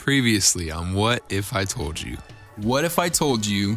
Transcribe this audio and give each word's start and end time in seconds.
Previously 0.00 0.70
on 0.70 0.94
What 0.94 1.22
If 1.28 1.54
I 1.54 1.66
Told 1.66 2.00
You? 2.00 2.16
What 2.56 2.86
if 2.86 2.98
I 2.98 3.10
told 3.10 3.44
you 3.44 3.76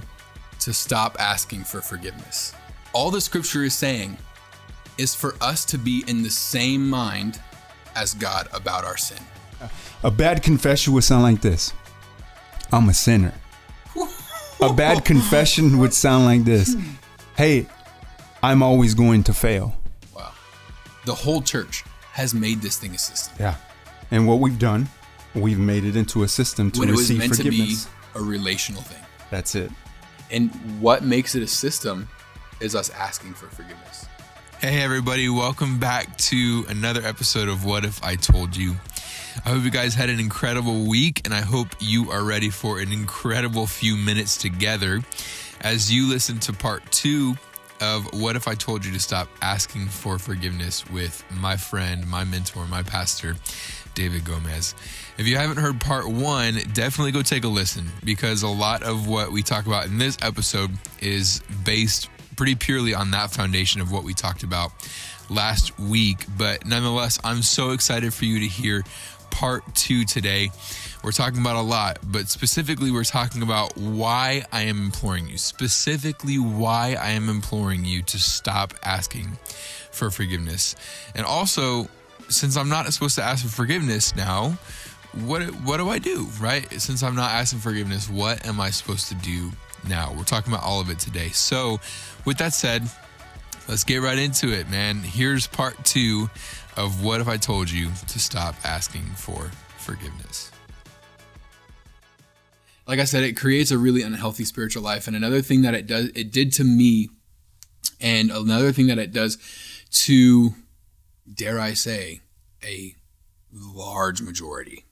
to 0.61 0.71
stop 0.71 1.17
asking 1.19 1.65
for 1.65 1.81
forgiveness? 1.81 2.53
All 2.93 3.11
the 3.11 3.19
scripture 3.19 3.65
is 3.65 3.73
saying 3.73 4.17
is 4.97 5.13
for 5.13 5.35
us 5.41 5.65
to 5.65 5.77
be 5.77 6.05
in 6.07 6.23
the 6.23 6.29
same 6.29 6.89
mind 6.89 7.41
as 7.93 8.13
God 8.13 8.47
about 8.53 8.85
our 8.85 8.95
sin. 8.95 9.21
A 10.01 10.09
bad 10.09 10.41
confession 10.41 10.93
would 10.93 11.03
sound 11.03 11.23
like 11.23 11.41
this 11.41 11.73
I'm 12.71 12.87
a 12.87 12.93
sinner. 12.93 13.33
A 14.61 14.71
bad 14.71 15.03
confession 15.11 15.77
would 15.79 15.93
sound 15.93 16.23
like 16.23 16.45
this 16.45 16.73
Hey, 17.35 17.67
I'm 18.41 18.63
always 18.63 18.93
going 18.93 19.23
to 19.23 19.33
fail. 19.33 19.75
Wow. 20.15 20.31
The 21.03 21.15
whole 21.15 21.41
church 21.41 21.83
has 22.13 22.33
made 22.33 22.61
this 22.61 22.77
thing 22.77 22.95
a 22.95 22.97
system. 22.97 23.35
Yeah. 23.37 23.55
And 24.09 24.25
what 24.25 24.39
we've 24.39 24.57
done, 24.57 24.87
we've 25.35 25.59
made 25.59 25.83
it 25.83 25.95
into 25.95 26.23
a 26.23 26.27
system 26.27 26.71
to 26.71 26.79
when 26.79 26.89
it 26.89 26.91
was 26.91 27.01
receive 27.01 27.19
meant 27.19 27.35
forgiveness. 27.35 27.85
to 27.85 27.89
be 27.89 28.19
a 28.19 28.21
relational 28.21 28.81
thing. 28.81 29.03
That's 29.29 29.55
it. 29.55 29.71
And 30.31 30.51
what 30.79 31.03
makes 31.03 31.35
it 31.35 31.43
a 31.43 31.47
system 31.47 32.07
is 32.59 32.75
us 32.75 32.89
asking 32.91 33.33
for 33.33 33.47
forgiveness. 33.47 34.07
Hey, 34.59 34.81
everybody, 34.81 35.27
welcome 35.27 35.79
back 35.79 36.17
to 36.17 36.65
another 36.69 37.01
episode 37.03 37.49
of 37.49 37.65
What 37.65 37.83
If 37.83 38.01
I 38.03 38.15
Told 38.15 38.55
You? 38.55 38.75
I 39.45 39.49
hope 39.49 39.63
you 39.63 39.71
guys 39.71 39.93
had 39.95 40.09
an 40.09 40.19
incredible 40.19 40.87
week, 40.87 41.21
and 41.25 41.33
I 41.33 41.41
hope 41.41 41.67
you 41.79 42.11
are 42.11 42.23
ready 42.23 42.49
for 42.49 42.79
an 42.79 42.93
incredible 42.93 43.67
few 43.67 43.97
minutes 43.97 44.37
together 44.37 45.01
as 45.61 45.91
you 45.91 46.07
listen 46.07 46.39
to 46.41 46.53
part 46.53 46.89
two 46.91 47.35
of 47.81 48.05
What 48.13 48.35
If 48.35 48.47
I 48.47 48.55
Told 48.55 48.85
You 48.85 48.93
to 48.93 48.99
Stop 48.99 49.27
Asking 49.41 49.87
for 49.87 50.17
Forgiveness 50.17 50.89
with 50.89 51.25
my 51.31 51.57
friend, 51.57 52.07
my 52.07 52.23
mentor, 52.23 52.65
my 52.67 52.83
pastor, 52.83 53.35
David 53.95 54.25
Gomez. 54.25 54.75
If 55.17 55.27
you 55.27 55.37
haven't 55.37 55.57
heard 55.57 55.79
part 55.79 56.07
one, 56.07 56.55
definitely 56.73 57.11
go 57.11 57.21
take 57.21 57.43
a 57.43 57.47
listen 57.47 57.89
because 58.03 58.43
a 58.43 58.47
lot 58.47 58.83
of 58.83 59.07
what 59.07 59.31
we 59.31 59.43
talk 59.43 59.65
about 59.65 59.85
in 59.85 59.97
this 59.97 60.17
episode 60.21 60.71
is 61.01 61.41
based 61.63 62.09
pretty 62.35 62.55
purely 62.55 62.93
on 62.93 63.11
that 63.11 63.31
foundation 63.31 63.81
of 63.81 63.91
what 63.91 64.03
we 64.03 64.13
talked 64.13 64.43
about 64.43 64.71
last 65.29 65.77
week. 65.79 66.25
But 66.37 66.65
nonetheless, 66.65 67.19
I'm 67.23 67.41
so 67.41 67.71
excited 67.71 68.13
for 68.13 68.25
you 68.25 68.39
to 68.39 68.47
hear 68.47 68.83
part 69.29 69.63
two 69.75 70.05
today. 70.05 70.51
We're 71.03 71.11
talking 71.11 71.41
about 71.41 71.57
a 71.57 71.61
lot, 71.61 71.99
but 72.03 72.29
specifically, 72.29 72.89
we're 72.89 73.03
talking 73.03 73.41
about 73.41 73.75
why 73.77 74.45
I 74.51 74.63
am 74.63 74.81
imploring 74.85 75.27
you, 75.27 75.37
specifically, 75.37 76.37
why 76.37 76.95
I 76.99 77.09
am 77.09 77.27
imploring 77.27 77.83
you 77.83 78.03
to 78.03 78.19
stop 78.19 78.73
asking 78.83 79.37
for 79.91 80.09
forgiveness. 80.09 80.75
And 81.13 81.25
also, 81.25 81.89
since 82.33 82.57
I'm 82.57 82.69
not 82.69 82.91
supposed 82.93 83.15
to 83.15 83.23
ask 83.23 83.43
for 83.43 83.51
forgiveness 83.51 84.15
now, 84.15 84.57
what 85.25 85.43
what 85.61 85.77
do 85.77 85.89
I 85.89 85.99
do, 85.99 86.27
right? 86.39 86.69
Since 86.81 87.03
I'm 87.03 87.15
not 87.15 87.31
asking 87.31 87.59
forgiveness, 87.59 88.09
what 88.09 88.45
am 88.45 88.59
I 88.59 88.71
supposed 88.71 89.07
to 89.09 89.15
do 89.15 89.51
now? 89.87 90.13
We're 90.17 90.23
talking 90.23 90.51
about 90.51 90.65
all 90.65 90.81
of 90.81 90.89
it 90.89 90.99
today. 90.99 91.29
So, 91.29 91.79
with 92.25 92.37
that 92.37 92.53
said, 92.53 92.83
let's 93.67 93.83
get 93.83 94.01
right 94.01 94.17
into 94.17 94.51
it, 94.51 94.69
man. 94.69 94.97
Here's 94.97 95.47
part 95.47 95.83
2 95.85 96.29
of 96.77 97.03
what 97.03 97.21
if 97.21 97.27
I 97.27 97.37
told 97.37 97.69
you 97.69 97.91
to 98.07 98.19
stop 98.19 98.55
asking 98.63 99.03
for 99.15 99.51
forgiveness. 99.77 100.51
Like 102.87 102.99
I 102.99 103.05
said, 103.05 103.23
it 103.23 103.37
creates 103.37 103.71
a 103.71 103.77
really 103.77 104.01
unhealthy 104.01 104.43
spiritual 104.43 104.83
life. 104.83 105.07
And 105.07 105.15
another 105.15 105.41
thing 105.41 105.61
that 105.61 105.73
it 105.73 105.87
does, 105.87 106.07
it 106.15 106.31
did 106.31 106.51
to 106.53 106.63
me, 106.63 107.09
and 108.01 108.29
another 108.29 108.71
thing 108.71 108.87
that 108.87 108.99
it 108.99 109.13
does 109.13 109.37
to, 109.91 110.53
dare 111.31 111.59
I 111.59 111.73
say, 111.73 112.21
a 112.63 112.95
large 113.51 114.21
majority 114.21 114.85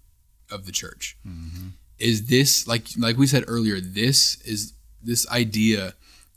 of 0.52 0.66
the 0.66 0.72
church 0.72 1.17
mm-hmm. 1.27 1.69
is 1.97 2.28
this 2.28 2.67
like 2.67 2.88
like 2.97 3.17
we 3.17 3.25
said 3.28 3.44
earlier 3.47 3.80
this 3.80 4.39
is 4.41 4.73
this 5.02 5.28
idea 5.30 5.94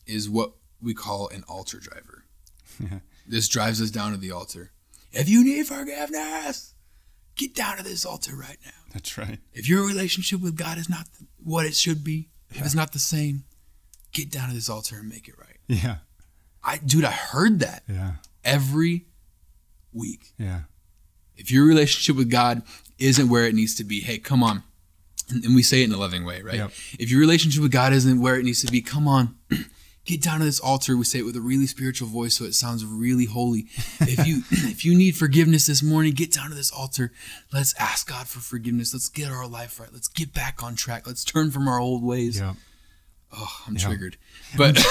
is 0.06 0.28
what 0.30 0.52
we 0.80 0.94
call 0.94 1.28
an 1.28 1.44
altar 1.48 1.78
driver 1.78 2.24
this 3.26 3.48
drives 3.48 3.80
us 3.82 3.90
down 3.90 4.12
to 4.12 4.16
the 4.18 4.30
altar 4.30 4.70
if 5.12 5.28
you 5.28 5.44
need 5.44 5.66
forgiveness 5.66 6.74
get 7.36 7.54
down 7.54 7.76
to 7.76 7.82
this 7.82 8.06
altar 8.06 8.34
right 8.36 8.58
now 8.64 8.70
That's 8.92 9.18
right. 9.18 9.38
if 9.52 9.68
your 9.68 9.86
relationship 9.86 10.40
with 10.40 10.56
god 10.56 10.78
is 10.78 10.88
not 10.88 11.06
what 11.42 11.66
it 11.66 11.74
should 11.74 12.02
be 12.04 12.28
if 12.50 12.64
it's 12.64 12.74
not 12.74 12.92
the 12.92 12.98
same 12.98 13.44
get 14.12 14.30
down 14.30 14.48
to 14.48 14.54
this 14.54 14.68
altar 14.70 14.96
and 14.96 15.08
make 15.08 15.28
it 15.28 15.34
right 15.38 15.58
Yeah. 15.66 15.96
i 16.62 16.78
dude 16.78 17.04
i 17.04 17.10
heard 17.10 17.58
that 17.60 17.82
Yeah. 17.88 18.12
every 18.44 19.06
week 19.92 20.32
Yeah. 20.38 20.60
If 21.36 21.50
your 21.50 21.66
relationship 21.66 22.16
with 22.16 22.30
God 22.30 22.62
isn't 22.98 23.28
where 23.28 23.44
it 23.46 23.54
needs 23.54 23.74
to 23.76 23.84
be, 23.84 24.00
hey, 24.00 24.18
come 24.18 24.42
on. 24.42 24.62
And, 25.30 25.44
and 25.44 25.54
we 25.54 25.62
say 25.62 25.82
it 25.82 25.84
in 25.84 25.92
a 25.92 25.98
loving 25.98 26.24
way, 26.24 26.42
right? 26.42 26.56
Yep. 26.56 26.70
If 26.98 27.10
your 27.10 27.20
relationship 27.20 27.62
with 27.62 27.72
God 27.72 27.92
isn't 27.92 28.20
where 28.20 28.38
it 28.38 28.44
needs 28.44 28.62
to 28.64 28.70
be, 28.70 28.80
come 28.80 29.08
on. 29.08 29.36
Get 30.04 30.20
down 30.20 30.40
to 30.40 30.44
this 30.44 30.60
altar. 30.60 30.98
We 30.98 31.04
say 31.04 31.20
it 31.20 31.24
with 31.24 31.34
a 31.34 31.40
really 31.40 31.66
spiritual 31.66 32.08
voice, 32.08 32.36
so 32.36 32.44
it 32.44 32.54
sounds 32.54 32.84
really 32.84 33.24
holy. 33.24 33.68
If 34.00 34.26
you 34.26 34.42
if 34.50 34.84
you 34.84 34.94
need 34.94 35.16
forgiveness 35.16 35.66
this 35.66 35.82
morning, 35.82 36.12
get 36.12 36.30
down 36.30 36.50
to 36.50 36.54
this 36.54 36.70
altar. 36.70 37.10
Let's 37.54 37.74
ask 37.80 38.06
God 38.06 38.28
for 38.28 38.40
forgiveness. 38.40 38.92
Let's 38.92 39.08
get 39.08 39.30
our 39.30 39.46
life 39.46 39.80
right. 39.80 39.88
Let's 39.90 40.08
get 40.08 40.34
back 40.34 40.62
on 40.62 40.74
track. 40.74 41.06
Let's 41.06 41.24
turn 41.24 41.50
from 41.50 41.68
our 41.68 41.78
old 41.78 42.04
ways. 42.04 42.38
Yeah. 42.38 42.52
Oh, 43.36 43.62
I'm 43.66 43.76
triggered. 43.76 44.16
But 44.56 44.76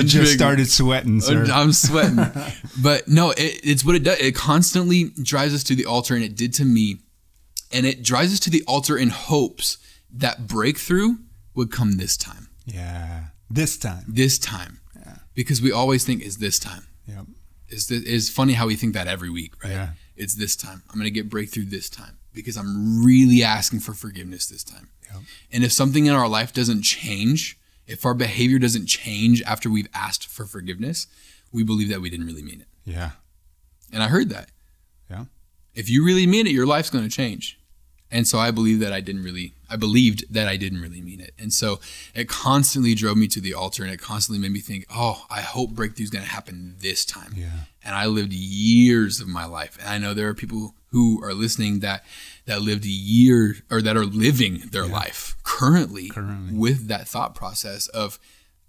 I'm 0.00 0.06
just 0.06 0.14
triggered. 0.14 0.28
started 0.28 0.70
sweating, 0.70 1.20
sir. 1.20 1.46
I'm 1.52 1.72
sweating. 1.72 2.16
but 2.82 3.08
no, 3.08 3.30
it, 3.30 3.60
it's 3.62 3.84
what 3.84 3.94
it 3.94 4.02
does. 4.02 4.18
It 4.18 4.34
constantly 4.34 5.10
drives 5.22 5.54
us 5.54 5.62
to 5.64 5.74
the 5.74 5.86
altar, 5.86 6.14
and 6.14 6.24
it 6.24 6.36
did 6.36 6.52
to 6.54 6.64
me. 6.64 6.98
And 7.72 7.86
it 7.86 8.02
drives 8.02 8.32
us 8.32 8.40
to 8.40 8.50
the 8.50 8.62
altar 8.66 8.96
in 8.96 9.10
hopes 9.10 9.78
that 10.12 10.46
breakthrough 10.46 11.14
would 11.54 11.70
come 11.72 11.96
this 11.96 12.16
time. 12.16 12.48
yeah. 12.66 13.24
This 13.50 13.76
time. 13.76 14.04
This 14.08 14.38
time. 14.38 14.80
Yeah. 14.98 15.16
Because 15.34 15.60
we 15.62 15.70
always 15.70 16.04
think, 16.04 16.22
is 16.22 16.38
this 16.38 16.58
time? 16.58 16.86
Yep. 17.06 17.26
It's, 17.68 17.86
th- 17.86 18.02
it's 18.06 18.28
funny 18.28 18.54
how 18.54 18.66
we 18.66 18.74
think 18.74 18.94
that 18.94 19.06
every 19.06 19.30
week, 19.30 19.52
right? 19.62 19.70
Yeah. 19.72 19.88
It's 20.16 20.34
this 20.34 20.56
time. 20.56 20.82
I'm 20.88 20.94
going 20.98 21.04
to 21.04 21.10
get 21.10 21.28
breakthrough 21.28 21.66
this 21.66 21.88
time 21.90 22.18
because 22.32 22.56
I'm 22.56 23.04
really 23.04 23.44
asking 23.44 23.80
for 23.80 23.92
forgiveness 23.92 24.46
this 24.46 24.64
time. 24.64 24.88
And 25.52 25.64
if 25.64 25.72
something 25.72 26.06
in 26.06 26.14
our 26.14 26.28
life 26.28 26.52
doesn't 26.52 26.82
change, 26.82 27.58
if 27.86 28.04
our 28.04 28.14
behavior 28.14 28.58
doesn't 28.58 28.86
change 28.86 29.42
after 29.42 29.68
we've 29.70 29.88
asked 29.94 30.26
for 30.26 30.46
forgiveness, 30.46 31.06
we 31.52 31.62
believe 31.62 31.88
that 31.90 32.00
we 32.00 32.10
didn't 32.10 32.26
really 32.26 32.42
mean 32.42 32.60
it. 32.60 32.68
Yeah. 32.84 33.10
And 33.92 34.02
I 34.02 34.08
heard 34.08 34.30
that. 34.30 34.50
Yeah. 35.10 35.26
If 35.74 35.88
you 35.90 36.04
really 36.04 36.26
mean 36.26 36.46
it, 36.46 36.52
your 36.52 36.66
life's 36.66 36.90
going 36.90 37.04
to 37.04 37.10
change. 37.10 37.58
And 38.10 38.28
so 38.28 38.38
I 38.38 38.52
believe 38.52 38.78
that 38.80 38.92
I 38.92 39.00
didn't 39.00 39.24
really, 39.24 39.54
I 39.68 39.76
believed 39.76 40.32
that 40.32 40.46
I 40.46 40.56
didn't 40.56 40.80
really 40.80 41.00
mean 41.00 41.20
it. 41.20 41.32
And 41.36 41.52
so 41.52 41.80
it 42.14 42.28
constantly 42.28 42.94
drove 42.94 43.16
me 43.16 43.26
to 43.28 43.40
the 43.40 43.54
altar 43.54 43.82
and 43.82 43.92
it 43.92 44.00
constantly 44.00 44.40
made 44.40 44.52
me 44.52 44.60
think, 44.60 44.86
oh, 44.94 45.24
I 45.28 45.40
hope 45.40 45.70
breakthrough's 45.70 46.10
going 46.10 46.24
to 46.24 46.30
happen 46.30 46.76
this 46.78 47.04
time. 47.04 47.32
Yeah. 47.34 47.64
And 47.82 47.94
I 47.94 48.06
lived 48.06 48.32
years 48.32 49.20
of 49.20 49.26
my 49.26 49.46
life. 49.46 49.76
And 49.80 49.88
I 49.88 49.98
know 49.98 50.14
there 50.14 50.28
are 50.28 50.34
people 50.34 50.74
who 50.90 51.22
are 51.24 51.34
listening 51.34 51.80
that, 51.80 52.04
that 52.46 52.60
lived 52.62 52.84
a 52.84 52.88
year 52.88 53.56
or 53.70 53.80
that 53.82 53.96
are 53.96 54.04
living 54.04 54.62
their 54.70 54.86
life 54.86 55.36
currently, 55.44 56.08
Currently. 56.10 56.56
with 56.58 56.88
that 56.88 57.08
thought 57.08 57.34
process 57.34 57.88
of, 57.88 58.18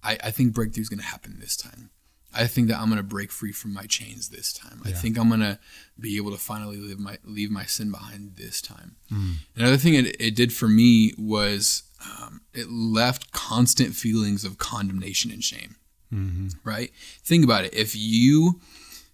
I, 0.04 0.18
I 0.24 0.32
think 0.32 0.54
breakthrough's 0.54 0.90
going 0.90 1.00
to 1.00 1.06
happen 1.06 1.38
this 1.40 1.58
time. 1.58 1.90
I 2.38 2.48
think 2.48 2.68
that 2.68 2.78
I'm 2.80 2.88
going 2.88 2.98
to 2.98 3.04
break 3.04 3.32
free 3.32 3.54
from 3.54 3.74
my 3.74 3.84
chains 3.86 4.28
this 4.30 4.52
time. 4.52 4.82
I 4.84 4.92
think 4.92 5.18
I'm 5.18 5.30
going 5.30 5.40
to 5.40 5.58
be 5.98 6.18
able 6.18 6.32
to 6.32 6.38
finally 6.38 6.76
live 6.76 7.00
my 7.00 7.18
leave 7.24 7.50
my 7.50 7.64
sin 7.64 7.92
behind 7.92 8.36
this 8.36 8.62
time. 8.62 8.98
Mm. 9.10 9.36
Another 9.56 9.78
thing 9.78 9.94
it, 9.94 10.18
it 10.20 10.36
did 10.36 10.52
for 10.52 10.68
me 10.68 11.14
was 11.18 11.84
um, 12.06 12.42
it 12.54 12.70
left 12.70 13.32
constant 13.32 13.96
feelings 13.96 14.44
of 14.44 14.58
condemnation 14.58 15.32
and 15.32 15.46
shame. 15.46 15.78
hmm 16.10 16.48
Right? 16.66 16.92
Think 17.24 17.46
about 17.46 17.64
it. 17.64 17.74
If 17.74 17.96
you 17.96 18.60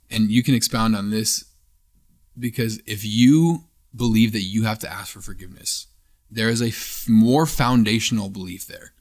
and 0.10 0.32
you 0.32 0.42
can 0.42 0.56
expound 0.56 0.96
on 0.96 1.12
this 1.12 1.46
because 2.40 2.80
if 2.88 3.06
you 3.06 3.66
believe 3.96 4.31
that 4.34 4.41
you 4.41 4.63
have 4.63 4.79
to 4.79 4.91
ask 4.91 5.11
for 5.14 5.22
forgiveness, 5.22 5.88
there 6.29 6.49
is 6.49 6.61
a 6.61 6.67
f- 6.67 7.05
more 7.09 7.46
foundational 7.46 8.29
belief 8.29 8.66
there. 8.67 8.93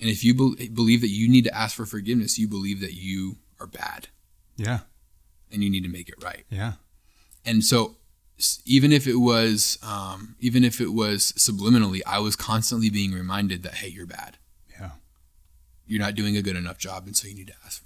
And 0.00 0.08
if 0.10 0.24
you 0.24 0.34
be- 0.34 0.68
believe 0.68 1.00
that 1.00 1.08
you 1.08 1.28
need 1.28 1.44
to 1.44 1.54
ask 1.56 1.74
for 1.76 1.86
forgiveness, 1.86 2.38
you 2.38 2.48
believe 2.48 2.80
that 2.80 2.94
you 2.94 3.36
are 3.60 3.66
bad 3.66 4.08
Yeah. 4.56 4.80
and 5.50 5.62
you 5.64 5.70
need 5.70 5.82
to 5.84 5.88
make 5.90 6.08
it 6.08 6.22
right. 6.22 6.44
Yeah. 6.50 6.74
And 7.44 7.64
so 7.64 7.96
even 8.66 8.92
if 8.92 9.06
it 9.06 9.16
was 9.16 9.78
um, 9.82 10.36
even 10.40 10.64
if 10.64 10.80
it 10.80 10.92
was 10.92 11.32
subliminally, 11.32 12.00
I 12.06 12.18
was 12.18 12.36
constantly 12.36 12.90
being 12.90 13.12
reminded 13.12 13.62
that 13.62 13.74
hey, 13.76 13.88
you're 13.88 14.06
bad. 14.06 14.36
Yeah. 14.78 14.90
You're 15.86 16.00
not 16.00 16.14
doing 16.16 16.36
a 16.36 16.42
good 16.42 16.56
enough 16.56 16.76
job, 16.78 17.06
and 17.06 17.16
so 17.16 17.28
you 17.28 17.34
need 17.34 17.46
to 17.46 17.54
ask 17.64 17.80
for 17.80 17.85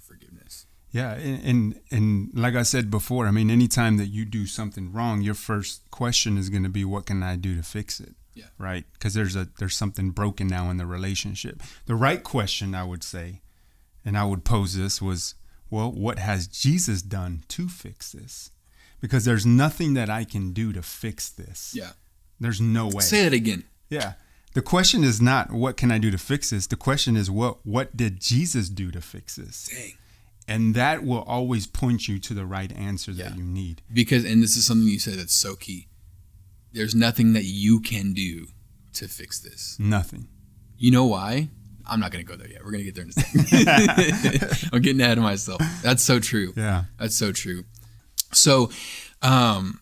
Yeah, 0.91 1.13
and, 1.13 1.79
and 1.89 2.29
like 2.33 2.55
I 2.55 2.63
said 2.63 2.91
before, 2.91 3.25
I 3.25 3.31
mean, 3.31 3.49
anytime 3.49 3.95
that 3.97 4.07
you 4.07 4.25
do 4.25 4.45
something 4.45 4.91
wrong, 4.91 5.21
your 5.21 5.33
first 5.33 5.89
question 5.89 6.37
is 6.37 6.49
going 6.49 6.63
to 6.63 6.69
be, 6.69 6.83
"What 6.83 7.05
can 7.05 7.23
I 7.23 7.37
do 7.37 7.55
to 7.55 7.63
fix 7.63 7.99
it?" 7.99 8.13
Yeah. 8.33 8.45
Right? 8.57 8.85
Because 8.93 9.13
there's 9.13 9.35
a 9.35 9.47
there's 9.57 9.75
something 9.75 10.11
broken 10.11 10.47
now 10.47 10.69
in 10.69 10.77
the 10.77 10.85
relationship. 10.85 11.63
The 11.85 11.95
right 11.95 12.21
question, 12.23 12.75
I 12.75 12.83
would 12.83 13.03
say, 13.03 13.41
and 14.03 14.17
I 14.17 14.25
would 14.25 14.43
pose 14.43 14.75
this 14.75 15.01
was, 15.01 15.35
"Well, 15.69 15.91
what 15.91 16.19
has 16.19 16.47
Jesus 16.47 17.01
done 17.01 17.43
to 17.49 17.69
fix 17.69 18.11
this?" 18.11 18.51
Because 18.99 19.23
there's 19.23 19.45
nothing 19.45 19.93
that 19.93 20.09
I 20.09 20.25
can 20.25 20.51
do 20.51 20.73
to 20.73 20.81
fix 20.81 21.29
this. 21.29 21.73
Yeah. 21.73 21.91
There's 22.39 22.59
no 22.59 22.87
way. 22.87 23.01
Say 23.01 23.25
it 23.25 23.33
again. 23.33 23.63
Yeah. 23.89 24.13
The 24.53 24.61
question 24.61 25.03
is 25.03 25.21
not 25.21 25.51
what 25.51 25.77
can 25.77 25.91
I 25.91 25.97
do 25.97 26.11
to 26.11 26.17
fix 26.17 26.49
this. 26.49 26.67
The 26.67 26.75
question 26.75 27.15
is 27.15 27.31
what 27.31 27.65
what 27.65 27.95
did 27.95 28.19
Jesus 28.19 28.67
do 28.67 28.91
to 28.91 28.99
fix 28.99 29.37
this? 29.37 29.69
Dang. 29.71 29.93
And 30.47 30.75
that 30.75 31.03
will 31.03 31.21
always 31.23 31.65
point 31.67 32.07
you 32.07 32.19
to 32.19 32.33
the 32.33 32.45
right 32.45 32.71
answer 32.75 33.13
that 33.13 33.31
Yeah. 33.31 33.35
you 33.35 33.43
need. 33.43 33.81
Because, 33.93 34.25
and 34.25 34.41
this 34.43 34.57
is 34.57 34.65
something 34.65 34.87
you 34.87 34.99
said 34.99 35.15
that's 35.15 35.33
so 35.33 35.55
key. 35.55 35.87
There's 36.73 36.95
nothing 36.95 37.33
that 37.33 37.43
you 37.45 37.79
can 37.79 38.13
do 38.13 38.47
to 38.93 39.07
fix 39.07 39.39
this. 39.39 39.77
Nothing. 39.79 40.27
You 40.77 40.91
know 40.91 41.05
why? 41.05 41.49
I'm 41.85 41.99
not 41.99 42.11
going 42.11 42.25
to 42.25 42.29
go 42.29 42.37
there 42.37 42.49
yet. 42.49 42.63
We're 42.63 42.71
going 42.71 42.83
to 42.85 42.91
get 42.91 42.95
there 42.95 43.03
in 43.03 43.09
a 43.09 43.13
second. 43.13 44.69
I'm 44.73 44.81
getting 44.81 45.01
ahead 45.01 45.17
of 45.17 45.23
myself. 45.23 45.61
That's 45.83 46.01
so 46.03 46.19
true. 46.19 46.53
Yeah. 46.55 46.85
That's 46.99 47.15
so 47.15 47.31
true. 47.31 47.63
So, 48.33 48.71
um, 49.21 49.81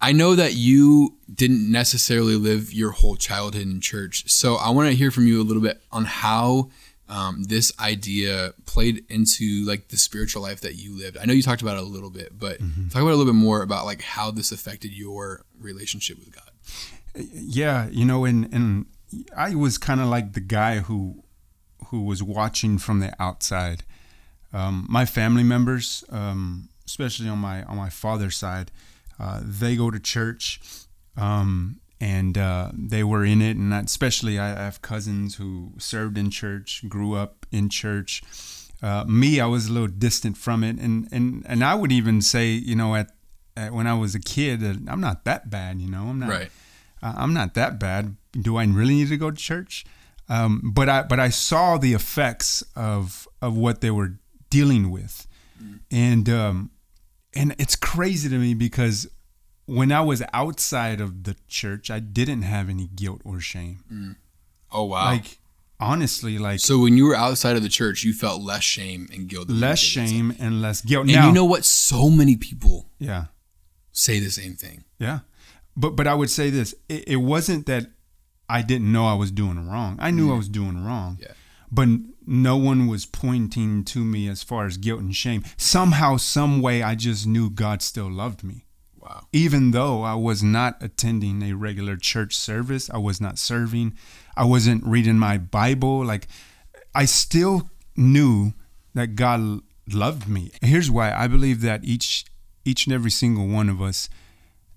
I 0.00 0.12
know 0.12 0.34
that 0.36 0.54
you 0.54 1.16
didn't 1.32 1.70
necessarily 1.70 2.36
live 2.36 2.72
your 2.72 2.92
whole 2.92 3.16
childhood 3.16 3.62
in 3.62 3.80
church. 3.80 4.30
So, 4.30 4.56
I 4.56 4.70
want 4.70 4.88
to 4.90 4.94
hear 4.96 5.10
from 5.10 5.26
you 5.26 5.40
a 5.40 5.44
little 5.44 5.62
bit 5.62 5.80
on 5.90 6.04
how 6.04 6.70
um, 7.08 7.44
this 7.44 7.72
idea 7.80 8.52
played 8.66 9.04
into 9.08 9.64
like 9.66 9.88
the 9.88 9.96
spiritual 9.96 10.42
life 10.42 10.60
that 10.60 10.74
you 10.74 10.96
lived. 10.98 11.16
I 11.16 11.24
know 11.24 11.32
you 11.32 11.42
talked 11.42 11.62
about 11.62 11.76
it 11.76 11.82
a 11.82 11.86
little 11.86 12.10
bit, 12.10 12.38
but 12.38 12.58
talk 12.90 13.02
about 13.02 13.12
a 13.12 13.16
little 13.16 13.32
bit 13.32 13.34
more 13.34 13.62
about 13.62 13.86
like 13.86 14.02
how 14.02 14.30
this 14.30 14.52
affected 14.52 14.92
your 14.92 15.44
relationship 15.58 16.18
with 16.18 16.34
God. 16.34 16.50
Yeah, 17.14 17.88
you 17.90 18.04
know, 18.04 18.24
and 18.24 18.52
and 18.52 18.86
I 19.36 19.54
was 19.54 19.78
kind 19.78 20.00
of 20.00 20.08
like 20.08 20.34
the 20.34 20.40
guy 20.40 20.80
who 20.80 21.24
who 21.86 22.02
was 22.02 22.22
watching 22.22 22.78
from 22.78 23.00
the 23.00 23.14
outside. 23.20 23.84
Um, 24.52 24.86
my 24.88 25.04
family 25.04 25.42
members, 25.42 26.04
um, 26.10 26.68
especially 26.86 27.28
on 27.28 27.38
my 27.38 27.62
on 27.64 27.76
my 27.76 27.90
father's 27.90 28.36
side, 28.36 28.70
uh, 29.18 29.40
they 29.42 29.76
go 29.76 29.90
to 29.90 29.98
church, 29.98 30.60
um, 31.16 31.80
and 32.00 32.36
uh, 32.38 32.70
they 32.74 33.02
were 33.04 33.24
in 33.24 33.42
it. 33.42 33.56
And 33.56 33.72
especially, 33.74 34.38
I 34.38 34.48
have 34.48 34.80
cousins 34.82 35.36
who 35.36 35.72
served 35.78 36.16
in 36.18 36.30
church, 36.30 36.84
grew 36.88 37.14
up 37.14 37.46
in 37.50 37.68
church. 37.68 38.22
Uh, 38.80 39.04
me, 39.08 39.40
I 39.40 39.46
was 39.46 39.66
a 39.66 39.72
little 39.72 39.88
distant 39.88 40.36
from 40.36 40.62
it, 40.62 40.78
and 40.78 41.08
and 41.10 41.44
and 41.48 41.64
I 41.64 41.74
would 41.74 41.90
even 41.92 42.22
say, 42.22 42.50
you 42.52 42.76
know, 42.76 42.94
at, 42.94 43.10
at 43.56 43.72
when 43.72 43.86
I 43.88 43.94
was 43.94 44.14
a 44.14 44.20
kid, 44.20 44.60
that 44.60 44.76
I'm 44.88 45.00
not 45.00 45.24
that 45.24 45.50
bad. 45.50 45.80
You 45.80 45.90
know, 45.90 46.04
I'm 46.08 46.18
not 46.20 46.28
Right. 46.28 46.50
uh, 47.02 47.14
I'm 47.16 47.34
not 47.34 47.54
that 47.54 47.80
bad. 47.80 48.14
Do 48.32 48.56
I 48.56 48.64
really 48.64 48.94
need 48.94 49.08
to 49.08 49.16
go 49.16 49.30
to 49.32 49.36
church? 49.36 49.84
Um, 50.28 50.60
but 50.72 50.88
I 50.88 51.02
but 51.02 51.18
I 51.18 51.30
saw 51.30 51.76
the 51.78 51.92
effects 51.94 52.62
of 52.76 53.26
of 53.42 53.56
what 53.56 53.80
they 53.80 53.90
were 53.90 54.18
dealing 54.50 54.90
with, 54.92 55.26
and 55.90 56.28
um, 56.28 56.70
and 57.34 57.56
it's 57.58 57.74
crazy 57.74 58.28
to 58.28 58.38
me 58.38 58.54
because 58.54 59.08
when 59.68 59.92
I 59.92 60.00
was 60.00 60.22
outside 60.32 61.00
of 61.00 61.24
the 61.24 61.36
church, 61.46 61.90
I 61.90 62.00
didn't 62.00 62.42
have 62.42 62.70
any 62.70 62.86
guilt 62.86 63.20
or 63.24 63.38
shame. 63.38 63.84
Mm. 63.92 64.16
Oh 64.72 64.84
wow! 64.84 65.04
Like 65.04 65.38
honestly, 65.78 66.38
like 66.38 66.60
so 66.60 66.78
when 66.78 66.96
you 66.96 67.04
were 67.04 67.14
outside 67.14 67.54
of 67.54 67.62
the 67.62 67.68
church, 67.68 68.02
you 68.02 68.14
felt 68.14 68.40
less 68.40 68.62
shame 68.62 69.08
and 69.12 69.28
guilt. 69.28 69.48
than 69.48 69.60
less 69.60 69.80
did 69.80 70.00
inside. 70.00 70.10
shame 70.10 70.36
and 70.38 70.62
less 70.62 70.80
guilt. 70.80 71.04
And 71.04 71.14
now, 71.14 71.26
you 71.26 71.32
know 71.34 71.44
what? 71.44 71.66
So 71.66 72.08
many 72.08 72.36
people 72.36 72.88
yeah, 72.98 73.26
say 73.92 74.18
the 74.20 74.30
same 74.30 74.54
thing. 74.54 74.84
Yeah. 74.98 75.20
But 75.76 75.96
but 75.96 76.06
I 76.06 76.14
would 76.14 76.30
say 76.30 76.48
this. 76.48 76.74
It, 76.88 77.06
it 77.06 77.16
wasn't 77.16 77.66
that 77.66 77.88
I 78.48 78.62
didn't 78.62 78.90
know 78.90 79.06
I 79.06 79.14
was 79.14 79.30
doing 79.30 79.68
wrong. 79.68 79.98
I 80.00 80.10
knew 80.10 80.28
mm. 80.28 80.34
I 80.34 80.36
was 80.38 80.48
doing 80.48 80.82
wrong. 80.82 81.18
Yeah. 81.20 81.32
But 81.70 81.88
no 82.26 82.56
one 82.56 82.86
was 82.86 83.04
pointing 83.04 83.84
to 83.84 83.98
me 83.98 84.28
as 84.28 84.42
far 84.42 84.64
as 84.64 84.78
guilt 84.78 85.00
and 85.00 85.14
shame. 85.14 85.44
Somehow, 85.58 86.16
some 86.16 86.62
way, 86.62 86.82
I 86.82 86.94
just 86.94 87.26
knew 87.26 87.50
God 87.50 87.82
still 87.82 88.10
loved 88.10 88.42
me. 88.42 88.64
Wow. 89.08 89.26
Even 89.32 89.70
though 89.70 90.02
I 90.02 90.14
was 90.14 90.42
not 90.42 90.82
attending 90.82 91.42
a 91.42 91.54
regular 91.54 91.96
church 91.96 92.36
service, 92.36 92.90
I 92.90 92.98
was 92.98 93.20
not 93.20 93.38
serving, 93.38 93.96
I 94.36 94.44
wasn't 94.44 94.84
reading 94.84 95.18
my 95.18 95.38
Bible. 95.38 96.04
Like, 96.04 96.28
I 96.94 97.06
still 97.06 97.70
knew 97.96 98.52
that 98.94 99.14
God 99.14 99.60
loved 99.90 100.28
me. 100.28 100.50
Here's 100.60 100.90
why 100.90 101.12
I 101.12 101.26
believe 101.26 101.62
that 101.62 101.84
each 101.84 102.26
each 102.64 102.86
and 102.86 102.92
every 102.92 103.10
single 103.10 103.46
one 103.46 103.70
of 103.70 103.80
us 103.80 104.10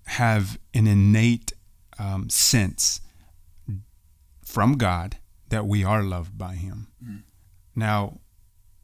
have 0.06 0.58
an 0.72 0.86
innate 0.86 1.52
um, 1.98 2.30
sense 2.30 3.02
from 4.42 4.78
God 4.78 5.16
that 5.50 5.66
we 5.66 5.84
are 5.84 6.02
loved 6.02 6.38
by 6.38 6.54
Him. 6.54 6.88
Now, 7.76 8.20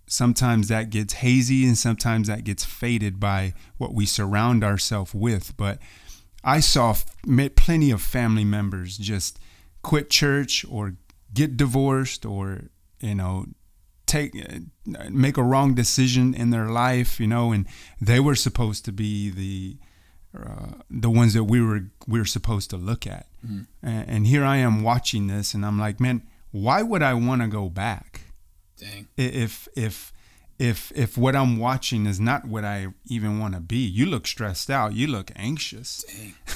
sometimes 0.08 0.68
that 0.68 0.90
gets 0.90 1.14
hazy 1.14 1.66
and 1.66 1.76
sometimes 1.76 2.28
that 2.28 2.44
gets 2.44 2.64
faded 2.64 3.20
by 3.20 3.54
what 3.76 3.94
we 3.94 4.06
surround 4.06 4.64
ourselves 4.64 5.14
with. 5.14 5.56
But 5.56 5.78
I 6.42 6.60
saw 6.60 6.96
met 7.26 7.56
plenty 7.56 7.90
of 7.90 8.00
family 8.02 8.44
members 8.44 8.96
just 8.98 9.38
quit 9.82 10.10
church 10.10 10.64
or 10.70 10.94
get 11.34 11.56
divorced 11.56 12.24
or, 12.24 12.64
you 13.00 13.14
know, 13.14 13.46
take 14.06 14.34
uh, 14.34 15.10
make 15.10 15.36
a 15.36 15.42
wrong 15.42 15.74
decision 15.74 16.34
in 16.34 16.50
their 16.50 16.68
life, 16.68 17.20
you 17.20 17.26
know, 17.26 17.52
and 17.52 17.66
they 18.00 18.18
were 18.18 18.34
supposed 18.34 18.84
to 18.86 18.92
be 18.92 19.30
the 19.30 19.76
uh, 20.38 20.82
the 20.90 21.10
ones 21.10 21.34
that 21.34 21.44
we 21.44 21.60
were 21.60 21.82
we 22.06 22.18
were 22.18 22.24
supposed 22.24 22.70
to 22.70 22.76
look 22.76 23.06
at. 23.06 23.26
And, 23.82 24.08
and 24.08 24.26
here 24.26 24.44
I 24.44 24.56
am 24.56 24.82
watching 24.82 25.26
this, 25.26 25.54
and 25.54 25.64
I'm 25.64 25.78
like, 25.78 26.00
man, 26.00 26.22
why 26.50 26.82
would 26.82 27.02
I 27.02 27.14
want 27.14 27.42
to 27.42 27.48
go 27.48 27.68
back 27.68 28.22
Dang. 28.78 29.08
If 29.16 29.68
if 29.74 30.12
if 30.58 30.92
if 30.94 31.16
what 31.16 31.36
I'm 31.36 31.58
watching 31.58 32.06
is 32.06 32.18
not 32.18 32.46
what 32.46 32.64
I 32.64 32.88
even 33.06 33.38
want 33.38 33.54
to 33.54 33.60
be? 33.60 33.78
You 33.78 34.06
look 34.06 34.26
stressed 34.26 34.70
out. 34.70 34.94
You 34.94 35.06
look 35.06 35.30
anxious. 35.36 36.04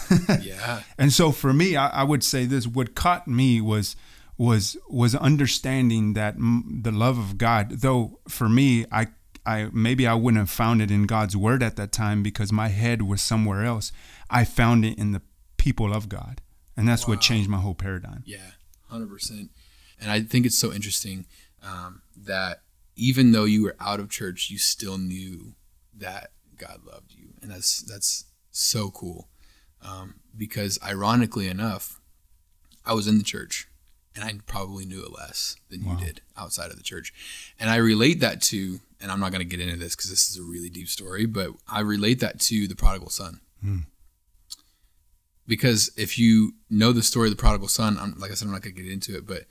Dang. 0.09 0.41
yeah. 0.43 0.83
And 0.99 1.13
so 1.13 1.31
for 1.33 1.53
me, 1.53 1.77
I, 1.77 1.89
I 1.89 2.03
would 2.03 2.25
say 2.25 2.45
this: 2.45 2.67
what 2.67 2.95
caught 2.95 3.29
me 3.29 3.61
was 3.61 3.97
was 4.37 4.77
was 4.89 5.15
understanding 5.15 6.15
that 6.15 6.35
m- 6.35 6.81
the 6.83 6.93
love 6.93 7.19
of 7.19 7.39
God. 7.39 7.81
Though 7.81 8.19
for 8.29 8.49
me, 8.49 8.87
I 8.91 9.09
I 9.47 9.69
maybe 9.73 10.07
I 10.07 10.15
wouldn't 10.15 10.41
have 10.41 10.51
found 10.51 10.83
it 10.83 10.91
in 10.91 11.07
God's 11.07 11.37
word 11.37 11.63
at 11.63 11.77
that 11.77 11.93
time 11.93 12.23
because 12.23 12.53
my 12.53 12.69
head 12.69 13.03
was 13.03 13.23
somewhere 13.23 13.65
else. 13.65 13.93
I 14.31 14.45
found 14.45 14.85
it 14.85 14.99
in 14.99 15.13
the 15.13 15.23
people 15.59 15.93
of 15.93 16.09
God, 16.09 16.41
and 16.77 16.89
that's 16.89 17.07
what 17.07 17.21
changed 17.21 17.49
my 17.49 17.59
whole 17.59 17.75
paradigm. 17.75 18.25
Yeah. 18.27 18.53
Hundred 18.89 19.11
percent. 19.11 19.51
And 20.01 20.11
I 20.11 20.23
think 20.23 20.45
it's 20.45 20.59
so 20.59 20.73
interesting 20.73 21.27
um, 21.63 22.03
that 22.17 22.63
even 22.97 23.33
though 23.33 23.45
you 23.45 23.63
were 23.63 23.77
out 23.81 24.01
of 24.01 24.11
church, 24.11 24.51
you 24.51 24.59
still 24.59 24.99
knew 24.99 25.55
that 25.97 26.33
God 26.57 26.81
loved 26.85 27.13
you, 27.15 27.35
and 27.41 27.51
that's 27.51 27.81
that's 27.83 28.25
so 28.51 28.91
cool. 28.91 29.29
Um, 29.83 30.21
because 30.37 30.79
ironically 30.85 31.49
enough, 31.49 32.01
I 32.87 32.95
was 32.95 33.07
in 33.09 33.19
the 33.19 33.25
church, 33.25 33.69
and 34.15 34.25
I 34.25 34.33
probably 34.47 34.85
knew 34.85 35.03
it 35.05 35.13
less 35.13 35.57
than 35.71 35.83
you 35.83 35.97
did 35.97 36.21
outside 36.37 36.71
of 36.71 36.77
the 36.77 36.83
church. 36.83 37.13
And 37.59 37.69
I 37.71 37.77
relate 37.77 38.21
that 38.21 38.41
to, 38.43 38.81
and 39.01 39.11
I'm 39.11 39.19
not 39.21 39.33
going 39.33 39.41
to 39.41 39.57
get 39.57 39.61
into 39.61 39.77
this 39.77 39.97
because 39.97 40.11
this 40.11 40.29
is 40.31 40.37
a 40.39 40.43
really 40.43 40.69
deep 40.71 40.89
story, 40.89 41.27
but 41.27 41.51
I 41.69 41.81
relate 41.81 42.21
that 42.21 42.39
to 42.41 42.69
the 42.69 42.77
prodigal 42.77 43.11
son. 43.11 43.41
Because 45.47 45.91
if 45.97 46.19
you 46.19 46.53
know 46.71 46.93
the 46.93 47.03
story 47.03 47.29
of 47.29 47.37
the 47.37 47.41
prodigal 47.41 47.69
son, 47.69 47.99
I'm, 47.99 48.17
like 48.19 48.31
I 48.31 48.35
said, 48.35 48.47
I'm 48.47 48.53
not 48.53 48.63
going 48.63 48.77
to 48.77 48.83
get 48.83 48.93
into 48.93 49.17
it, 49.17 49.27
but 49.27 49.45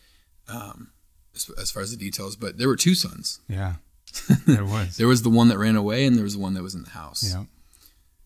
um, 0.47 0.91
as, 1.35 1.71
far 1.71 1.81
as 1.83 1.91
the 1.91 1.97
details, 1.97 2.35
but 2.35 2.57
there 2.57 2.67
were 2.67 2.75
two 2.75 2.95
sons. 2.95 3.39
Yeah, 3.47 3.75
there 4.45 4.65
was. 4.65 4.97
There 4.97 5.07
was 5.07 5.21
the 5.23 5.29
one 5.29 5.47
that 5.49 5.57
ran 5.57 5.75
away, 5.75 6.05
and 6.05 6.15
there 6.15 6.23
was 6.23 6.33
the 6.35 6.41
one 6.41 6.53
that 6.55 6.63
was 6.63 6.75
in 6.75 6.83
the 6.83 6.89
house. 6.91 7.23
yeah, 7.33 7.45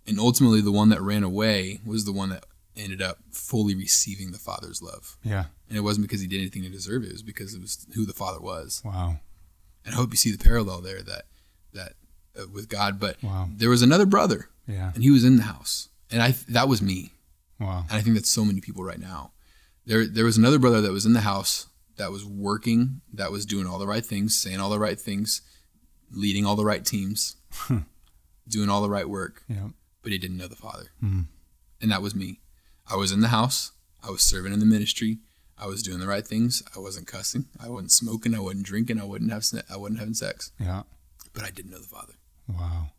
And 0.08 0.20
ultimately, 0.20 0.62
the 0.62 0.72
one 0.72 0.90
that 0.90 1.02
ran 1.02 1.24
away 1.24 1.80
was 1.86 2.06
the 2.06 2.12
one 2.12 2.30
that 2.30 2.46
ended 2.78 3.02
up 3.02 3.20
fully 3.32 3.74
receiving 3.76 4.32
the 4.32 4.38
father's 4.38 4.82
love. 4.82 5.18
yeah. 5.24 5.46
And 5.70 5.78
it 5.78 5.82
wasn't 5.82 6.06
because 6.08 6.22
he 6.22 6.28
did 6.28 6.40
anything 6.42 6.62
to 6.64 6.70
deserve 6.70 7.04
it; 7.04 7.08
it 7.08 7.12
was 7.14 7.24
because 7.24 7.54
it 7.56 7.62
was 7.62 7.88
who 7.96 8.06
the 8.06 8.14
father 8.14 8.40
was. 8.40 8.82
Wow. 8.86 9.18
And 9.84 9.94
I 9.94 9.98
hope 9.98 10.12
you 10.12 10.18
see 10.18 10.32
the 10.32 10.44
parallel 10.44 10.82
there 10.82 11.02
that 11.02 11.24
that 11.74 11.94
uh, 12.40 12.46
with 12.54 12.70
God. 12.70 13.00
But 13.00 13.18
Wow. 13.24 13.50
there 13.52 13.70
was 13.70 13.82
another 13.82 14.06
brother, 14.06 14.50
Yeah. 14.68 14.92
and 14.94 15.04
he 15.04 15.10
was 15.10 15.24
in 15.24 15.38
the 15.38 15.44
house, 15.44 15.90
and 16.12 16.22
I 16.22 16.36
that 16.50 16.68
was 16.68 16.82
me. 16.84 17.14
Wow. 17.60 17.86
And 17.90 17.98
I 17.98 18.02
think 18.02 18.16
that's 18.16 18.30
so 18.30 18.46
many 18.46 18.62
people 18.62 18.84
right 18.84 19.00
now. 19.00 19.32
There 19.88 20.06
there 20.06 20.26
was 20.26 20.38
another 20.38 20.60
brother 20.60 20.82
that 20.82 20.92
was 20.92 21.06
in 21.08 21.14
the 21.14 21.22
house 21.22 21.66
that 21.98 22.12
was 22.12 22.26
working, 22.26 23.02
that 23.14 23.32
was 23.32 23.46
doing 23.46 23.68
all 23.68 23.80
the 23.80 23.88
right 23.88 24.06
things, 24.06 24.36
saying 24.38 24.60
all 24.60 24.70
the 24.70 24.80
right 24.80 25.00
things, 25.00 25.42
leading 26.12 26.46
all 26.46 26.56
the 26.56 26.66
right 26.66 26.86
teams, 26.86 27.36
doing 28.48 28.70
all 28.70 28.82
the 28.82 28.90
right 28.90 29.10
work, 29.10 29.44
Yeah. 29.48 29.70
but 30.02 30.12
he 30.12 30.18
didn't 30.18 30.38
know 30.38 30.48
the 30.48 30.56
Father. 30.56 30.92
Mhm. 31.04 31.28
And 31.82 31.92
that 31.92 32.02
was 32.02 32.14
me. 32.16 32.40
I 32.88 32.96
was 32.96 33.12
in 33.12 33.22
the 33.22 33.30
house, 33.30 33.72
I 34.04 34.10
was 34.12 34.22
serving 34.22 34.54
in 34.54 34.60
the 34.60 34.66
ministry, 34.66 35.20
I 35.58 35.68
was 35.68 35.82
doing 35.82 36.00
the 36.00 36.08
right 36.08 36.28
things, 36.28 36.62
I 36.76 36.80
wasn't 36.80 37.08
cussing, 37.08 37.48
I 37.60 37.70
wasn't 37.70 37.92
smoking, 37.92 38.36
I 38.36 38.40
wasn't 38.40 38.66
drinking, 38.66 39.00
I 39.00 39.06
wouldn't 39.06 39.32
have 39.32 39.46
I 39.70 39.78
wasn't 39.78 40.00
having 40.00 40.14
sex, 40.14 40.52
Yeah. 40.60 40.84
but 41.34 41.44
I 41.44 41.50
didn't 41.50 41.72
know 41.72 41.80
the 41.80 41.88
Father. 41.88 42.14
Wow. 42.48 42.92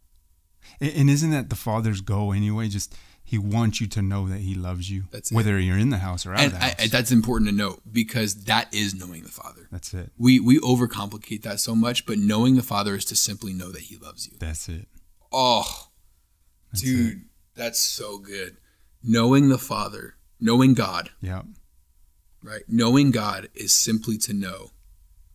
And, 0.80 0.90
and 0.92 1.10
isn't 1.10 1.30
that 1.30 1.48
the 1.50 1.56
Father's 1.56 2.00
goal 2.00 2.32
anyway? 2.32 2.68
Just 2.68 2.94
He 3.28 3.38
wants 3.38 3.80
you 3.80 3.88
to 3.88 4.02
know 4.02 4.28
that 4.28 4.38
He 4.38 4.54
loves 4.54 4.88
you, 4.88 5.04
That's 5.10 5.32
it. 5.32 5.34
whether 5.34 5.58
you're 5.58 5.76
in 5.76 5.90
the 5.90 5.98
house 5.98 6.24
or 6.24 6.32
out 6.32 6.38
And 6.40 6.52
of 6.52 6.52
the 6.60 6.64
house. 6.64 6.74
I- 6.78 6.86
that's 6.86 7.10
important 7.10 7.50
to 7.50 7.54
note 7.56 7.82
because 7.92 8.44
that 8.44 8.72
is 8.72 8.94
knowing 8.94 9.24
the 9.24 9.28
Father. 9.30 9.66
That's 9.72 9.92
it. 9.92 10.12
We 10.16 10.38
we 10.40 10.60
overcomplicate 10.60 11.42
that 11.42 11.58
so 11.60 11.74
much, 11.74 12.06
but 12.06 12.18
knowing 12.18 12.54
the 12.54 12.62
Father 12.62 12.94
is 12.94 13.04
to 13.06 13.16
simply 13.16 13.52
know 13.52 13.70
that 13.72 13.82
He 13.82 13.96
loves 13.96 14.28
you. 14.28 14.34
That's 14.38 14.68
it. 14.68 14.86
Oh, 15.32 15.88
dude, 16.74 17.24
that's 17.54 17.80
so 17.80 18.18
good. 18.18 18.56
Knowing 19.02 19.48
the 19.48 19.58
Father 19.58 20.14
knowing 20.38 20.74
God, 20.74 21.10
Yeah. 21.20 21.42
right? 22.42 22.62
Knowing 22.68 23.10
God 23.10 23.48
is 23.54 23.72
simply 23.72 24.18
to 24.18 24.32
know 24.34 24.70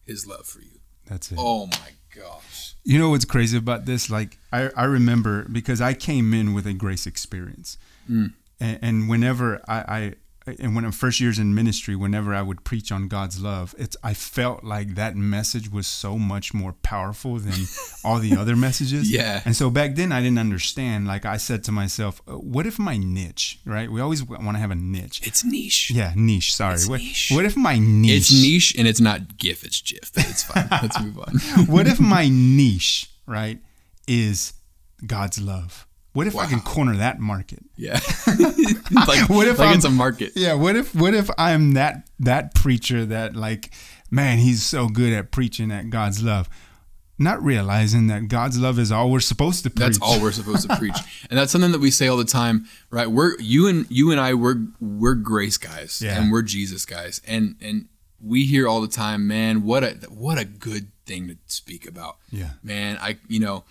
his 0.03 0.27
love 0.27 0.45
for 0.45 0.61
you. 0.61 0.79
That's 1.07 1.31
it. 1.31 1.37
Oh 1.41 1.65
my 1.65 1.91
gosh. 2.15 2.43
You 2.83 2.97
know 2.99 3.09
what's 3.11 3.25
crazy 3.25 3.57
about 3.57 3.85
this? 3.85 4.09
Like 4.09 4.37
I, 4.51 4.69
I 4.75 4.85
remember 4.85 5.45
because 5.51 5.81
I 5.81 5.93
came 5.93 6.33
in 6.33 6.53
with 6.53 6.65
a 6.65 6.73
grace 6.73 7.05
experience, 7.05 7.77
Mm. 8.09 8.33
and, 8.59 8.79
and 8.81 9.09
whenever 9.09 9.61
I, 9.67 9.77
I 9.97 10.13
and 10.47 10.75
when 10.75 10.85
I'm 10.85 10.91
first 10.91 11.19
years 11.19 11.37
in 11.37 11.53
ministry, 11.53 11.95
whenever 11.95 12.33
I 12.33 12.41
would 12.41 12.63
preach 12.63 12.91
on 12.91 13.07
God's 13.07 13.39
love, 13.39 13.75
it's 13.77 13.95
I 14.03 14.15
felt 14.15 14.63
like 14.63 14.95
that 14.95 15.15
message 15.15 15.71
was 15.71 15.85
so 15.85 16.17
much 16.17 16.51
more 16.51 16.73
powerful 16.73 17.37
than 17.37 17.67
all 18.03 18.17
the 18.17 18.35
other 18.35 18.55
messages. 18.55 19.11
Yeah. 19.11 19.41
And 19.45 19.55
so 19.55 19.69
back 19.69 19.95
then 19.95 20.11
I 20.11 20.21
didn't 20.21 20.39
understand. 20.39 21.07
Like 21.07 21.25
I 21.25 21.37
said 21.37 21.63
to 21.65 21.71
myself, 21.71 22.21
uh, 22.27 22.33
what 22.33 22.65
if 22.65 22.79
my 22.79 22.97
niche, 22.97 23.59
right? 23.65 23.91
We 23.91 24.01
always 24.01 24.23
want 24.23 24.55
to 24.55 24.59
have 24.59 24.71
a 24.71 24.75
niche. 24.75 25.21
It's 25.23 25.45
niche. 25.45 25.91
Yeah, 25.91 26.13
niche. 26.15 26.55
Sorry. 26.55 26.73
It's 26.73 26.89
what, 26.89 27.01
niche. 27.01 27.31
what 27.31 27.45
if 27.45 27.55
my 27.55 27.77
niche? 27.77 28.17
It's 28.17 28.41
niche 28.41 28.75
and 28.77 28.87
it's 28.87 28.99
not 28.99 29.37
GIF, 29.37 29.63
it's 29.63 29.81
GIF. 29.81 30.11
But 30.13 30.27
it's 30.27 30.43
fine. 30.43 30.67
Let's 30.71 30.99
move 30.99 31.19
on. 31.19 31.65
what 31.67 31.85
if 31.85 31.99
my 31.99 32.29
niche, 32.29 33.11
right, 33.27 33.59
is 34.07 34.53
God's 35.05 35.39
love? 35.39 35.85
What 36.13 36.27
if 36.27 36.35
I 36.35 36.45
can 36.45 36.59
corner 36.59 36.95
that 36.97 37.19
market? 37.19 37.63
Yeah. 37.77 37.93
like 39.07 39.29
What 39.29 39.47
if 39.47 39.59
like 39.59 39.69
I'm- 39.69 39.75
it's 39.77 39.85
a 39.85 39.89
market? 39.89 40.33
Yeah, 40.35 40.53
what 40.55 40.75
if 40.75 40.93
what 40.95 41.13
if 41.13 41.29
I'm 41.37 41.73
that 41.73 42.07
that 42.19 42.53
preacher 42.55 43.05
that 43.05 43.35
like, 43.35 43.71
man, 44.09 44.37
he's 44.39 44.63
so 44.63 44.87
good 44.87 45.13
at 45.13 45.31
preaching 45.31 45.71
at 45.71 45.89
God's 45.89 46.21
love, 46.21 46.49
not 47.17 47.41
realizing 47.43 48.07
that 48.07 48.27
God's 48.27 48.59
love 48.59 48.77
is 48.77 48.91
all 48.91 49.09
we're 49.09 49.19
supposed 49.21 49.63
to 49.63 49.69
preach. 49.69 49.79
That's 49.79 49.99
all 50.01 50.21
we're 50.21 50.31
supposed 50.33 50.69
to 50.69 50.75
preach. 50.79 50.97
And 51.29 51.39
that's 51.39 51.51
something 51.51 51.71
that 51.71 51.79
we 51.81 51.91
say 51.91 52.07
all 52.07 52.17
the 52.17 52.25
time, 52.25 52.65
right? 52.89 53.07
We're 53.09 53.39
you 53.39 53.67
and 53.67 53.85
you 53.89 54.11
and 54.11 54.19
I 54.19 54.33
we're 54.33 54.57
we're 54.81 55.15
grace 55.15 55.57
guys 55.57 56.01
Yeah. 56.03 56.19
and 56.21 56.31
we're 56.31 56.41
Jesus 56.41 56.85
guys. 56.85 57.21
And 57.25 57.55
and 57.61 57.87
we 58.23 58.45
hear 58.45 58.67
all 58.67 58.81
the 58.81 58.87
time, 58.87 59.27
man, 59.27 59.63
what 59.63 59.83
a 59.83 59.91
what 60.09 60.37
a 60.37 60.45
good 60.45 60.91
thing 61.05 61.27
to 61.29 61.37
speak 61.47 61.87
about. 61.87 62.17
Yeah. 62.31 62.51
Man, 62.61 62.97
I 63.01 63.17
you 63.29 63.39
know, 63.39 63.63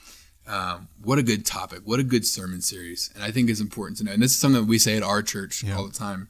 um, 0.51 0.89
what 1.03 1.19
a 1.19 1.23
good 1.23 1.47
topic. 1.47 1.81
What 1.85 2.01
a 2.01 2.03
good 2.03 2.27
sermon 2.27 2.61
series. 2.61 3.11
And 3.15 3.23
I 3.23 3.31
think 3.31 3.49
it's 3.49 3.61
important 3.61 3.99
to 3.99 4.05
know. 4.05 4.13
And 4.13 4.23
this 4.23 4.33
is 4.33 4.39
something 4.39 4.63
that 4.63 4.69
we 4.69 4.79
say 4.79 4.97
at 4.97 5.03
our 5.03 5.23
church 5.23 5.63
Yeah. 5.63 5.77
all 5.77 5.87
the 5.87 5.93
time. 5.95 6.29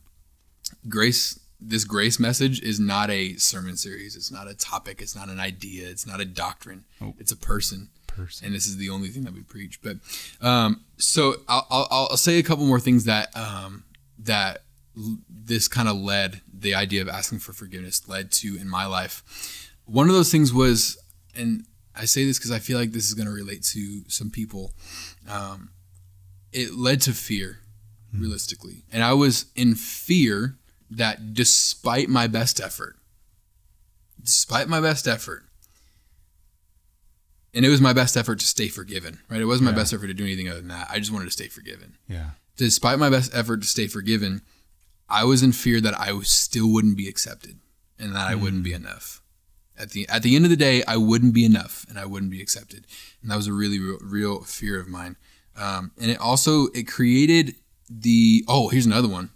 Grace 0.89 1.39
this 1.63 1.85
grace 1.85 2.19
message 2.19 2.63
is 2.63 2.81
not 2.81 3.11
a 3.11 3.35
sermon 3.37 3.77
series. 3.77 4.17
It's 4.17 4.31
not 4.31 4.49
a 4.49 4.55
topic. 4.55 5.03
It's 5.03 5.15
not 5.15 5.29
an 5.29 5.39
idea. 5.39 5.89
It's 5.91 6.07
not 6.07 6.19
a 6.19 6.25
doctrine. 6.25 6.85
Oh. 7.03 7.15
It's 7.19 7.33
a 7.33 7.37
person 7.37 7.91
person. 8.07 8.47
and 8.47 8.55
this 8.55 8.67
is 8.67 8.77
the 8.79 8.89
only 8.89 9.09
thing 9.09 9.25
that 9.25 9.35
we 9.35 9.43
preach. 9.43 9.81
But 9.83 9.97
um, 10.41 10.85
so 10.97 11.37
I'll, 11.49 11.67
I'll, 11.71 11.87
I'll 11.91 12.17
say 12.17 12.39
a 12.39 12.43
couple 12.43 12.65
more 12.65 12.81
things 12.81 13.05
that 13.05 13.29
um, 13.37 13.85
that 14.21 14.63
l- 14.97 15.19
this 15.29 15.69
kind 15.69 15.87
of 15.89 15.97
led 15.97 16.41
the 16.53 16.75
idea 16.75 17.03
of 17.03 17.09
asking 17.11 17.41
for 17.41 17.53
forgiveness 17.53 18.09
led 18.09 18.33
to 18.33 18.57
in 18.57 18.69
my 18.69 18.87
life. 18.87 19.23
One 19.85 20.09
of 20.09 20.15
those 20.15 20.31
things 20.31 20.53
was, 20.55 20.97
and 21.37 21.67
I 21.95 22.05
say 22.05 22.25
this 22.25 22.39
because 22.39 22.51
I 22.51 22.59
feel 22.61 22.79
like 22.79 22.93
this 22.93 23.07
is 23.09 23.15
going 23.15 23.27
to 23.27 23.33
relate 23.35 23.63
to 23.65 24.03
some 24.09 24.31
people. 24.31 24.73
Um, 25.29 25.71
it 26.53 26.75
led 26.75 27.01
to 27.03 27.13
fear, 27.13 27.59
realistically, 28.15 28.85
and 28.93 29.03
I 29.03 29.13
was 29.13 29.47
in 29.55 29.75
fear 29.75 30.57
that 30.91 31.35
despite 31.35 32.09
my 32.09 32.27
best 32.27 32.61
effort, 32.61 32.97
despite 34.23 34.69
my 34.69 34.81
best 34.81 35.07
effort, 35.07 35.45
and 37.55 37.65
it 37.65 37.69
was 37.69 37.81
my 37.81 37.93
best 37.93 38.17
effort 38.17 38.39
to 38.41 38.47
stay 38.47 38.69
forgiven, 38.69 39.19
right? 39.29 39.41
It 39.41 39.45
wasn't 39.47 39.67
my 39.67 39.71
Yeah. 39.73 39.77
best 39.77 39.93
effort 39.93 40.07
to 40.07 40.15
do 40.15 40.25
anything 40.25 40.49
other 40.49 40.61
than 40.61 40.69
that. 40.69 40.89
I 40.91 40.99
just 41.01 41.11
wanted 41.11 41.27
to 41.27 41.31
stay 41.33 41.49
forgiven. 41.49 41.97
yeah. 42.09 42.31
Despite 42.57 42.99
my 42.99 43.09
best 43.09 43.31
effort 43.35 43.63
to 43.63 43.67
stay 43.67 43.87
forgiven, 43.87 44.43
I 45.09 45.25
was 45.25 45.43
in 45.43 45.53
fear 45.53 45.81
that 45.81 45.95
I 45.99 46.13
was, 46.13 46.29
still 46.29 46.69
wouldn't 46.71 46.97
be 46.97 47.09
accepted 47.09 47.59
and 47.99 48.15
that 48.15 48.29
I 48.29 48.35
wouldn't 48.35 48.63
be 48.65 48.73
enough. 48.75 49.23
At 49.81 49.91
the 49.91 50.09
at 50.09 50.23
the 50.23 50.37
end 50.37 50.45
of 50.45 50.51
the 50.51 50.57
day, 50.57 50.83
I 50.87 50.97
wouldn't 50.97 51.33
be 51.35 51.45
enough 51.45 51.87
and 51.89 51.99
I 51.99 52.05
wouldn't 52.05 52.31
be 52.31 52.43
accepted, 52.43 52.87
and 53.23 53.31
that 53.31 53.37
was 53.37 53.47
a 53.47 53.53
really 53.53 53.79
real, 53.79 53.99
real 54.03 54.41
fear 54.43 54.79
of 54.81 54.89
mine. 54.89 55.17
Um, 55.57 55.93
and 56.01 56.11
it 56.11 56.19
also 56.21 56.67
it 56.75 56.87
created 56.87 57.55
the 57.89 58.45
oh 58.49 58.69
here's 58.69 58.87
another 58.87 59.09
one. 59.09 59.31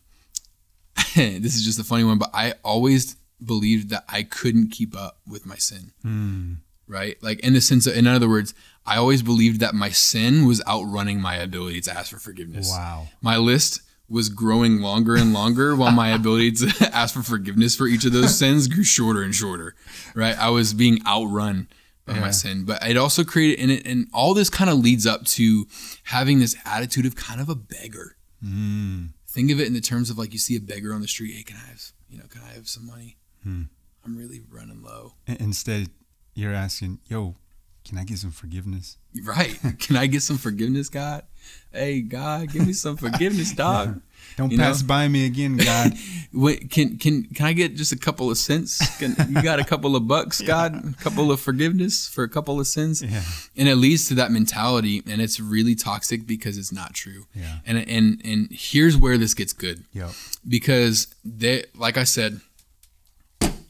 this 1.16 1.54
is 1.54 1.64
just 1.64 1.78
a 1.78 1.84
funny 1.84 2.04
one, 2.04 2.18
but 2.18 2.30
I 2.34 2.54
always 2.64 3.16
believed 3.44 3.90
that 3.90 4.04
I 4.08 4.22
couldn't 4.22 4.68
keep 4.70 4.96
up 4.96 5.18
with 5.26 5.44
my 5.44 5.56
sin 5.56 5.92
Hmm. 6.02 6.52
right? 6.86 7.16
Like 7.22 7.40
in 7.40 7.52
the 7.52 7.60
sense 7.60 7.86
of, 7.86 7.96
in 7.96 8.06
other 8.06 8.28
words, 8.28 8.54
I 8.86 8.96
always 8.96 9.22
believed 9.22 9.60
that 9.60 9.74
my 9.74 9.90
sin 9.90 10.46
was 10.46 10.62
outrunning 10.68 11.20
my 11.20 11.36
ability 11.36 11.80
to 11.82 11.92
ask 11.92 12.10
for 12.12 12.18
forgiveness. 12.18 12.70
Wow. 12.70 13.08
My 13.20 13.36
list 13.36 13.80
was 14.08 14.28
growing 14.28 14.80
longer 14.80 15.16
and 15.16 15.32
longer 15.32 15.75
while 15.75 15.92
my 15.92 16.08
ability 16.14 16.52
to 16.52 16.90
ask 16.92 17.14
for 17.14 17.23
forgiveness 17.23 17.75
for 17.75 17.87
each 17.87 18.04
of 18.04 18.12
those 18.12 18.37
sins 18.37 18.68
grew 18.68 18.84
shorter 18.84 19.23
and 19.23 19.34
shorter, 19.34 19.75
right? 20.14 20.38
I 20.38 20.50
was 20.50 20.75
being 20.75 21.00
outrun 21.06 21.68
by 22.06 22.18
my 22.18 22.30
sin, 22.30 22.66
but 22.66 22.87
it 22.87 22.99
also 22.99 23.25
created, 23.25 23.62
and, 23.62 23.70
it, 23.70 23.87
and 23.87 24.08
all 24.12 24.34
this 24.34 24.50
kind 24.50 24.68
of 24.68 24.78
leads 24.78 25.06
up 25.06 25.25
to 25.25 25.66
having 26.04 26.38
this 26.38 26.54
attitude 26.66 27.06
of 27.06 27.16
kind 27.16 27.40
of 27.40 27.49
a 27.49 27.54
beggar. 27.54 28.16
Mm. 28.44 29.14
Think 29.26 29.50
of 29.50 29.58
it 29.58 29.66
in 29.66 29.73
the 29.73 29.80
terms 29.80 30.11
of 30.11 30.18
like 30.18 30.34
you 30.34 30.38
see 30.38 30.54
a 30.54 30.61
beggar 30.61 30.92
on 30.92 31.00
the 31.00 31.08
street. 31.08 31.34
Hey, 31.34 31.42
can 31.42 31.56
I 31.56 31.66
have, 31.70 31.82
you 32.11 32.18
know, 32.18 32.25
can 32.28 32.42
I 32.42 32.52
have 32.52 32.68
some 32.68 32.87
money? 32.87 33.16
Hmm. 33.42 33.62
I'm 34.04 34.16
really 34.16 34.42
running 34.50 34.82
low. 34.82 35.14
Instead, 35.26 35.88
you're 36.34 36.52
asking, 36.52 37.00
yo, 37.06 37.37
can 37.84 37.98
I 37.98 38.04
get 38.04 38.18
some 38.18 38.30
forgiveness? 38.30 38.96
Right. 39.24 39.58
Can 39.78 39.96
I 39.96 40.06
get 40.06 40.22
some 40.22 40.38
forgiveness, 40.38 40.88
God? 40.88 41.22
Hey, 41.70 42.00
God, 42.00 42.50
give 42.50 42.66
me 42.66 42.72
some 42.72 42.96
forgiveness, 42.96 43.52
dog. 43.56 44.00
Don't 44.36 44.50
You 44.50 44.56
know? 44.58 44.64
pass 44.64 44.82
by 44.82 45.06
me 45.06 45.24
again, 45.26 45.56
God. 45.56 45.92
Wait, 46.32 46.68
can 46.70 46.96
can 46.98 47.22
can 47.34 47.46
I 47.46 47.52
get 47.52 47.76
just 47.76 47.92
a 47.92 47.96
couple 47.96 48.28
of 48.30 48.38
cents? 48.38 48.80
Can, 48.98 49.14
you 49.28 49.40
got 49.42 49.60
a 49.60 49.64
couple 49.64 49.94
of 49.94 50.08
bucks, 50.08 50.40
God? 50.40 50.74
A 50.74 50.94
couple 51.02 51.30
of 51.30 51.38
forgiveness 51.40 52.08
for 52.08 52.24
a 52.24 52.28
couple 52.28 52.58
of 52.58 52.66
sins? 52.66 53.02
yeah. 53.02 53.22
And 53.56 53.68
it 53.68 53.76
leads 53.76 54.08
to 54.08 54.14
that 54.14 54.32
mentality, 54.32 55.02
and 55.06 55.20
it's 55.20 55.38
really 55.38 55.76
toxic 55.76 56.26
because 56.26 56.58
it's 56.58 56.72
not 56.72 56.94
true. 56.94 57.26
Yeah. 57.34 57.58
And 57.66 57.78
and 57.78 58.20
and 58.24 58.48
here's 58.50 58.96
where 58.96 59.16
this 59.18 59.34
gets 59.34 59.52
good 59.52 59.84
Yo. 59.92 60.10
because 60.48 61.14
they, 61.24 61.66
like 61.76 61.96
I 61.98 62.04
said, 62.04 62.40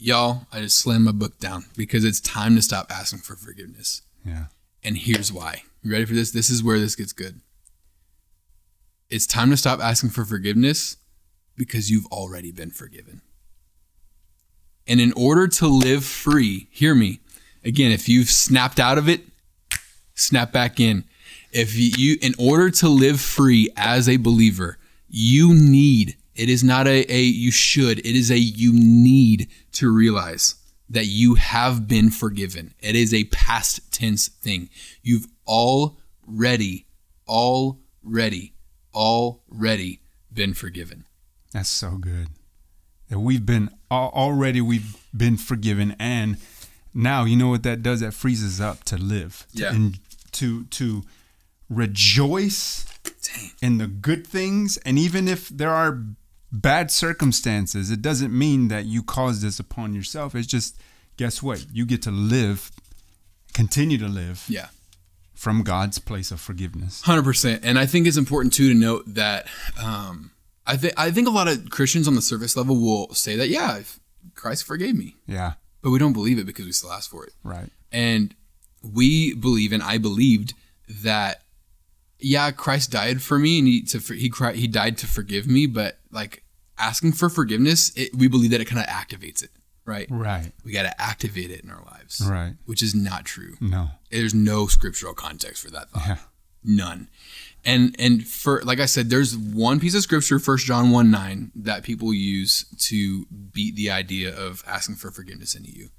y'all, 0.04 0.46
I 0.52 0.60
just 0.60 0.78
slammed 0.78 1.06
my 1.06 1.12
book 1.12 1.38
down 1.38 1.64
because 1.76 2.04
it's 2.04 2.20
time 2.20 2.54
to 2.56 2.62
stop 2.62 2.90
asking 2.90 3.20
for 3.20 3.36
forgiveness. 3.36 4.02
Yeah. 4.24 4.46
And 4.82 4.98
here's 4.98 5.32
why. 5.32 5.62
You 5.82 5.92
ready 5.92 6.04
for 6.04 6.14
this? 6.14 6.30
This 6.30 6.50
is 6.50 6.62
where 6.62 6.78
this 6.78 6.94
gets 6.94 7.12
good. 7.12 7.40
It's 9.08 9.26
time 9.26 9.50
to 9.50 9.56
stop 9.56 9.80
asking 9.80 10.10
for 10.10 10.24
forgiveness 10.24 10.98
because 11.56 11.90
you've 11.90 12.06
already 12.06 12.52
been 12.52 12.70
forgiven. 12.70 13.22
And 14.86 15.00
in 15.00 15.12
order 15.14 15.48
to 15.48 15.66
live 15.66 16.04
free, 16.04 16.68
hear 16.70 16.94
me. 16.94 17.20
Again, 17.64 17.90
if 17.90 18.08
you've 18.08 18.28
snapped 18.28 18.78
out 18.78 18.98
of 18.98 19.08
it, 19.08 19.22
snap 20.14 20.52
back 20.52 20.78
in. 20.78 21.04
If 21.50 21.74
you, 21.76 22.18
in 22.20 22.34
order 22.38 22.70
to 22.70 22.88
live 22.88 23.20
free 23.20 23.70
as 23.76 24.08
a 24.08 24.18
believer, 24.18 24.76
you 25.08 25.54
need, 25.54 26.16
it 26.34 26.50
is 26.50 26.62
not 26.62 26.86
a, 26.86 27.10
a 27.10 27.20
you 27.22 27.50
should, 27.50 28.00
it 28.00 28.16
is 28.16 28.30
a 28.30 28.38
you 28.38 28.72
need 28.74 29.48
to 29.74 29.90
realize 29.90 30.56
that 30.88 31.06
you 31.06 31.34
have 31.36 31.88
been 31.88 32.10
forgiven. 32.10 32.74
It 32.80 32.94
is 32.94 33.12
a 33.14 33.24
past 33.24 33.92
tense 33.92 34.28
thing. 34.28 34.68
You've 35.02 35.26
already, 35.46 36.86
already, 37.28 38.52
already 38.94 40.00
been 40.32 40.54
forgiven. 40.54 41.04
That's 41.52 41.68
so 41.68 41.96
good. 41.98 42.28
That 43.08 43.20
we've 43.20 43.44
been 43.46 43.70
already 43.90 44.60
we've 44.60 44.96
been 45.16 45.36
forgiven, 45.36 45.94
and 45.98 46.36
now 46.92 47.24
you 47.24 47.36
know 47.36 47.48
what 47.48 47.62
that 47.62 47.82
does. 47.82 48.00
That 48.00 48.12
frees 48.14 48.44
us 48.44 48.60
up 48.60 48.82
to 48.84 48.96
live, 48.96 49.46
to, 49.54 49.62
Yeah. 49.62 49.74
and 49.74 49.98
to 50.32 50.64
to 50.64 51.04
rejoice 51.68 52.86
Dang. 53.22 53.50
in 53.62 53.78
the 53.78 53.86
good 53.86 54.26
things, 54.26 54.78
and 54.78 54.98
even 54.98 55.28
if 55.28 55.48
there 55.48 55.70
are 55.70 56.02
bad 56.60 56.90
circumstances, 56.90 57.90
it 57.90 58.00
doesn't 58.02 58.36
mean 58.36 58.68
that 58.68 58.84
you 58.86 59.02
caused 59.02 59.42
this 59.42 59.58
upon 59.58 59.94
yourself. 59.94 60.34
It's 60.34 60.46
just 60.46 60.78
guess 61.16 61.42
what? 61.42 61.66
You 61.72 61.84
get 61.86 62.02
to 62.02 62.10
live, 62.10 62.70
continue 63.52 63.98
to 63.98 64.08
live 64.08 64.44
Yeah. 64.48 64.68
from 65.34 65.62
God's 65.62 65.98
place 65.98 66.30
of 66.30 66.40
forgiveness. 66.40 67.02
Hundred 67.02 67.24
percent, 67.24 67.64
and 67.64 67.78
I 67.78 67.86
think 67.86 68.06
it's 68.06 68.16
important 68.16 68.52
too 68.54 68.68
to 68.72 68.74
note 68.78 69.04
that 69.14 69.46
um, 69.82 70.30
I 70.66 70.76
think 70.76 70.94
I 70.96 71.10
think 71.10 71.26
a 71.28 71.30
lot 71.32 71.48
of 71.48 71.70
Christians 71.70 72.06
on 72.08 72.14
the 72.14 72.22
surface 72.22 72.56
level 72.56 72.76
will 72.80 73.12
say 73.14 73.36
that 73.36 73.48
yeah, 73.48 73.78
if 73.78 73.98
Christ 74.34 74.64
forgave 74.64 74.94
me, 74.96 75.16
Yeah, 75.26 75.54
but 75.82 75.90
we 75.90 75.98
don't 75.98 76.12
believe 76.14 76.38
it 76.38 76.46
because 76.46 76.64
we 76.66 76.72
still 76.72 76.92
ask 76.92 77.10
for 77.10 77.24
it, 77.26 77.32
right. 77.42 77.68
and 77.92 78.34
we 78.82 79.34
believe, 79.34 79.72
and 79.72 79.82
I 79.82 79.98
believed 79.98 80.54
that 80.88 81.42
yeah, 82.20 82.50
Christ 82.52 82.90
died 82.90 83.20
for 83.22 83.38
me, 83.38 83.58
and 83.58 83.66
he 83.68 83.82
to 83.82 83.98
he 83.98 84.30
he 84.54 84.66
died 84.66 84.96
to 84.98 85.06
forgive 85.06 85.46
me, 85.46 85.66
but 85.66 85.98
like 86.10 86.42
asking 86.78 87.12
for 87.12 87.28
forgiveness, 87.28 87.92
it, 87.96 88.14
we 88.14 88.28
believe 88.28 88.50
that 88.50 88.60
it 88.60 88.66
kind 88.66 88.80
of 88.80 88.86
activates 88.86 89.42
it, 89.42 89.50
right? 89.84 90.06
Right. 90.10 90.52
We 90.64 90.72
got 90.72 90.82
to 90.82 91.00
activate 91.00 91.50
it 91.50 91.60
in 91.60 91.70
our 91.70 91.82
lives, 91.84 92.20
Right. 92.28 92.54
which 92.66 92.82
is 92.82 92.94
not 92.94 93.24
true. 93.24 93.54
No. 93.60 93.90
There's 94.10 94.34
no 94.34 94.66
scriptural 94.66 95.14
context 95.14 95.62
for 95.62 95.70
that 95.70 95.90
thought. 95.90 96.06
Yeah. 96.06 96.16
None. 96.66 97.08
And 97.66 97.94
and 97.98 98.26
for 98.26 98.62
like 98.62 98.80
I 98.80 98.86
said, 98.86 99.10
there's 99.10 99.36
one 99.36 99.78
piece 99.80 99.94
of 99.94 100.02
scripture, 100.02 100.38
1 100.38 100.58
John 100.58 100.90
1 100.90 101.10
9, 101.10 101.52
that 101.56 101.82
people 101.82 102.12
use 102.14 102.64
to 102.88 103.26
beat 103.26 103.76
the 103.76 103.90
idea 103.90 104.34
of 104.34 104.62
asking 104.66 104.96
for 104.96 105.10
forgiveness 105.10 105.54
into 105.54 105.70
you. 105.70 105.90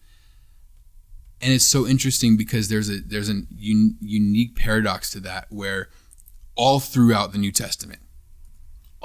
And 1.42 1.54
it's 1.54 1.66
so 1.66 1.86
interesting 1.86 2.38
because 2.38 2.70
there's 2.70 2.90
a 2.90 3.00
there's 3.00 3.30
a 3.30 3.34
un, 3.34 3.98
unique 4.00 4.56
paradox 4.56 5.12
to 5.12 5.20
that 5.22 5.48
where 5.50 5.90
all 6.56 6.80
throughout 6.80 7.32
the 7.32 7.38
New 7.38 7.52
Testament, 7.52 8.00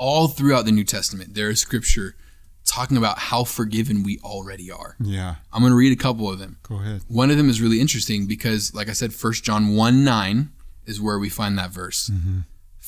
all 0.00 0.28
throughout 0.28 0.64
the 0.64 0.72
New 0.72 0.82
Testament, 0.82 1.34
there 1.34 1.50
is 1.50 1.60
scripture 1.60 2.16
talking 2.64 2.96
about 2.96 3.18
how 3.18 3.44
forgiven 3.44 4.02
we 4.02 4.18
already 4.24 4.70
are. 4.70 4.96
Yeah. 4.98 5.36
I'm 5.52 5.60
going 5.60 5.72
to 5.72 5.76
read 5.76 5.92
a 5.92 6.02
couple 6.02 6.28
of 6.30 6.38
them. 6.38 6.58
Go 6.62 6.76
ahead. 6.76 7.02
One 7.06 7.30
of 7.30 7.36
them 7.36 7.50
is 7.50 7.60
really 7.60 7.80
interesting 7.80 8.26
because, 8.26 8.74
like 8.74 8.88
I 8.88 8.92
said, 8.92 9.12
1 9.12 9.32
John 9.34 9.76
1 9.76 10.02
9 10.02 10.50
is 10.86 11.00
where 11.00 11.18
we 11.18 11.28
find 11.28 11.58
that 11.58 11.70
verse. 11.70 12.10
Mm-hmm. 12.10 12.40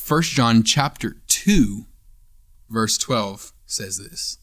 1 0.09 0.23
John 0.23 0.62
chapter 0.62 1.16
2, 1.28 1.85
verse 2.71 2.97
12 2.97 3.52
says 3.66 3.99
this. 3.99 4.38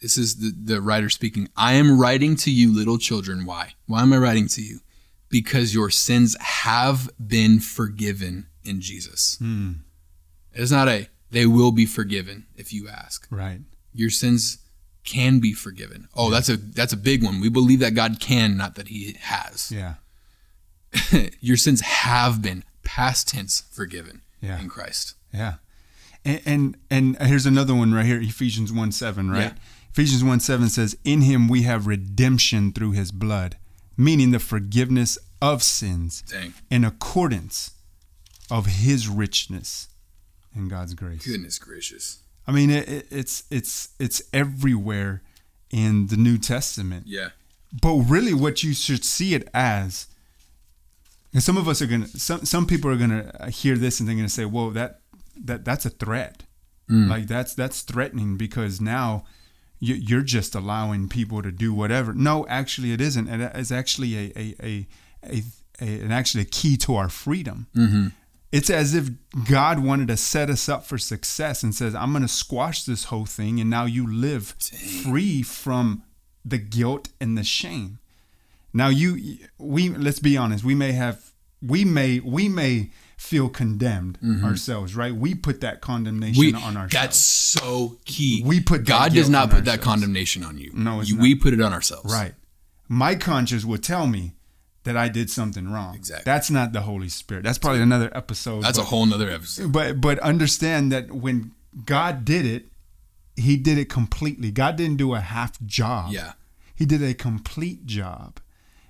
This 0.00 0.16
is 0.16 0.36
the, 0.36 0.52
the 0.56 0.80
writer 0.80 1.10
speaking. 1.10 1.48
I 1.56 1.74
am 1.74 2.00
writing 2.00 2.36
to 2.36 2.52
you, 2.52 2.74
little 2.74 2.98
children. 2.98 3.44
Why? 3.44 3.74
Why 3.86 4.02
am 4.02 4.12
I 4.12 4.18
writing 4.18 4.46
to 4.48 4.62
you? 4.62 4.78
Because 5.28 5.74
your 5.74 5.90
sins 5.90 6.36
have 6.40 7.10
been 7.24 7.58
forgiven 7.58 8.46
in 8.62 8.80
Jesus. 8.80 9.38
Mm. 9.42 9.80
It's 10.52 10.70
not 10.70 10.88
a, 10.88 11.08
they 11.32 11.46
will 11.46 11.72
be 11.72 11.86
forgiven 11.86 12.46
if 12.56 12.72
you 12.72 12.88
ask 12.88 13.26
Right. 13.30 13.60
your 13.92 14.10
sins 14.10 14.58
can 15.04 15.40
be 15.40 15.52
forgiven. 15.52 16.08
Oh, 16.14 16.30
that's 16.30 16.48
a 16.48 16.56
that's 16.56 16.92
a 16.92 16.96
big 16.96 17.24
one. 17.24 17.40
We 17.40 17.48
believe 17.48 17.80
that 17.80 17.94
God 17.94 18.20
can, 18.20 18.56
not 18.56 18.76
that 18.76 18.88
He 18.88 19.16
has. 19.20 19.72
Yeah. 19.72 19.94
your 21.40 21.56
sins 21.56 21.80
have 21.80 22.40
been 22.42 22.64
past 22.84 23.28
tense 23.28 23.64
forgiven 23.70 24.22
Yeah. 24.40 24.60
in 24.60 24.68
Christ. 24.68 25.14
Yeah. 25.32 25.54
And, 26.24 26.40
and 26.46 26.76
and 27.18 27.28
here's 27.28 27.46
another 27.46 27.74
one 27.74 27.92
right 27.92 28.06
here, 28.06 28.20
Ephesians 28.20 28.72
1 28.72 28.92
7, 28.92 29.28
right? 29.30 29.40
Yeah. 29.40 29.52
Ephesians 29.90 30.22
1 30.22 30.38
7 30.40 30.68
says, 30.68 30.96
In 31.04 31.22
him 31.22 31.48
we 31.48 31.62
have 31.62 31.86
redemption 31.88 32.72
through 32.72 32.92
his 32.92 33.10
blood, 33.10 33.56
meaning 33.96 34.30
the 34.30 34.38
forgiveness 34.38 35.18
of 35.40 35.62
sins 35.64 36.22
Dang, 36.30 36.54
in 36.70 36.84
accordance 36.84 37.72
of 38.50 38.66
his 38.66 39.08
richness 39.08 39.88
in 40.54 40.68
God's 40.68 40.94
grace. 40.94 41.26
goodness 41.26 41.58
gracious. 41.58 42.18
I 42.46 42.52
mean, 42.52 42.70
it, 42.70 42.88
it, 42.88 43.06
it's 43.10 43.44
it's 43.50 43.90
it's 43.98 44.22
everywhere 44.32 45.22
in 45.70 46.08
the 46.08 46.16
New 46.16 46.38
Testament. 46.38 47.06
Yeah, 47.06 47.30
But 47.80 47.94
really, 47.94 48.34
what 48.34 48.62
you 48.62 48.74
should 48.74 49.04
see 49.04 49.34
it 49.34 49.48
as, 49.54 50.06
and 51.32 51.42
some 51.42 51.56
of 51.56 51.66
us 51.68 51.80
are 51.80 51.86
gonna, 51.86 52.08
some 52.08 52.44
some 52.44 52.66
people 52.66 52.90
are 52.90 52.96
gonna 52.96 53.50
hear 53.50 53.76
this 53.76 54.00
and 54.00 54.08
they're 54.08 54.16
gonna 54.16 54.28
say, 54.28 54.44
"Well, 54.44 54.70
that 54.70 55.00
that 55.44 55.64
that's 55.64 55.86
a 55.86 55.90
threat. 55.90 56.42
Like 56.88 57.26
that's 57.26 57.54
that's 57.54 57.80
threatening 57.80 58.36
because 58.36 58.78
now 58.78 59.24
you, 59.80 59.94
you're 59.94 60.20
just 60.20 60.54
allowing 60.54 61.08
people 61.08 61.40
to 61.42 61.50
do 61.50 61.72
whatever." 61.72 62.12
No, 62.12 62.46
actually, 62.48 62.92
it 62.92 63.00
isn't. 63.00 63.28
It 63.28 63.56
is 63.56 63.72
actually 63.72 64.14
a 64.16 64.32
a 64.36 64.54
a, 64.62 64.86
a, 65.24 65.42
a 65.80 66.00
and 66.02 66.12
actually 66.12 66.42
a 66.42 66.46
key 66.46 66.76
to 66.78 66.96
our 66.96 67.08
freedom. 67.08 67.68
Mm-hmm. 67.74 68.08
It's 68.52 68.68
as 68.68 68.94
if 68.94 69.08
God 69.48 69.78
wanted 69.78 70.08
to 70.08 70.16
set 70.18 70.50
us 70.50 70.68
up 70.68 70.84
for 70.84 70.98
success 70.98 71.62
and 71.62 71.74
says, 71.74 71.94
I'm 71.94 72.12
going 72.12 72.22
to 72.22 72.28
squash 72.28 72.84
this 72.84 73.04
whole 73.04 73.24
thing. 73.24 73.58
And 73.58 73.70
now 73.70 73.86
you 73.86 74.06
live 74.06 74.54
free 75.02 75.42
from 75.42 76.02
the 76.44 76.58
guilt 76.58 77.08
and 77.18 77.36
the 77.36 77.44
shame. 77.44 77.98
Now 78.74 78.88
you, 78.88 79.38
we, 79.56 79.88
let's 79.88 80.18
be 80.18 80.36
honest, 80.36 80.64
we 80.64 80.74
may 80.74 80.92
have, 80.92 81.32
we 81.62 81.86
may, 81.86 82.20
we 82.20 82.48
may 82.48 82.90
feel 83.16 83.48
condemned 83.48 84.18
mm-hmm. 84.22 84.44
ourselves, 84.44 84.94
right? 84.94 85.14
We 85.14 85.34
put 85.34 85.62
that 85.62 85.80
condemnation 85.80 86.40
we 86.40 86.52
on 86.52 86.76
ourselves. 86.76 86.92
that's 86.92 87.16
so 87.16 87.98
key. 88.04 88.42
We 88.44 88.60
put 88.60 88.84
God 88.84 89.14
does 89.14 89.30
not 89.30 89.50
put 89.50 89.64
that 89.64 89.80
condemnation 89.80 90.44
on 90.44 90.58
you. 90.58 90.72
No, 90.74 91.00
it's 91.00 91.08
you, 91.08 91.16
not. 91.16 91.22
we 91.22 91.34
put 91.36 91.54
it 91.54 91.60
on 91.60 91.72
ourselves. 91.72 92.12
Right. 92.12 92.34
My 92.88 93.14
conscience 93.14 93.64
would 93.64 93.82
tell 93.82 94.06
me 94.06 94.32
that 94.84 94.96
I 94.96 95.08
did 95.08 95.30
something 95.30 95.70
wrong. 95.70 95.94
Exactly. 95.94 96.24
That's 96.24 96.50
not 96.50 96.72
the 96.72 96.80
Holy 96.82 97.08
Spirit. 97.08 97.44
That's 97.44 97.58
probably 97.58 97.82
another 97.82 98.10
episode. 98.14 98.62
That's 98.62 98.78
a 98.78 98.84
whole 98.84 99.06
nother 99.06 99.30
episode. 99.30 99.72
but 99.72 100.00
but 100.00 100.18
understand 100.18 100.90
that 100.92 101.12
when 101.12 101.52
God 101.86 102.24
did 102.24 102.44
it, 102.44 102.66
He 103.36 103.56
did 103.56 103.78
it 103.78 103.88
completely. 103.88 104.50
God 104.50 104.76
didn't 104.76 104.96
do 104.96 105.14
a 105.14 105.20
half 105.20 105.60
job. 105.64 106.12
Yeah. 106.12 106.32
He 106.74 106.84
did 106.86 107.02
a 107.02 107.14
complete 107.14 107.86
job, 107.86 108.40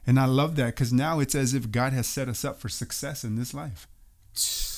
and 0.06 0.18
I 0.18 0.24
love 0.24 0.56
that 0.56 0.66
because 0.66 0.92
now 0.94 1.20
it's 1.20 1.34
as 1.34 1.52
if 1.52 1.70
God 1.70 1.92
has 1.92 2.06
set 2.06 2.26
us 2.28 2.42
up 2.44 2.58
for 2.58 2.70
success 2.70 3.22
in 3.22 3.36
this 3.36 3.52
life 3.52 3.86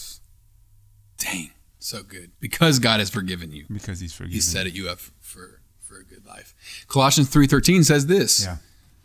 Dang, 1.18 1.50
so 1.78 2.02
good 2.02 2.32
because 2.40 2.78
God 2.80 2.98
has 3.00 3.08
forgiven 3.10 3.52
you. 3.52 3.66
because 3.72 4.00
He's 4.00 4.12
forgiven. 4.12 4.32
You. 4.32 4.36
He 4.36 4.40
set 4.40 4.66
it 4.66 4.74
you 4.74 4.88
up 4.88 4.98
for 5.20 5.60
for 5.80 5.98
a 6.00 6.04
good 6.04 6.26
life. 6.26 6.54
Colossians 6.88 7.28
three 7.28 7.46
thirteen 7.46 7.84
says 7.84 8.06
this. 8.06 8.42
Yeah. 8.44 8.56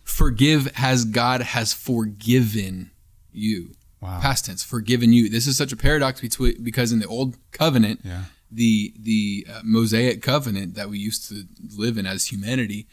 Forgive 0.10 0.72
as 0.76 1.06
God 1.06 1.42
has 1.42 1.74
forgiven 1.74 2.92
you. 3.32 3.76
Wow. 4.02 4.20
Past 4.22 4.46
tense, 4.46 4.64
forgiven 4.64 5.14
you. 5.14 5.30
This 5.30 5.46
is 5.48 5.58
such 5.58 5.72
a 5.72 5.78
paradox 5.78 6.20
between 6.22 6.64
because 6.64 6.92
in 6.92 7.00
the 7.00 7.08
old 7.08 7.38
covenant, 7.52 8.02
Yeah. 8.04 8.24
the 8.52 8.94
the 9.00 9.48
uh, 9.50 9.62
Mosaic 9.64 10.22
covenant 10.22 10.76
that 10.76 10.90
we 10.90 10.98
used 10.98 11.28
to 11.30 11.44
live 11.78 11.98
in 11.98 12.06
as 12.06 12.26
humanity, 12.28 12.88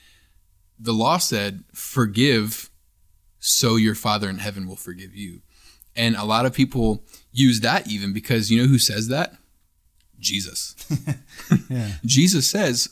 the 0.79 0.93
law 0.93 1.19
said, 1.19 1.65
"Forgive, 1.73 2.71
so 3.39 3.77
your 3.77 3.95
Father 3.95 4.29
in 4.29 4.39
heaven 4.39 4.67
will 4.69 4.77
forgive 4.77 5.15
you." 5.15 5.43
And 5.95 6.17
a 6.17 6.25
lot 6.25 6.45
of 6.45 6.53
people 6.53 7.05
use 7.33 7.61
that 7.61 7.89
even 7.89 8.13
because 8.13 8.51
you 8.51 8.61
know 8.61 8.69
who 8.69 8.79
says 8.79 9.09
that? 9.09 9.37
Jesus. 10.19 10.75
Yeah. 11.71 11.93
Jesus 12.05 12.47
says, 12.49 12.89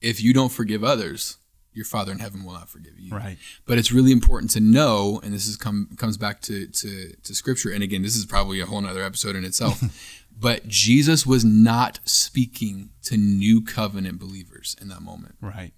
if 0.00 0.20
you 0.22 0.32
don't 0.34 0.50
forgive 0.52 0.82
others, 0.84 1.36
your 1.78 1.86
Father 1.86 2.10
in 2.10 2.18
heaven 2.18 2.44
will 2.44 2.54
not 2.54 2.68
forgive 2.68 2.98
you. 2.98 3.14
Right. 3.14 3.38
But 3.64 3.78
it's 3.78 3.92
really 3.92 4.10
important 4.10 4.50
to 4.50 4.60
know, 4.60 5.20
and 5.22 5.32
this 5.32 5.46
is 5.46 5.56
come 5.56 5.88
comes 5.96 6.18
back 6.18 6.42
to 6.42 6.66
to, 6.66 7.14
to 7.22 7.34
Scripture. 7.34 7.70
And 7.70 7.82
again, 7.82 8.02
this 8.02 8.16
is 8.16 8.26
probably 8.26 8.60
a 8.60 8.66
whole 8.66 8.80
nother 8.80 9.02
episode 9.02 9.36
in 9.36 9.44
itself. 9.44 9.80
but 10.38 10.66
Jesus 10.66 11.24
was 11.24 11.44
not 11.44 12.00
speaking 12.04 12.90
to 13.04 13.16
new 13.16 13.64
covenant 13.64 14.18
believers 14.18 14.76
in 14.82 14.88
that 14.88 15.00
moment. 15.00 15.36
Right. 15.40 15.72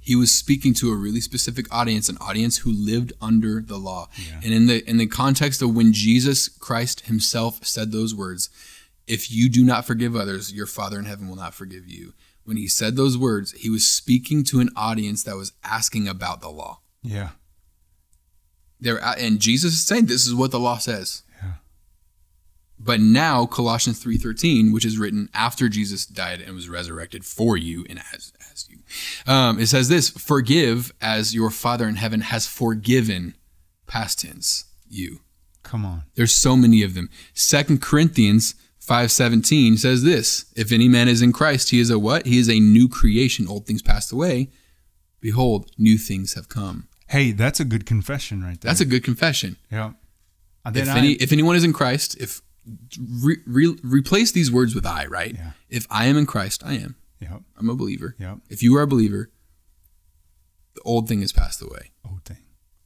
He 0.00 0.16
was 0.16 0.32
speaking 0.32 0.72
to 0.74 0.90
a 0.90 0.96
really 0.96 1.20
specific 1.20 1.66
audience, 1.74 2.08
an 2.08 2.16
audience 2.18 2.58
who 2.58 2.72
lived 2.72 3.12
under 3.20 3.60
the 3.60 3.76
law. 3.76 4.08
And 4.42 4.54
in 4.54 4.66
the 4.66 4.88
in 4.88 4.96
the 4.96 5.08
context 5.08 5.60
of 5.60 5.74
when 5.74 5.92
Jesus 5.92 6.48
Christ 6.48 7.06
himself 7.06 7.66
said 7.66 7.90
those 7.90 8.14
words, 8.14 8.48
if 9.08 9.30
you 9.30 9.48
do 9.48 9.64
not 9.64 9.84
forgive 9.84 10.14
others, 10.14 10.52
your 10.52 10.66
Father 10.66 10.98
in 11.00 11.04
heaven 11.04 11.28
will 11.28 11.36
not 11.36 11.52
forgive 11.52 11.88
you. 11.88 12.14
When 12.46 12.56
he 12.56 12.68
said 12.68 12.96
those 12.96 13.18
words, 13.18 13.52
he 13.52 13.68
was 13.68 13.86
speaking 13.86 14.44
to 14.44 14.60
an 14.60 14.70
audience 14.76 15.22
that 15.24 15.36
was 15.36 15.52
asking 15.64 16.08
about 16.08 16.40
the 16.40 16.48
law. 16.48 16.80
Yeah. 17.02 17.30
They're 18.80 19.02
and 19.02 19.40
Jesus 19.40 19.72
is 19.74 19.84
saying 19.84 20.06
this 20.06 20.26
is 20.26 20.34
what 20.34 20.50
the 20.50 20.60
law 20.60 20.78
says. 20.78 21.22
Yeah. 21.42 21.54
But 22.78 23.00
now 23.00 23.46
Colossians 23.46 24.02
3:13, 24.02 24.72
which 24.72 24.84
is 24.84 24.98
written 24.98 25.28
after 25.34 25.68
Jesus 25.68 26.06
died 26.06 26.40
and 26.40 26.54
was 26.54 26.68
resurrected 26.68 27.24
for 27.24 27.56
you 27.56 27.84
and 27.88 28.00
as 28.14 28.32
as 28.52 28.68
you. 28.68 28.78
Um, 29.26 29.58
it 29.58 29.66
says 29.66 29.88
this, 29.88 30.10
forgive 30.10 30.92
as 31.00 31.34
your 31.34 31.50
Father 31.50 31.88
in 31.88 31.96
heaven 31.96 32.20
has 32.20 32.46
forgiven 32.46 33.34
past 33.86 34.20
tense 34.20 34.66
you. 34.88 35.20
Come 35.62 35.84
on. 35.84 36.04
There's 36.14 36.34
so 36.34 36.54
many 36.56 36.82
of 36.82 36.94
them. 36.94 37.10
Second 37.34 37.82
Corinthians 37.82 38.54
5:17 38.86 39.78
says 39.78 40.02
this, 40.04 40.46
if 40.54 40.70
any 40.72 40.88
man 40.88 41.08
is 41.08 41.20
in 41.22 41.32
Christ, 41.32 41.70
he 41.70 41.80
is 41.80 41.90
a 41.90 41.98
what? 41.98 42.26
He 42.26 42.38
is 42.38 42.48
a 42.48 42.60
new 42.60 42.88
creation. 42.88 43.48
Old 43.48 43.66
things 43.66 43.82
passed 43.82 44.12
away. 44.12 44.50
Behold, 45.20 45.70
new 45.76 45.98
things 45.98 46.34
have 46.34 46.48
come. 46.48 46.88
Hey, 47.08 47.32
that's 47.32 47.58
a 47.60 47.64
good 47.64 47.84
confession 47.86 48.42
right 48.44 48.60
there. 48.60 48.68
That's 48.68 48.80
a 48.80 48.84
good 48.84 49.02
confession. 49.04 49.56
yeah. 49.70 49.92
If 50.68 50.88
any 50.88 51.12
if 51.12 51.32
anyone 51.32 51.54
is 51.56 51.62
in 51.64 51.72
Christ, 51.72 52.16
if 52.20 52.42
re, 53.22 53.36
re, 53.46 53.76
replace 53.84 54.32
these 54.32 54.50
words 54.50 54.74
with 54.74 54.84
I, 54.84 55.06
right? 55.06 55.34
Yeah. 55.34 55.52
If 55.68 55.86
I 55.90 56.06
am 56.06 56.16
in 56.16 56.26
Christ, 56.26 56.62
I 56.64 56.74
am. 56.74 56.96
Yep. 57.20 57.42
I'm 57.56 57.70
a 57.70 57.74
believer. 57.76 58.16
Yep. 58.18 58.38
If 58.50 58.62
you 58.64 58.76
are 58.76 58.82
a 58.82 58.86
believer, 58.86 59.30
the 60.74 60.80
old 60.82 61.08
thing 61.08 61.20
has 61.20 61.32
passed 61.32 61.62
away. 61.62 61.92
Oh, 62.04 62.18
dang. 62.24 62.38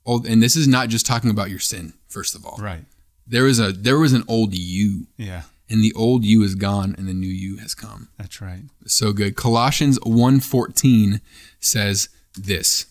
Old, 0.04 0.26
and 0.26 0.42
this 0.42 0.56
is 0.56 0.68
not 0.68 0.88
just 0.90 1.06
talking 1.06 1.30
about 1.30 1.48
your 1.50 1.58
sin. 1.58 1.94
First 2.06 2.34
of 2.34 2.44
all, 2.44 2.58
Right. 2.58 2.84
there 3.26 3.44
was 3.44 3.58
a 3.58 3.72
there 3.72 3.98
was 3.98 4.12
an 4.12 4.24
old 4.28 4.54
you, 4.54 5.06
Yeah. 5.16 5.42
And 5.70 5.82
the 5.82 5.92
old 5.94 6.24
you 6.24 6.42
is 6.42 6.54
gone, 6.56 6.94
and 6.98 7.08
the 7.08 7.14
new 7.14 7.28
you 7.28 7.58
has 7.58 7.74
come. 7.74 8.08
That's 8.18 8.40
right. 8.42 8.64
so 8.86 9.12
good. 9.12 9.36
Colossians 9.36 9.98
1:14 10.00 11.20
says 11.60 12.08
this. 12.34 12.86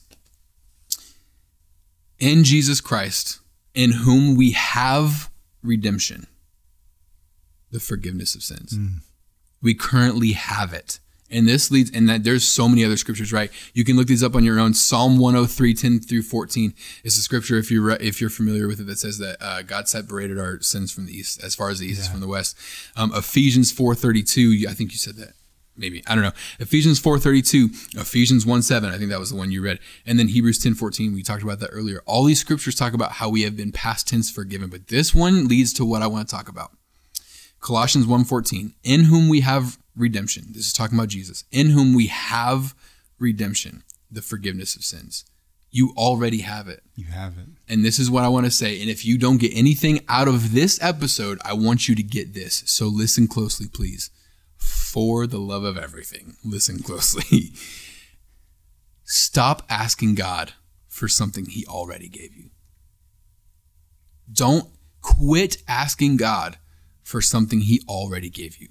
In 2.17 2.43
Jesus 2.43 2.81
Christ, 2.81 3.39
in 3.73 3.91
whom 3.91 4.35
we 4.35 4.51
have 4.51 5.29
redemption, 5.63 6.27
the 7.71 7.79
forgiveness 7.79 8.35
of 8.35 8.43
sins. 8.43 8.73
Mm. 8.73 9.01
We 9.61 9.73
currently 9.73 10.31
have 10.33 10.73
it. 10.73 10.99
And 11.31 11.47
this 11.47 11.69
leads, 11.69 11.91
and 11.91 12.09
that 12.09 12.23
there's 12.23 12.43
so 12.43 12.67
many 12.67 12.83
other 12.83 12.97
scriptures, 12.97 13.31
right? 13.31 13.51
You 13.73 13.83
can 13.83 13.95
look 13.95 14.07
these 14.07 14.23
up 14.23 14.35
on 14.35 14.43
your 14.43 14.59
own. 14.59 14.73
Psalm 14.73 15.17
103, 15.17 15.73
10 15.73 15.99
through 15.99 16.23
14 16.23 16.73
is 17.03 17.17
a 17.17 17.21
scripture, 17.21 17.57
if 17.57 17.69
you're, 17.69 17.91
if 17.91 18.19
you're 18.19 18.29
familiar 18.29 18.67
with 18.67 18.79
it, 18.79 18.87
that 18.87 18.97
says 18.97 19.17
that 19.19 19.37
uh, 19.39 19.61
God 19.61 19.87
separated 19.87 20.39
our 20.39 20.59
sins 20.61 20.91
from 20.91 21.05
the 21.05 21.13
east, 21.13 21.43
as 21.43 21.55
far 21.55 21.69
as 21.69 21.79
the 21.79 21.87
east 21.87 22.01
is 22.01 22.07
from 22.07 22.19
the 22.19 22.27
west. 22.27 22.57
Um, 22.95 23.11
Ephesians 23.13 23.71
4, 23.71 23.95
32, 23.95 24.65
I 24.67 24.73
think 24.73 24.91
you 24.91 24.97
said 24.97 25.15
that. 25.17 25.33
Maybe. 25.77 26.03
I 26.07 26.13
don't 26.13 26.25
know. 26.25 26.33
Ephesians 26.59 26.99
4, 26.99 27.19
32, 27.19 27.69
Ephesians 27.95 28.45
1, 28.45 28.61
7, 28.61 28.89
I 28.89 28.97
think 28.97 29.09
that 29.11 29.19
was 29.19 29.29
the 29.29 29.37
one 29.37 29.49
you 29.49 29.63
read. 29.63 29.79
And 30.05 30.19
then 30.19 30.27
Hebrews 30.27 30.61
10, 30.61 30.73
14, 30.73 31.13
we 31.13 31.23
talked 31.23 31.41
about 31.41 31.59
that 31.59 31.69
earlier. 31.71 32.01
All 32.05 32.25
these 32.25 32.41
scriptures 32.41 32.75
talk 32.75 32.93
about 32.93 33.13
how 33.13 33.29
we 33.29 33.43
have 33.43 33.55
been 33.55 33.71
past 33.71 34.05
tense 34.05 34.29
forgiven, 34.29 34.69
but 34.69 34.87
this 34.87 35.15
one 35.15 35.47
leads 35.47 35.71
to 35.73 35.85
what 35.85 36.01
I 36.01 36.07
want 36.07 36.27
to 36.27 36.35
talk 36.35 36.49
about. 36.49 36.71
Colossians 37.61 38.05
1:14, 38.05 38.73
in 38.83 39.05
whom 39.05 39.29
we 39.29 39.41
have 39.41 39.77
redemption. 39.99 40.47
This 40.49 40.65
is 40.65 40.73
talking 40.73 40.97
about 40.97 41.09
Jesus. 41.09 41.43
In 41.51 41.69
whom 41.69 41.93
we 41.93 42.07
have 42.07 42.73
redemption, 43.19 43.83
the 44.09 44.21
forgiveness 44.21 44.75
of 44.75 44.83
sins. 44.83 45.25
You 45.71 45.93
already 45.95 46.39
have 46.39 46.67
it. 46.67 46.81
You 46.95 47.05
have 47.05 47.37
it. 47.37 47.45
And 47.67 47.85
this 47.85 47.99
is 47.99 48.09
what 48.09 48.23
I 48.23 48.29
want 48.29 48.45
to 48.45 48.51
say. 48.51 48.81
And 48.81 48.89
if 48.89 49.05
you 49.05 49.19
don't 49.19 49.37
get 49.37 49.55
anything 49.55 49.99
out 50.07 50.27
of 50.27 50.53
this 50.53 50.81
episode, 50.81 51.37
I 51.45 51.53
want 51.53 51.87
you 51.87 51.93
to 51.93 52.01
get 52.01 52.33
this. 52.33 52.63
So 52.65 52.87
listen 52.87 53.27
closely, 53.27 53.67
please. 53.67 54.09
For 54.57 55.27
the 55.27 55.37
love 55.37 55.63
of 55.63 55.77
everything, 55.77 56.37
listen 56.43 56.79
closely. 56.79 57.51
Stop 59.03 59.63
asking 59.69 60.15
God 60.15 60.53
for 60.87 61.07
something 61.07 61.45
he 61.45 61.65
already 61.67 62.09
gave 62.09 62.35
you. 62.35 62.49
Don't 64.31 64.69
quit 65.01 65.57
asking 65.67 66.17
God 66.17 66.57
for 67.03 67.21
something 67.21 67.61
he 67.61 67.81
already 67.87 68.29
gave 68.29 68.57
you. 68.57 68.69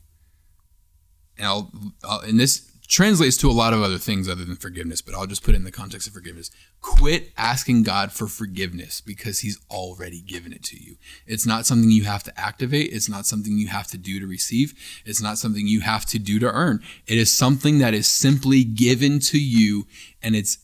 And 1.38 1.46
I'll, 1.46 1.72
I'll, 2.04 2.20
and 2.20 2.38
this 2.38 2.70
translates 2.88 3.36
to 3.36 3.50
a 3.50 3.52
lot 3.52 3.74
of 3.74 3.82
other 3.82 3.98
things 3.98 4.28
other 4.28 4.46
than 4.46 4.56
forgiveness, 4.56 5.02
but 5.02 5.14
I'll 5.14 5.26
just 5.26 5.44
put 5.44 5.54
it 5.54 5.58
in 5.58 5.64
the 5.64 5.70
context 5.70 6.08
of 6.08 6.14
forgiveness. 6.14 6.50
Quit 6.80 7.30
asking 7.36 7.82
God 7.82 8.12
for 8.12 8.26
forgiveness 8.26 9.02
because 9.02 9.40
he's 9.40 9.60
already 9.70 10.22
given 10.22 10.54
it 10.54 10.64
to 10.64 10.76
you. 10.82 10.96
It's 11.26 11.44
not 11.44 11.66
something 11.66 11.90
you 11.90 12.04
have 12.04 12.24
to 12.24 12.40
activate, 12.40 12.90
it's 12.92 13.08
not 13.08 13.26
something 13.26 13.58
you 13.58 13.68
have 13.68 13.88
to 13.88 13.98
do 13.98 14.18
to 14.18 14.26
receive, 14.26 14.72
it's 15.04 15.20
not 15.20 15.36
something 15.36 15.66
you 15.66 15.82
have 15.82 16.06
to 16.06 16.18
do 16.18 16.38
to 16.38 16.50
earn. 16.50 16.82
It 17.06 17.18
is 17.18 17.30
something 17.30 17.78
that 17.78 17.92
is 17.92 18.08
simply 18.08 18.64
given 18.64 19.20
to 19.20 19.38
you 19.38 19.86
and 20.22 20.34
it's 20.34 20.58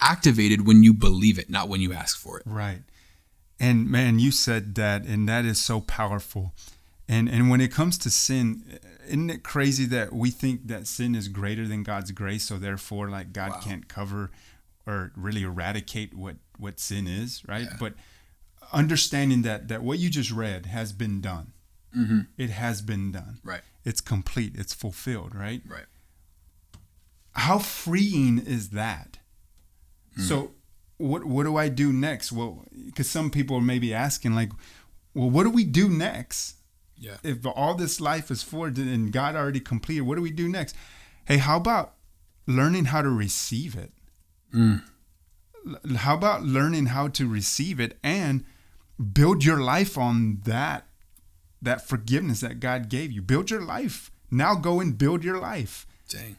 activated 0.00 0.66
when 0.66 0.84
you 0.84 0.94
believe 0.94 1.38
it, 1.38 1.50
not 1.50 1.68
when 1.68 1.80
you 1.80 1.92
ask 1.92 2.16
for 2.16 2.38
it. 2.38 2.44
Right. 2.46 2.82
And 3.58 3.90
man, 3.90 4.20
you 4.20 4.30
said 4.30 4.76
that, 4.76 5.04
and 5.04 5.28
that 5.28 5.44
is 5.44 5.60
so 5.60 5.80
powerful. 5.80 6.54
And 7.08 7.28
and 7.28 7.50
when 7.50 7.60
it 7.60 7.72
comes 7.72 7.98
to 7.98 8.10
sin, 8.10 8.78
isn't 9.10 9.30
it 9.30 9.42
crazy 9.42 9.84
that 9.86 10.12
we 10.12 10.30
think 10.30 10.66
that 10.68 10.86
sin 10.86 11.14
is 11.14 11.28
greater 11.28 11.66
than 11.68 11.82
God's 11.82 12.10
grace, 12.12 12.44
so 12.44 12.58
therefore, 12.58 13.10
like 13.10 13.32
God 13.32 13.50
Wow. 13.52 13.60
can't 13.60 13.86
cover 13.88 14.30
or 14.86 15.12
really 15.16 15.42
eradicate 15.42 16.14
what 16.14 16.36
what 16.58 16.80
sin 16.80 17.06
is, 17.06 17.42
right? 17.48 17.64
Yeah. 17.70 17.76
But 17.78 17.94
understanding 18.72 19.42
that 19.42 19.68
that 19.68 19.82
what 19.82 19.98
you 19.98 20.08
just 20.10 20.30
read 20.30 20.66
has 20.66 20.92
been 20.92 21.20
done, 21.20 21.52
Mm-hmm. 21.96 22.20
it 22.38 22.50
has 22.50 22.82
been 22.82 23.10
done. 23.12 23.40
Right. 23.42 23.62
It's 23.84 24.00
complete. 24.00 24.52
It's 24.56 24.72
fulfilled. 24.74 25.34
Right. 25.34 25.62
Right. 25.66 25.86
how 27.32 27.58
freeing 27.58 28.38
is 28.38 28.70
that? 28.70 29.18
So, 30.16 30.52
what 30.98 31.24
what 31.24 31.44
do 31.44 31.56
I 31.56 31.68
do 31.68 31.92
next? 31.92 32.30
Well, 32.32 32.64
because 32.86 33.08
some 33.08 33.30
people 33.30 33.56
are 33.56 33.62
maybe 33.62 33.94
asking, 33.94 34.34
like, 34.34 34.50
well, 35.14 35.30
what 35.30 35.44
do 35.44 35.50
we 35.50 35.64
do 35.64 35.88
next? 35.88 36.56
Yeah. 37.00 37.16
If 37.22 37.44
all 37.46 37.74
this 37.74 38.00
life 38.00 38.30
is 38.30 38.42
for 38.42 38.66
and 38.66 39.10
God 39.10 39.34
already 39.34 39.58
completed, 39.58 40.02
what 40.02 40.16
do 40.16 40.22
we 40.22 40.30
do 40.30 40.48
next? 40.48 40.76
Hey, 41.24 41.38
how 41.38 41.56
about 41.56 41.94
learning 42.46 42.86
how 42.86 43.00
to 43.00 43.08
receive 43.08 43.74
it? 43.74 43.92
Mm. 44.54 44.82
How 45.96 46.14
about 46.14 46.44
learning 46.44 46.86
how 46.86 47.08
to 47.08 47.26
receive 47.26 47.80
it 47.80 47.98
and 48.02 48.44
build 49.12 49.44
your 49.44 49.60
life 49.60 49.96
on 49.96 50.40
that 50.44 50.86
that 51.62 51.86
forgiveness 51.86 52.40
that 52.40 52.60
God 52.60 52.88
gave 52.88 53.10
you? 53.10 53.22
Build 53.22 53.50
your 53.50 53.62
life. 53.62 54.10
Now 54.30 54.54
go 54.54 54.78
and 54.80 54.96
build 54.96 55.24
your 55.24 55.38
life 55.38 55.86
Dang. 56.08 56.36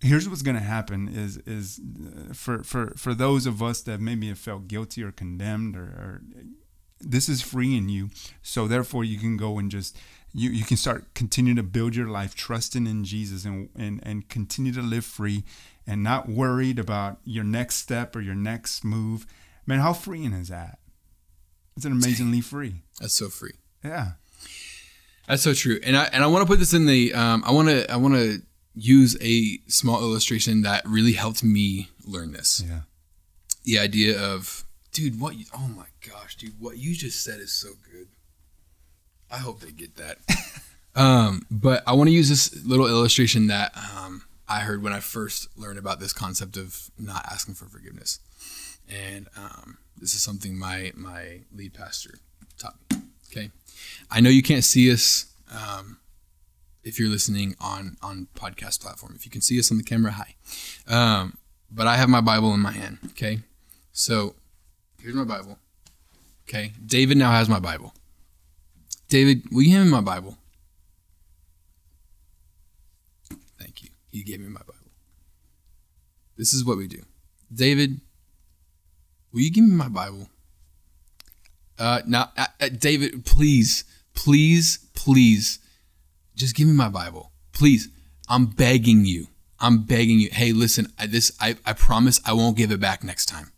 here's 0.00 0.28
what's 0.28 0.42
going 0.42 0.56
to 0.56 0.62
happen 0.62 1.08
is 1.08 1.36
is 1.38 1.80
uh, 1.80 2.32
for 2.32 2.62
for 2.62 2.92
for 2.96 3.14
those 3.14 3.46
of 3.46 3.62
us 3.62 3.82
that 3.82 4.00
maybe 4.00 4.28
have 4.28 4.38
felt 4.38 4.68
guilty 4.68 5.02
or 5.02 5.12
condemned 5.12 5.76
or, 5.76 5.82
or 5.82 6.22
this 7.00 7.28
is 7.28 7.40
freeing 7.42 7.88
you 7.88 8.10
so 8.42 8.66
therefore 8.68 9.04
you 9.04 9.18
can 9.18 9.36
go 9.36 9.58
and 9.58 9.70
just 9.70 9.96
you, 10.34 10.50
you 10.50 10.64
can 10.64 10.76
start 10.76 11.14
continue 11.14 11.54
to 11.54 11.62
build 11.62 11.94
your 11.96 12.08
life 12.08 12.34
trusting 12.34 12.86
in 12.86 13.04
jesus 13.04 13.44
and, 13.44 13.68
and 13.76 14.00
and 14.04 14.28
continue 14.28 14.72
to 14.72 14.82
live 14.82 15.04
free 15.04 15.44
and 15.86 16.02
not 16.02 16.28
worried 16.28 16.78
about 16.78 17.18
your 17.24 17.44
next 17.44 17.76
step 17.76 18.14
or 18.16 18.20
your 18.20 18.34
next 18.34 18.84
move 18.84 19.26
man 19.66 19.78
how 19.80 19.92
freeing 19.92 20.32
is 20.32 20.48
that 20.48 20.78
it's 21.76 21.84
an 21.86 21.92
amazingly 21.92 22.40
free 22.40 22.82
That's 23.00 23.14
so 23.14 23.28
free. 23.28 23.54
yeah 23.84 24.12
That's 25.28 25.42
so 25.42 25.54
true. 25.54 25.78
And 25.84 25.96
I 25.96 26.04
and 26.12 26.24
I 26.24 26.26
want 26.26 26.42
to 26.42 26.46
put 26.46 26.58
this 26.58 26.74
in 26.74 26.86
the 26.86 27.14
um 27.14 27.44
I 27.46 27.52
want 27.52 27.68
to 27.68 27.88
I 27.92 27.96
want 27.96 28.14
to 28.14 28.42
use 28.74 29.16
a 29.20 29.58
small 29.68 30.00
illustration 30.00 30.62
that 30.62 30.82
really 30.86 31.12
helped 31.12 31.42
me 31.44 31.88
learn 32.04 32.32
this. 32.32 32.62
yeah 32.66 32.80
The 33.64 33.78
idea 33.78 34.20
of 34.20 34.64
dude, 34.98 35.20
what 35.20 35.38
you, 35.38 35.44
oh 35.54 35.68
my 35.76 35.86
gosh, 36.04 36.34
dude, 36.34 36.58
what 36.58 36.76
you 36.76 36.92
just 36.92 37.22
said 37.22 37.38
is 37.38 37.52
so 37.52 37.68
good. 37.92 38.08
I 39.30 39.36
hope 39.36 39.60
they 39.60 39.70
get 39.70 39.94
that. 39.96 40.18
um 40.96 41.42
but 41.50 41.84
I 41.86 41.92
want 41.92 42.08
to 42.08 42.14
use 42.14 42.28
this 42.28 42.64
little 42.64 42.88
illustration 42.88 43.46
that 43.46 43.70
um 43.76 44.24
I 44.48 44.60
heard 44.60 44.82
when 44.82 44.92
I 44.92 44.98
first 44.98 45.56
learned 45.56 45.78
about 45.78 46.00
this 46.00 46.12
concept 46.12 46.56
of 46.56 46.90
not 46.98 47.24
asking 47.30 47.54
for 47.54 47.66
forgiveness. 47.66 48.18
And 48.88 49.28
um 49.36 49.78
this 49.96 50.14
is 50.14 50.22
something 50.22 50.58
my 50.58 50.90
my 50.96 51.42
lead 51.54 51.74
pastor 51.74 52.18
taught 52.58 52.74
me. 52.90 53.02
Okay. 53.30 53.50
I 54.10 54.18
know 54.20 54.30
you 54.30 54.42
can't 54.42 54.64
see 54.64 54.90
us 54.92 55.26
um, 55.52 55.98
if 56.82 56.98
you're 56.98 57.08
listening 57.08 57.54
on 57.60 57.98
on 58.02 58.26
podcast 58.34 58.80
platform. 58.80 59.12
If 59.14 59.24
you 59.24 59.30
can 59.30 59.42
see 59.42 59.58
us 59.60 59.70
on 59.70 59.76
the 59.76 59.84
camera, 59.84 60.12
hi. 60.12 60.34
Um, 60.88 61.38
but 61.70 61.86
I 61.86 61.96
have 61.96 62.08
my 62.08 62.20
Bible 62.20 62.52
in 62.54 62.60
my 62.60 62.72
hand. 62.72 62.98
Okay, 63.10 63.40
so 63.92 64.34
here's 65.00 65.14
my 65.14 65.24
Bible. 65.24 65.58
Okay, 66.48 66.72
David 66.84 67.18
now 67.18 67.30
has 67.30 67.48
my 67.48 67.60
Bible. 67.60 67.92
David, 69.08 69.44
will 69.50 69.62
you 69.62 69.72
hand 69.76 69.86
me 69.86 69.90
my 69.90 70.00
Bible? 70.00 70.36
Thank 73.58 73.82
you. 73.82 73.90
He 74.10 74.22
gave 74.22 74.40
me 74.40 74.48
my 74.48 74.60
Bible. 74.60 74.74
This 76.36 76.54
is 76.54 76.64
what 76.64 76.78
we 76.78 76.86
do. 76.86 77.02
David, 77.52 78.00
will 79.32 79.40
you 79.40 79.50
give 79.50 79.64
me 79.64 79.72
my 79.72 79.88
Bible? 79.88 80.28
Uh, 81.78 82.02
now, 82.06 82.30
uh, 82.36 82.46
uh, 82.60 82.68
David, 82.68 83.24
please, 83.24 83.84
please, 84.14 84.78
please, 84.94 85.58
just 86.34 86.56
give 86.56 86.66
me 86.66 86.74
my 86.74 86.88
Bible, 86.88 87.32
please. 87.52 87.88
I'm 88.28 88.46
begging 88.46 89.04
you. 89.04 89.28
I'm 89.60 89.82
begging 89.82 90.20
you. 90.20 90.28
Hey, 90.30 90.52
listen, 90.52 90.92
I, 90.98 91.06
this, 91.06 91.32
I, 91.40 91.56
I 91.64 91.72
promise, 91.72 92.20
I 92.24 92.32
won't 92.32 92.56
give 92.56 92.70
it 92.70 92.80
back 92.80 93.02
next 93.02 93.26
time. 93.26 93.52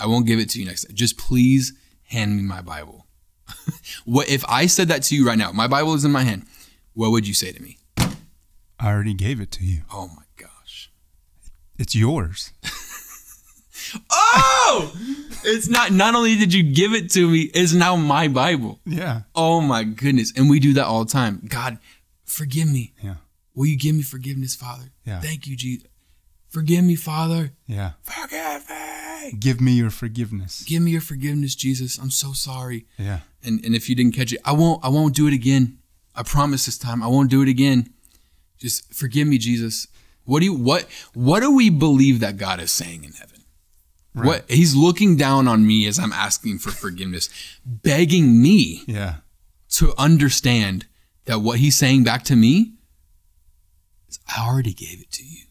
I 0.00 0.06
won't 0.06 0.26
give 0.26 0.38
it 0.38 0.48
to 0.50 0.58
you 0.60 0.66
next 0.66 0.84
time. 0.84 0.94
Just 0.96 1.18
please 1.18 1.72
hand 2.04 2.36
me 2.36 2.42
my 2.42 2.60
Bible. 2.62 3.06
what 4.04 4.28
if 4.28 4.44
I 4.48 4.66
said 4.66 4.88
that 4.88 5.02
to 5.04 5.14
you 5.16 5.26
right 5.26 5.38
now? 5.38 5.52
My 5.52 5.66
Bible 5.68 5.94
is 5.94 6.04
in 6.04 6.12
my 6.12 6.22
hand. 6.22 6.46
What 6.94 7.10
would 7.10 7.26
you 7.28 7.34
say 7.34 7.52
to 7.52 7.62
me? 7.62 7.76
i 8.82 8.88
already 8.90 9.12
gave 9.12 9.42
it 9.42 9.50
to 9.50 9.62
you 9.64 9.82
Oh 9.92 10.08
my 10.08 10.22
gosh. 10.38 10.90
it's 11.78 11.94
yours 11.94 12.52
Oh, 14.10 14.92
it's 15.44 15.68
not. 15.68 15.90
Not 15.90 16.14
only 16.14 16.36
did 16.36 16.54
you 16.54 16.62
give 16.62 16.92
it 16.94 17.10
to 17.12 17.28
me, 17.28 17.50
it's 17.54 17.72
now 17.72 17.96
my 17.96 18.28
Bible. 18.28 18.78
yeah 18.86 19.22
Oh 19.34 19.60
my 19.60 19.82
goodness. 19.84 20.32
And 20.36 20.48
we 20.48 20.60
do 20.60 20.74
that 20.74 20.84
all 20.86 21.04
the 21.04 21.10
time. 21.10 21.42
God, 21.48 21.78
forgive 22.24 22.70
me. 22.72 22.92
yeah 23.02 23.16
Will 23.54 23.66
you 23.66 23.76
give 23.76 23.94
me 23.96 24.02
forgiveness, 24.02 24.54
Father? 24.54 24.92
Yeah. 25.04 25.20
Thank 25.20 25.46
you, 25.46 25.56
Jesus. 25.56 25.88
Forgive 26.50 26.84
me, 26.84 26.94
Father. 26.94 27.50
yeah 27.66 27.92
Forgive 28.02 28.68
me. 28.70 29.09
Give 29.38 29.60
me 29.60 29.72
your 29.72 29.90
forgiveness 29.90 30.62
Give 30.64 30.82
me 30.82 30.90
your 30.92 31.00
forgiveness, 31.00 31.54
Jesus. 31.54 31.98
I'm 31.98 32.10
so 32.10 32.32
sorry. 32.32 32.86
yeah 32.98 33.20
And 33.42 33.64
and 33.64 33.74
if 33.74 33.88
you 33.88 33.94
didn't 33.94 34.14
catch 34.16 34.32
it, 34.32 34.40
I 34.44 34.52
won't 34.52 34.84
I 34.84 34.88
won't 34.88 35.14
do 35.14 35.26
it 35.26 35.34
again. 35.34 35.78
I 36.14 36.22
promise 36.22 36.66
this 36.66 36.78
time 36.78 37.02
I 37.02 37.06
won't 37.06 37.30
do 37.30 37.42
it 37.42 37.48
again. 37.48 37.78
Just 38.58 38.92
forgive 38.92 39.26
me, 39.28 39.38
Jesus. 39.38 39.86
What 40.24 40.40
do 40.40 40.44
you 40.46 40.54
what 40.54 40.82
what 41.14 41.40
do 41.40 41.50
we 41.54 41.70
believe 41.70 42.20
that 42.20 42.36
God 42.36 42.60
is 42.60 42.70
saying 42.72 43.04
in 43.04 43.12
heaven? 43.12 43.36
What 44.12 44.50
he's 44.50 44.74
looking 44.74 45.16
down 45.16 45.46
on 45.48 45.64
me 45.66 45.86
as 45.86 45.98
I'm 45.98 46.12
asking 46.12 46.58
for 46.58 46.70
forgiveness, 46.72 47.30
begging 47.64 48.42
me 48.42 48.82
yeah 48.86 49.14
to 49.78 49.94
understand 49.96 50.86
that 51.26 51.38
what 51.40 51.58
he's 51.60 51.76
saying 51.78 52.02
back 52.04 52.22
to 52.24 52.34
me 52.36 52.74
is 54.08 54.18
I 54.36 54.46
already 54.46 54.72
gave 54.74 55.00
it 55.00 55.10
to 55.12 55.24
you. 55.24 55.44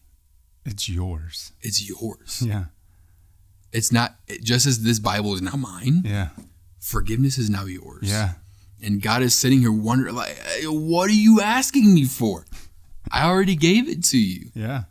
it's 0.65 0.89
yours 0.89 1.53
It's 1.61 1.79
yours. 1.89 2.41
yeah 2.45 2.65
It's 3.71 3.91
not 3.91 4.15
just 4.41 4.65
as 4.65 4.83
this 4.83 4.99
Bible 4.99 5.33
is 5.35 5.41
now 5.41 5.55
mine, 5.55 6.01
yeah 6.05 6.29
forgiveness 6.79 7.37
is 7.37 7.49
now 7.49 7.65
yours. 7.65 8.03
yeah 8.03 8.33
And 8.81 9.01
God 9.01 9.21
is 9.21 9.35
sitting 9.35 9.59
here 9.59 9.71
wondering 9.71 10.15
like 10.15 10.37
what 10.63 11.09
are 11.09 11.13
you 11.13 11.41
asking 11.41 11.93
me 11.93 12.05
for? 12.05 12.45
I 13.11 13.25
already 13.25 13.55
gave 13.55 13.89
it 13.89 14.03
to 14.05 14.17
you. 14.17 14.51
Yeah. 14.53 14.83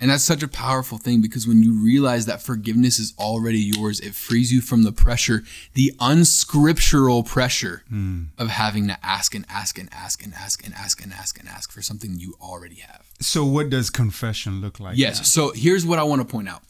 And 0.00 0.10
that's 0.10 0.24
such 0.24 0.42
a 0.42 0.48
powerful 0.48 0.96
thing 0.96 1.20
because 1.20 1.46
when 1.46 1.62
you 1.62 1.72
realize 1.72 2.24
that 2.26 2.40
forgiveness 2.40 2.98
is 2.98 3.12
already 3.18 3.58
yours, 3.58 4.00
it 4.00 4.14
frees 4.14 4.50
you 4.50 4.62
from 4.62 4.82
the 4.82 4.92
pressure, 4.92 5.42
the 5.74 5.92
unscriptural 6.00 7.22
pressure 7.22 7.82
hmm. 7.88 8.24
of 8.38 8.48
having 8.48 8.88
to 8.88 8.98
ask 9.02 9.34
and 9.34 9.44
ask 9.50 9.78
and 9.78 9.90
ask 9.92 10.24
and 10.24 10.32
ask 10.34 10.64
and 10.64 10.74
ask 10.74 11.02
and 11.02 11.12
ask 11.12 11.38
and 11.38 11.48
ask 11.48 11.70
for 11.70 11.82
something 11.82 12.14
you 12.16 12.34
already 12.40 12.76
have. 12.76 13.04
So 13.20 13.44
what 13.44 13.68
does 13.68 13.90
confession 13.90 14.62
look 14.62 14.80
like? 14.80 14.96
Yes. 14.96 15.18
now? 15.18 15.24
So 15.24 15.52
here's 15.54 15.84
what 15.84 15.98
I 15.98 16.02
want 16.02 16.22
to 16.22 16.26
point 16.26 16.48
out. 16.48 16.62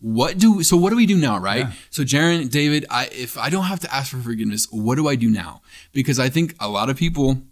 What 0.00 0.38
do 0.38 0.62
so 0.62 0.76
what 0.76 0.90
do 0.90 0.96
we 0.96 1.06
do 1.06 1.18
now, 1.18 1.38
right? 1.38 1.66
Yeah. 1.66 1.72
So 1.90 2.04
Jerron, 2.04 2.50
David, 2.50 2.86
I 2.88 3.06
if 3.06 3.36
I 3.36 3.50
don't 3.50 3.64
have 3.64 3.80
to 3.80 3.94
ask 3.94 4.12
for 4.12 4.18
forgiveness, 4.18 4.66
what 4.70 4.94
do 4.94 5.08
I 5.08 5.16
do 5.16 5.28
now? 5.28 5.60
Because 5.92 6.18
I 6.18 6.30
think 6.30 6.54
a 6.58 6.68
lot 6.68 6.88
of 6.88 6.96
people 6.96 7.42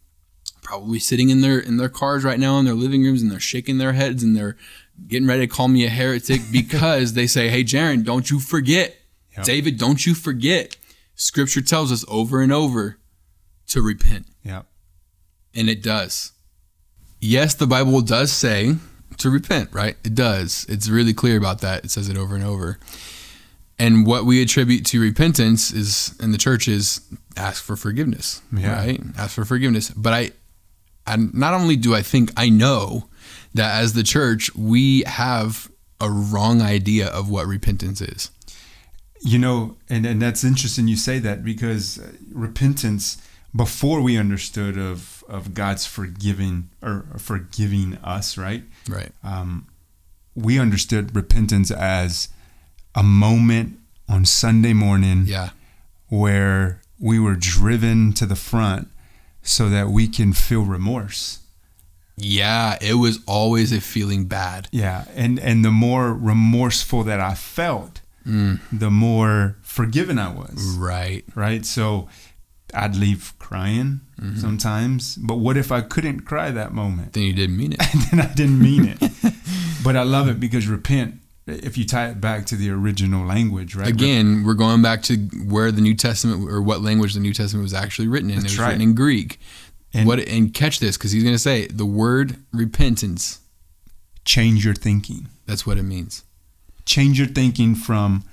probably 0.62 0.98
sitting 0.98 1.28
in 1.28 1.42
their 1.42 1.58
in 1.58 1.76
their 1.76 1.88
cars 1.88 2.24
right 2.24 2.40
now 2.40 2.58
in 2.58 2.64
their 2.64 2.74
living 2.74 3.02
rooms 3.02 3.22
and 3.22 3.30
they're 3.30 3.38
shaking 3.38 3.78
their 3.78 3.92
heads 3.92 4.24
and 4.24 4.36
they're 4.36 4.56
getting 5.08 5.26
ready 5.28 5.46
to 5.46 5.52
call 5.52 5.68
me 5.68 5.84
a 5.84 5.88
heretic 5.90 6.40
because 6.52 7.12
they 7.14 7.26
say, 7.26 7.48
"Hey 7.48 7.64
Jerron, 7.64 8.04
don't 8.04 8.30
you 8.30 8.40
forget. 8.40 8.96
Yep. 9.36 9.44
David, 9.46 9.78
don't 9.78 10.04
you 10.06 10.14
forget. 10.14 10.76
Scripture 11.14 11.62
tells 11.62 11.90
us 11.92 12.04
over 12.08 12.40
and 12.40 12.52
over 12.52 12.98
to 13.68 13.82
repent." 13.82 14.26
Yeah. 14.42 14.62
And 15.54 15.68
it 15.70 15.82
does. 15.82 16.32
Yes, 17.20 17.54
the 17.54 17.66
Bible 17.66 18.02
does 18.02 18.30
say 18.30 18.76
to 19.18 19.30
repent, 19.30 19.70
right? 19.72 19.96
It 20.04 20.14
does. 20.14 20.66
It's 20.68 20.88
really 20.88 21.14
clear 21.14 21.38
about 21.38 21.60
that. 21.62 21.84
It 21.84 21.90
says 21.90 22.08
it 22.10 22.16
over 22.18 22.34
and 22.34 22.44
over. 22.44 22.78
And 23.78 24.06
what 24.06 24.24
we 24.24 24.40
attribute 24.42 24.84
to 24.86 25.00
repentance 25.00 25.70
is 25.70 26.14
in 26.22 26.32
the 26.32 26.38
church 26.38 26.66
is 26.68 27.00
ask 27.36 27.62
for 27.62 27.76
forgiveness, 27.76 28.40
Yeah. 28.52 28.74
right? 28.74 29.00
Ask 29.18 29.34
for 29.34 29.44
forgiveness. 29.44 29.90
But 29.90 30.12
I, 30.12 30.30
I 31.06 31.16
not 31.16 31.54
only 31.54 31.76
do 31.76 31.94
I 31.94 32.02
think 32.02 32.32
I 32.36 32.48
know 32.48 33.08
that 33.54 33.80
as 33.82 33.92
the 33.94 34.02
church 34.02 34.54
we 34.54 35.02
have 35.06 35.70
a 36.00 36.10
wrong 36.10 36.60
idea 36.60 37.06
of 37.08 37.28
what 37.30 37.46
repentance 37.46 38.00
is. 38.00 38.30
You 39.22 39.38
know, 39.38 39.76
and, 39.88 40.04
and 40.04 40.20
that's 40.20 40.44
interesting 40.44 40.88
you 40.88 40.96
say 40.96 41.18
that 41.20 41.42
because 41.42 41.98
uh, 41.98 42.12
repentance, 42.32 43.16
before 43.54 44.02
we 44.02 44.18
understood 44.18 44.76
of, 44.76 45.24
of 45.28 45.54
God's 45.54 45.86
forgiving 45.86 46.68
or 46.82 47.06
forgiving 47.18 47.96
us, 48.04 48.36
right? 48.36 48.62
Right. 48.88 49.10
Um, 49.24 49.66
we 50.34 50.58
understood 50.58 51.16
repentance 51.16 51.70
as 51.70 52.28
a 52.94 53.02
moment 53.02 53.78
on 54.08 54.26
Sunday 54.26 54.74
morning 54.74 55.24
Yeah. 55.26 55.50
where 56.08 56.82
we 57.00 57.18
were 57.18 57.36
driven 57.36 58.12
to 58.14 58.26
the 58.26 58.36
front 58.36 58.88
so 59.42 59.68
that 59.70 59.88
we 59.88 60.08
can 60.08 60.34
feel 60.34 60.62
remorse. 60.62 61.38
Yeah, 62.16 62.76
it 62.80 62.94
was 62.94 63.18
always 63.26 63.72
a 63.72 63.80
feeling 63.80 64.24
bad. 64.26 64.68
Yeah, 64.72 65.04
and 65.14 65.38
and 65.38 65.64
the 65.64 65.70
more 65.70 66.12
remorseful 66.14 67.04
that 67.04 67.20
I 67.20 67.34
felt, 67.34 68.00
Mm. 68.26 68.58
the 68.72 68.90
more 68.90 69.56
forgiven 69.62 70.18
I 70.18 70.30
was. 70.34 70.76
Right. 70.76 71.24
Right? 71.36 71.64
So 71.64 72.08
I'd 72.74 72.96
leave 72.96 73.32
crying 73.38 74.00
Mm-hmm. 74.20 74.38
sometimes, 74.40 75.14
but 75.16 75.36
what 75.36 75.56
if 75.58 75.70
I 75.70 75.82
couldn't 75.82 76.20
cry 76.20 76.50
that 76.50 76.72
moment? 76.72 77.12
Then 77.12 77.24
you 77.24 77.34
didn't 77.34 77.56
mean 77.56 77.74
it. 77.74 77.80
Then 78.10 78.18
I 78.20 78.32
didn't 78.32 78.58
mean 78.60 78.96
it. 78.98 78.98
but 79.84 79.94
I 79.94 80.02
love 80.04 80.28
it 80.30 80.40
because 80.40 80.66
repent 80.66 81.16
if 81.46 81.76
you 81.78 81.84
tie 81.84 82.08
it 82.08 82.20
back 82.20 82.46
to 82.46 82.56
the 82.56 82.70
original 82.70 83.24
language, 83.26 83.76
right? 83.76 83.86
Again, 83.88 84.42
we're 84.44 84.54
going 84.54 84.82
back 84.82 85.02
to 85.02 85.16
where 85.46 85.70
the 85.70 85.80
New 85.82 85.94
Testament 85.94 86.48
or 86.50 86.60
what 86.62 86.80
language 86.82 87.14
the 87.14 87.20
New 87.20 87.32
Testament 87.34 87.62
was 87.62 87.74
actually 87.74 88.08
written 88.08 88.30
in. 88.30 88.40
That's 88.40 88.54
it 88.54 88.56
was 88.56 88.58
right. 88.58 88.66
written 88.68 88.82
in 88.82 88.94
Greek. 88.94 89.38
And- 89.96 90.06
what 90.06 90.18
and 90.20 90.52
catch 90.54 90.78
this 90.80 90.96
because 90.96 91.12
he's 91.12 91.22
going 91.22 91.34
to 91.34 91.38
say 91.38 91.66
the 91.66 91.86
word 91.86 92.36
repentance. 92.52 93.40
change 94.24 94.64
your 94.64 94.74
thinking. 94.74 95.28
That's 95.46 95.64
what 95.66 95.78
it 95.78 95.84
means. 95.84 96.24
Change 96.84 97.18
your 97.18 97.28
thinking 97.28 97.74
from 97.76 98.24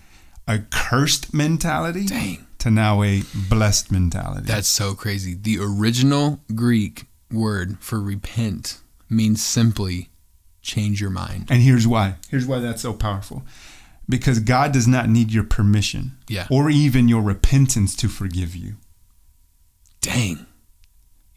a 0.48 0.60
cursed 0.72 1.34
mentality 1.34 2.06
Dang, 2.08 2.46
to 2.60 2.72
now 2.72 3.04
a 3.04 3.24
blessed 3.50 3.92
mentality. 3.92 4.46
that's 4.48 4.68
so 4.68 4.94
crazy. 4.96 5.36
The 5.36 5.58
original 5.60 6.40
Greek 6.56 7.06
word 7.32 7.78
for 7.80 8.00
repent 8.02 8.80
means 9.10 9.42
simply 9.44 10.10
change 10.62 11.00
your 11.00 11.10
mind. 11.12 11.48
And 11.52 11.62
here's 11.62 11.86
why. 11.88 12.16
Here's 12.30 12.46
why 12.48 12.60
that's 12.60 12.82
so 12.82 12.94
powerful. 12.94 13.44
Because 14.10 14.40
God 14.40 14.72
does 14.72 14.88
not 14.88 15.10
need 15.10 15.32
your 15.32 15.44
permission 15.44 16.18
Yeah. 16.28 16.48
or 16.50 16.70
even 16.72 17.08
your 17.08 17.22
repentance 17.22 17.96
to 17.98 18.08
forgive 18.10 18.56
you. 18.56 18.76
Dang. 20.02 20.46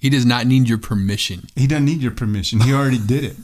He 0.06 0.10
does 0.10 0.24
not 0.24 0.46
need 0.46 0.68
your 0.68 0.78
permission. 0.78 1.48
He 1.56 1.66
doesn't 1.66 1.84
need 1.84 2.00
your 2.00 2.12
permission. 2.12 2.60
He 2.60 2.72
already 2.72 3.00
did 3.00 3.24
it. 3.24 3.36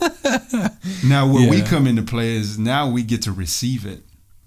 now, 1.05 1.27
where 1.27 1.51
we 1.51 1.61
come 1.61 1.89
into 1.89 2.03
play 2.03 2.37
is 2.37 2.57
now 2.57 2.89
we 2.89 3.03
get 3.03 3.21
to 3.23 3.33
receive 3.33 3.85
it. 3.85 4.03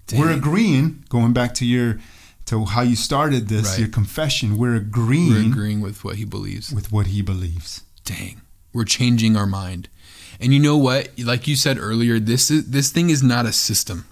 Dang. 0.06 0.20
We're 0.20 0.30
agreeing, 0.30 1.04
going 1.10 1.34
back 1.34 1.52
to 1.56 1.66
your 1.66 2.00
to 2.46 2.64
how 2.64 2.80
you 2.80 2.96
started 2.96 3.48
this, 3.48 3.72
Right. 3.72 3.80
your 3.80 3.88
confession, 3.88 4.56
we're 4.56 4.76
agreeing 4.76 5.30
We're 5.30 5.50
agreeing 5.52 5.80
with 5.82 6.04
what 6.04 6.16
he 6.16 6.24
believes. 6.24 6.72
with 6.72 6.90
what 6.90 7.08
he 7.08 7.20
believes. 7.20 7.82
Dang. 8.06 8.40
We're 8.72 8.84
changing 8.86 9.36
our 9.36 9.46
mind. 9.46 9.90
And 10.40 10.54
you 10.54 10.58
know 10.58 10.78
what? 10.78 11.10
Like 11.18 11.46
you 11.46 11.54
said 11.54 11.76
earlier, 11.78 12.18
this 12.18 12.50
is 12.50 12.70
this 12.70 12.90
thing 12.90 13.10
is 13.10 13.22
not 13.22 13.44
a 13.44 13.52
system. 13.52 14.06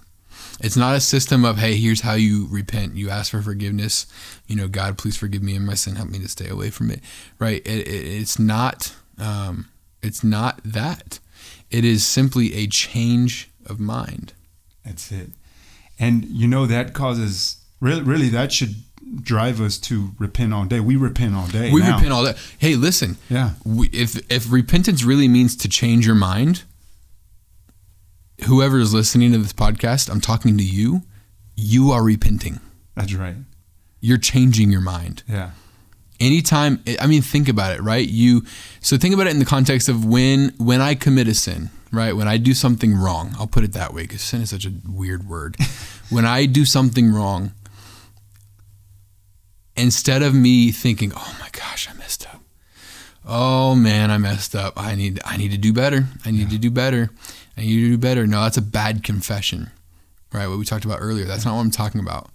It's 0.61 0.77
not 0.77 0.95
a 0.95 1.01
system 1.01 1.43
of 1.43 1.57
hey, 1.57 1.75
here's 1.75 2.01
how 2.01 2.13
you 2.13 2.47
repent. 2.49 2.95
You 2.95 3.09
ask 3.09 3.31
for 3.31 3.41
forgiveness. 3.41 4.07
You 4.47 4.55
know, 4.55 4.67
God, 4.67 4.97
please 4.97 5.17
forgive 5.17 5.43
me 5.43 5.55
and 5.55 5.65
my 5.65 5.73
sin. 5.73 5.95
Help 5.95 6.09
me 6.09 6.19
to 6.19 6.29
stay 6.29 6.47
away 6.47 6.69
from 6.69 6.91
it. 6.91 7.01
Right? 7.39 7.65
It, 7.65 7.87
it, 7.87 8.05
it's 8.21 8.39
not. 8.39 8.95
Um, 9.17 9.69
it's 10.01 10.23
not 10.23 10.61
that. 10.63 11.19
It 11.71 11.83
is 11.83 12.05
simply 12.05 12.53
a 12.53 12.67
change 12.67 13.49
of 13.65 13.79
mind. 13.79 14.33
That's 14.85 15.11
it. 15.11 15.29
And 15.99 16.25
you 16.25 16.47
know 16.47 16.65
that 16.67 16.93
causes 16.93 17.57
really, 17.79 18.01
really 18.01 18.29
that 18.29 18.51
should 18.51 18.75
drive 19.21 19.61
us 19.61 19.77
to 19.77 20.11
repent 20.19 20.53
all 20.53 20.65
day. 20.65 20.79
We 20.79 20.95
repent 20.95 21.35
all 21.35 21.47
day. 21.47 21.71
we 21.71 21.81
now. 21.81 21.95
repent 21.95 22.13
all 22.13 22.23
that. 22.23 22.37
Hey, 22.57 22.75
listen. 22.75 23.17
Yeah. 23.29 23.51
we, 23.63 23.87
if 23.89 24.19
if 24.31 24.51
repentance 24.51 25.03
really 25.03 25.27
means 25.27 25.55
to 25.57 25.69
change 25.69 26.05
your 26.05 26.15
mind, 26.15 26.63
whoever 28.43 28.79
is 28.79 28.93
listening 28.93 29.31
to 29.31 29.37
this 29.37 29.53
podcast, 29.53 30.09
I'm 30.09 30.21
talking 30.21 30.57
to 30.57 30.63
you. 30.63 31.03
You 31.55 31.91
are 31.91 32.03
repenting. 32.03 32.59
That's 32.95 33.13
right. 33.13 33.35
You're 34.01 34.17
changing 34.17 34.71
your 34.71 34.81
mind. 34.81 35.23
Yeah. 35.27 35.51
Anytime, 36.19 36.81
I 36.99 37.07
mean, 37.07 37.21
think 37.21 37.49
about 37.49 37.75
it, 37.75 37.81
right? 37.81 38.07
You 38.07 38.43
so 38.79 38.97
think 38.97 39.13
about 39.13 39.27
it 39.27 39.31
in 39.31 39.39
the 39.39 39.45
context 39.45 39.89
of 39.89 40.05
when 40.05 40.53
when 40.57 40.79
I 40.79 40.95
commit 40.95 41.27
a 41.27 41.33
sin, 41.33 41.71
right? 41.91 42.15
When 42.15 42.27
I 42.27 42.37
do 42.37 42.53
something 42.53 42.95
wrong, 42.95 43.35
I'll 43.37 43.47
put 43.47 43.63
it 43.65 43.73
that 43.73 43.93
way 43.93 44.03
because 44.03 44.21
sin 44.21 44.41
is 44.41 44.49
such 44.49 44.65
a 44.65 44.71
weird 44.87 45.27
word. 45.27 45.57
when 46.09 46.25
I 46.25 46.45
do 46.45 46.63
something 46.63 47.11
wrong, 47.11 47.51
instead 49.75 50.21
of 50.23 50.33
me 50.33 50.71
thinking, 50.71 51.11
"Oh 51.13 51.37
my 51.39 51.49
gosh, 51.51 51.89
I 51.89 51.93
messed 51.97 52.25
up," 52.27 52.41
oh 53.25 53.75
man, 53.75 54.09
I 54.09 54.17
messed 54.17 54.55
up. 54.55 54.73
I 54.77 54.95
need 54.95 55.19
I 55.25 55.35
need 55.35 55.51
to 55.51 55.57
do 55.57 55.73
better. 55.73 56.05
I 56.23 56.31
need 56.31 56.49
to 56.51 56.57
do 56.57 56.71
better. 56.71 57.09
I 57.57 57.61
you 57.61 57.89
do 57.91 57.97
better. 57.97 58.27
No, 58.27 58.43
that's 58.43 58.57
a 58.57 58.61
bad 58.61 59.03
confession, 59.03 59.71
right? 60.33 60.47
What 60.47 60.59
we 60.59 60.65
talked 60.65 60.85
about 60.85 60.99
earlier. 61.01 61.25
That's 61.25 61.45
not 61.45 61.55
what 61.55 61.61
I'm 61.61 61.71
talking 61.71 62.01
about. 62.01 62.29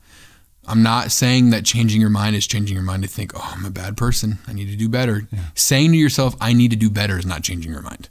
I'm 0.66 0.82
not 0.82 1.10
saying 1.10 1.50
that 1.50 1.64
changing 1.64 2.00
your 2.00 2.10
mind 2.10 2.36
is 2.36 2.46
changing 2.46 2.74
your 2.74 2.84
mind 2.84 3.02
to 3.02 3.08
think, 3.08 3.32
oh, 3.34 3.54
I'm 3.56 3.64
a 3.64 3.70
bad 3.70 3.96
person. 3.96 4.38
I 4.46 4.52
need 4.52 4.70
to 4.70 4.76
do 4.76 4.88
better. 4.88 5.26
Yeah. 5.32 5.40
Saying 5.54 5.92
to 5.92 5.98
yourself, 5.98 6.36
I 6.40 6.52
need 6.52 6.70
to 6.70 6.76
do 6.76 6.90
better 6.90 7.18
is 7.18 7.26
not 7.26 7.42
changing 7.42 7.72
your 7.72 7.82
mind. 7.82 8.08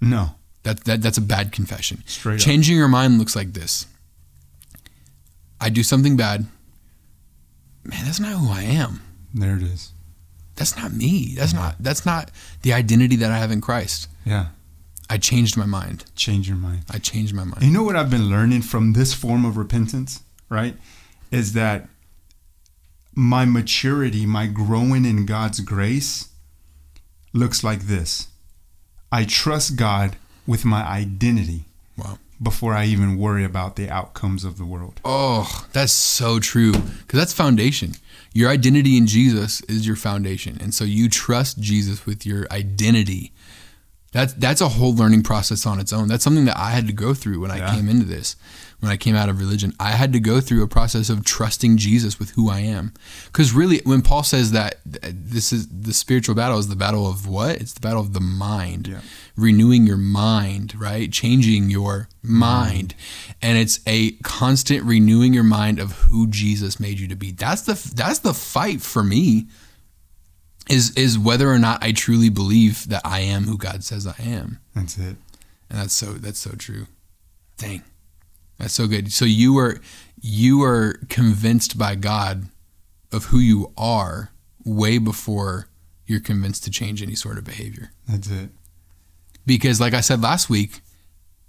No. 0.00 0.34
That, 0.64 0.84
that 0.84 1.02
that's 1.02 1.18
a 1.18 1.22
bad 1.22 1.52
confession. 1.52 2.02
Straight 2.06 2.34
up. 2.34 2.40
Changing 2.40 2.76
your 2.76 2.88
mind 2.88 3.18
looks 3.18 3.34
like 3.34 3.52
this. 3.52 3.86
I 5.60 5.70
do 5.70 5.82
something 5.82 6.16
bad. 6.16 6.46
Man, 7.84 8.04
that's 8.04 8.20
not 8.20 8.32
who 8.32 8.50
I 8.50 8.62
am. 8.62 9.00
There 9.34 9.56
it 9.56 9.62
is. 9.62 9.92
That's 10.56 10.76
not 10.76 10.92
me. 10.92 11.34
That's 11.36 11.54
not 11.54 11.76
that's 11.80 12.04
not 12.04 12.30
the 12.62 12.72
identity 12.72 13.16
that 13.16 13.30
I 13.30 13.38
have 13.38 13.50
in 13.50 13.60
Christ. 13.60 14.08
Yeah. 14.24 14.48
I 15.12 15.18
changed 15.18 15.58
my 15.58 15.66
mind. 15.66 16.06
Change 16.16 16.48
your 16.48 16.56
mind. 16.56 16.84
I 16.90 16.96
changed 16.98 17.34
my 17.34 17.44
mind. 17.44 17.58
And 17.58 17.66
you 17.66 17.72
know 17.76 17.82
what 17.82 17.96
I've 17.96 18.08
been 18.08 18.30
learning 18.30 18.62
from 18.62 18.94
this 18.94 19.12
form 19.12 19.44
of 19.44 19.58
repentance, 19.58 20.22
right? 20.48 20.74
Is 21.30 21.52
that 21.52 21.86
my 23.14 23.44
maturity, 23.44 24.24
my 24.24 24.46
growing 24.46 25.04
in 25.04 25.26
God's 25.26 25.60
grace 25.60 26.30
looks 27.34 27.62
like 27.62 27.80
this. 27.82 28.28
I 29.10 29.24
trust 29.26 29.76
God 29.76 30.16
with 30.46 30.64
my 30.64 30.82
identity 30.82 31.64
Wow. 31.98 32.18
before 32.42 32.72
I 32.72 32.86
even 32.86 33.18
worry 33.18 33.44
about 33.44 33.76
the 33.76 33.90
outcomes 33.90 34.44
of 34.44 34.56
the 34.56 34.64
world. 34.64 34.98
Oh, 35.04 35.66
that's 35.74 35.92
so 35.92 36.40
true. 36.40 36.72
Because 36.72 37.18
that's 37.18 37.34
foundation. 37.34 37.92
Your 38.32 38.48
identity 38.48 38.96
in 38.96 39.06
Jesus 39.06 39.60
is 39.62 39.86
your 39.86 39.96
foundation. 39.96 40.56
And 40.62 40.72
so 40.72 40.84
you 40.84 41.10
trust 41.10 41.60
Jesus 41.60 42.06
with 42.06 42.24
your 42.24 42.46
identity 42.50 43.32
That's 44.12 44.34
that's 44.34 44.60
a 44.60 44.68
whole 44.68 44.94
learning 44.94 45.22
process 45.22 45.64
on 45.66 45.80
its 45.80 45.92
own. 45.92 46.06
That's 46.08 46.22
something 46.22 46.44
that 46.44 46.58
I 46.58 46.70
had 46.70 46.86
to 46.86 46.92
go 46.92 47.14
through 47.14 47.40
when 47.40 47.50
I 47.50 47.58
Yeah. 47.58 47.74
came 47.74 47.88
into 47.88 48.04
this. 48.06 48.36
When 48.80 48.90
I 48.90 48.96
came 48.96 49.14
out 49.14 49.28
of 49.28 49.38
religion, 49.38 49.74
I 49.78 49.92
had 49.92 50.12
to 50.12 50.18
go 50.18 50.40
through 50.40 50.64
a 50.64 50.66
process 50.66 51.08
of 51.08 51.24
trusting 51.24 51.76
Jesus 51.76 52.18
with 52.18 52.30
who 52.30 52.50
I 52.50 52.58
am. 52.60 52.92
Because 53.26 53.52
really, 53.52 53.80
when 53.84 54.02
Paul 54.02 54.24
says 54.24 54.50
that 54.50 54.80
this 54.84 55.52
is 55.52 55.68
the 55.68 55.92
spiritual 55.94 56.34
battle 56.34 56.58
is 56.58 56.66
the 56.66 56.74
battle 56.74 57.06
of 57.08 57.26
what? 57.28 57.56
It's 57.60 57.72
the 57.74 57.80
battle 57.80 58.00
of 58.00 58.12
the 58.12 58.20
mind, 58.20 58.88
Yeah. 58.88 58.98
renewing 59.36 59.86
your 59.86 59.96
mind, 59.96 60.74
right? 60.76 61.10
Changing 61.12 61.70
your 61.70 62.08
mind, 62.24 62.96
and 63.40 63.56
it's 63.56 63.78
a 63.86 64.12
constant 64.24 64.82
renewing 64.84 65.32
your 65.32 65.44
mind 65.44 65.78
of 65.78 65.92
who 65.92 66.26
Jesus 66.26 66.80
made 66.80 66.98
you 66.98 67.06
to 67.06 67.16
be. 67.16 67.30
That's 67.30 67.62
the 67.62 67.74
that's 67.94 68.18
the 68.18 68.34
fight 68.34 68.82
for 68.82 69.04
me 69.04 69.46
is 70.68 70.96
is 70.96 71.18
whether 71.18 71.50
or 71.50 71.58
not 71.58 71.82
I 71.82 71.92
truly 71.92 72.28
believe 72.28 72.88
that 72.88 73.02
I 73.04 73.20
am 73.20 73.44
who 73.44 73.58
God 73.58 73.84
says 73.84 74.06
I 74.06 74.14
am. 74.18 74.60
That's 74.74 74.96
it. 74.96 75.16
And 75.70 75.80
that's 75.80 75.94
so 75.94 76.12
that's 76.12 76.38
so 76.38 76.52
true. 76.52 76.86
Dang. 77.58 77.82
That's 78.58 78.74
so 78.74 78.86
good. 78.86 79.12
So 79.12 79.24
you 79.24 79.58
are 79.58 79.80
you 80.20 80.62
are 80.62 81.00
convinced 81.08 81.78
by 81.78 81.94
God 81.94 82.46
of 83.10 83.26
who 83.26 83.38
you 83.38 83.72
are 83.76 84.30
way 84.64 84.98
before 84.98 85.68
you're 86.06 86.20
convinced 86.20 86.64
to 86.64 86.70
change 86.70 87.02
any 87.02 87.14
sort 87.14 87.38
of 87.38 87.44
behavior. 87.44 87.92
That's 88.08 88.30
it. 88.30 88.50
Because 89.44 89.80
like 89.80 89.94
I 89.94 90.00
said 90.00 90.22
last 90.22 90.48
week, 90.48 90.80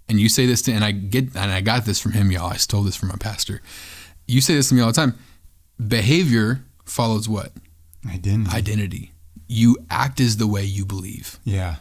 and 0.09 0.19
you 0.19 0.27
say 0.27 0.45
this 0.45 0.61
to 0.63 0.71
and 0.71 0.83
I 0.83 0.91
get 0.91 1.35
and 1.35 1.51
I 1.51 1.61
got 1.61 1.85
this 1.85 1.99
from 1.99 2.13
him, 2.13 2.31
y'all. 2.31 2.51
I 2.51 2.57
stole 2.57 2.83
this 2.83 2.95
from 2.95 3.09
my 3.09 3.15
pastor. 3.15 3.61
You 4.27 4.41
say 4.41 4.55
this 4.55 4.69
to 4.69 4.75
me 4.75 4.81
all 4.81 4.87
the 4.87 4.93
time. 4.93 5.15
Behavior 5.85 6.63
follows 6.85 7.27
what? 7.29 7.51
Identity. 8.09 8.55
Identity. 8.55 9.11
You 9.47 9.77
act 9.89 10.19
as 10.19 10.37
the 10.37 10.47
way 10.47 10.63
you 10.63 10.85
believe. 10.85 11.39
yeah. 11.43 11.75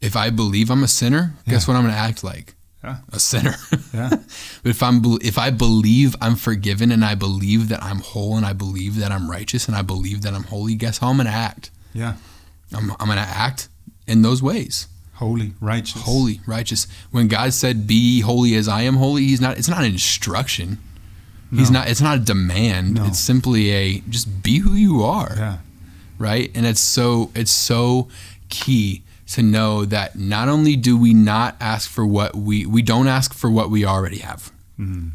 If 0.00 0.16
I 0.16 0.30
believe 0.30 0.70
I'm 0.70 0.82
a 0.82 0.88
sinner, 0.88 1.34
guess 1.46 1.68
what 1.68 1.76
I'm 1.76 1.82
going 1.82 1.92
to 1.92 2.00
act 2.00 2.24
like? 2.24 2.54
Yeah. 2.82 2.96
A 3.12 3.20
sinner. 3.20 3.54
Yeah. 3.92 4.08
but 4.08 4.20
if 4.64 4.82
I'm 4.82 5.02
if 5.20 5.36
I 5.36 5.50
believe 5.50 6.16
I'm 6.22 6.36
forgiven 6.36 6.90
and 6.90 7.04
I 7.04 7.14
believe 7.14 7.68
that 7.68 7.82
I'm 7.82 7.98
whole 7.98 8.34
and 8.38 8.46
I 8.46 8.54
believe 8.54 8.96
that 8.96 9.12
I'm 9.12 9.30
righteous 9.30 9.66
and 9.68 9.76
I 9.76 9.82
believe 9.82 10.22
that 10.22 10.32
I'm 10.32 10.44
holy, 10.44 10.74
guess 10.74 10.96
how 10.96 11.10
I'm 11.10 11.16
going 11.16 11.26
to 11.26 11.32
act? 11.32 11.70
Yeah. 11.92 12.14
I'm, 12.74 12.92
I'm 12.92 13.06
going 13.08 13.18
to 13.18 13.24
act 13.24 13.68
in 14.06 14.22
those 14.22 14.42
ways. 14.42 14.88
Holy, 15.16 15.52
righteous. 15.60 16.00
Holy, 16.00 16.40
righteous. 16.46 16.86
When 17.10 17.28
God 17.28 17.52
said, 17.52 17.86
"Be 17.86 18.20
holy 18.20 18.54
as 18.54 18.68
I 18.68 18.82
am 18.82 18.96
holy," 18.96 19.24
He's 19.26 19.38
not. 19.42 19.58
It's 19.58 19.68
not 19.68 19.80
an 19.80 19.92
instruction. 19.92 20.78
He's 21.52 21.70
No. 21.70 21.80
not. 21.80 21.88
It's 21.88 22.00
not 22.00 22.16
a 22.16 22.20
demand. 22.20 22.94
No. 22.94 23.06
It's 23.06 23.18
simply 23.18 23.70
a 23.72 24.00
just 24.08 24.42
be 24.42 24.58
who 24.58 24.74
you 24.74 25.02
are. 25.02 25.34
Yeah. 25.36 25.58
right? 26.18 26.50
And 26.54 26.66
it's 26.66 26.80
so 26.80 27.30
it's 27.34 27.50
so 27.50 28.08
key 28.50 29.02
to 29.28 29.42
know 29.42 29.84
that 29.86 30.18
not 30.18 30.48
only 30.48 30.76
do 30.76 30.96
we 30.96 31.14
not 31.14 31.56
ask 31.60 31.88
for 31.88 32.04
what 32.06 32.36
we 32.36 32.66
we 32.66 32.82
don't 32.82 33.08
ask 33.08 33.32
for 33.34 33.50
what 33.50 33.70
we 33.70 33.84
already 33.86 34.18
have. 34.18 34.52
Mhm. 34.78 35.12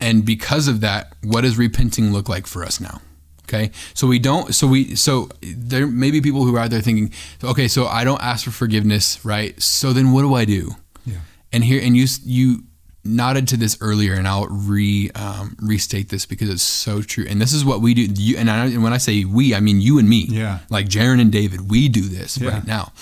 And 0.00 0.24
because 0.24 0.68
of 0.68 0.80
that, 0.80 1.12
what 1.22 1.40
does 1.42 1.56
repenting 1.56 2.12
look 2.12 2.28
like 2.28 2.46
for 2.46 2.62
us 2.64 2.80
now? 2.80 3.00
Okay? 3.44 3.70
So 3.94 4.06
we 4.06 4.18
don't 4.18 4.54
so 4.54 4.66
we 4.66 4.94
so 4.94 5.28
there 5.42 5.86
may 5.86 6.10
be 6.10 6.20
people 6.20 6.44
who 6.44 6.54
are 6.56 6.60
out 6.60 6.70
there 6.70 6.80
thinking, 6.82 7.10
okay, 7.42 7.68
so 7.68 7.86
I 7.86 8.04
don't 8.04 8.20
ask 8.22 8.44
for 8.44 8.50
forgiveness, 8.50 9.24
right? 9.24 9.60
So 9.62 9.92
then 9.92 10.12
what 10.12 10.22
do 10.22 10.34
I 10.34 10.44
do? 10.44 10.76
Yeah. 11.06 11.20
And 11.52 11.64
here 11.64 11.80
and 11.82 11.96
you 11.96 12.06
you 12.24 12.64
nodded 13.04 13.48
to 13.48 13.56
this 13.56 13.76
earlier, 13.80 14.14
and 14.14 14.26
I'll 14.26 14.46
re 14.46 15.10
um, 15.14 15.56
restate 15.60 16.08
this 16.08 16.26
because 16.26 16.48
it's 16.48 16.62
so 16.62 17.02
true. 17.02 17.26
And 17.28 17.40
this 17.40 17.52
is 17.52 17.64
what 17.64 17.80
we 17.80 17.94
do. 17.94 18.02
You, 18.02 18.36
and, 18.38 18.50
I, 18.50 18.66
and 18.66 18.82
when 18.82 18.92
I 18.92 18.98
say 18.98 19.24
we, 19.24 19.54
I 19.54 19.60
mean 19.60 19.80
you 19.80 19.98
and 19.98 20.08
me. 20.08 20.26
Yeah. 20.28 20.60
Like 20.70 20.86
Jerron 20.86 21.20
and 21.20 21.30
David, 21.32 21.70
we 21.70 21.88
do 21.88 22.02
this 22.02 22.38
Yeah. 22.38 22.50
right 22.50 22.66
now. 22.66 22.92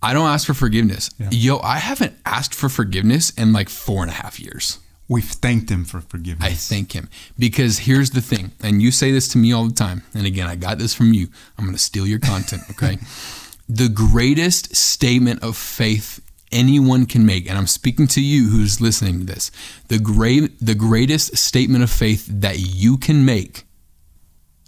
I 0.00 0.12
don't 0.12 0.28
ask 0.28 0.46
for 0.46 0.54
forgiveness. 0.54 1.10
Yeah. 1.18 1.28
Yo, 1.32 1.58
I 1.58 1.78
haven't 1.78 2.14
asked 2.24 2.54
for 2.54 2.68
forgiveness 2.68 3.30
in 3.30 3.52
like 3.52 3.68
four 3.68 4.02
and 4.02 4.10
a 4.10 4.14
half 4.14 4.38
years. 4.38 4.78
We've 5.08 5.24
thanked 5.24 5.70
him 5.70 5.84
for 5.84 6.00
forgiveness. 6.02 6.46
I 6.46 6.52
thank 6.52 6.92
him 6.92 7.08
because 7.38 7.78
here's 7.80 8.10
the 8.10 8.20
thing, 8.20 8.52
and 8.62 8.82
you 8.82 8.90
say 8.92 9.10
this 9.10 9.26
to 9.28 9.38
me 9.38 9.52
all 9.52 9.66
the 9.66 9.74
time. 9.74 10.02
And 10.14 10.26
again, 10.26 10.46
I 10.46 10.54
got 10.54 10.78
this 10.78 10.94
from 10.94 11.12
you. 11.14 11.28
I'm 11.56 11.64
going 11.64 11.74
to 11.74 11.82
steal 11.82 12.06
your 12.06 12.18
content, 12.18 12.62
okay? 12.70 12.98
the 13.68 13.88
greatest 13.88 14.76
statement 14.76 15.42
of 15.42 15.56
faith 15.56 16.20
anyone 16.52 17.06
can 17.06 17.24
make, 17.26 17.48
and 17.48 17.58
I'm 17.58 17.66
speaking 17.66 18.06
to 18.08 18.20
you 18.22 18.48
who's 18.50 18.80
listening 18.80 19.20
to 19.20 19.26
this. 19.26 19.50
The 19.88 19.98
great, 19.98 20.58
the 20.60 20.74
greatest 20.74 21.36
statement 21.36 21.82
of 21.84 21.90
faith 21.90 22.26
that 22.30 22.58
you 22.58 22.96
can 22.96 23.24
make 23.24 23.64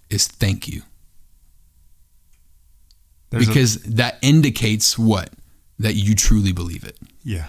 is 0.09 0.27
thank 0.27 0.66
you, 0.69 0.83
There's 3.31 3.45
a- 3.47 3.49
because 3.49 3.77
that 3.83 4.19
indicates 4.23 4.99
what 4.99 5.31
that 5.79 5.95
you 5.95 6.14
truly 6.14 6.53
believe 6.53 6.85
it 6.85 6.99
yeah. 7.23 7.49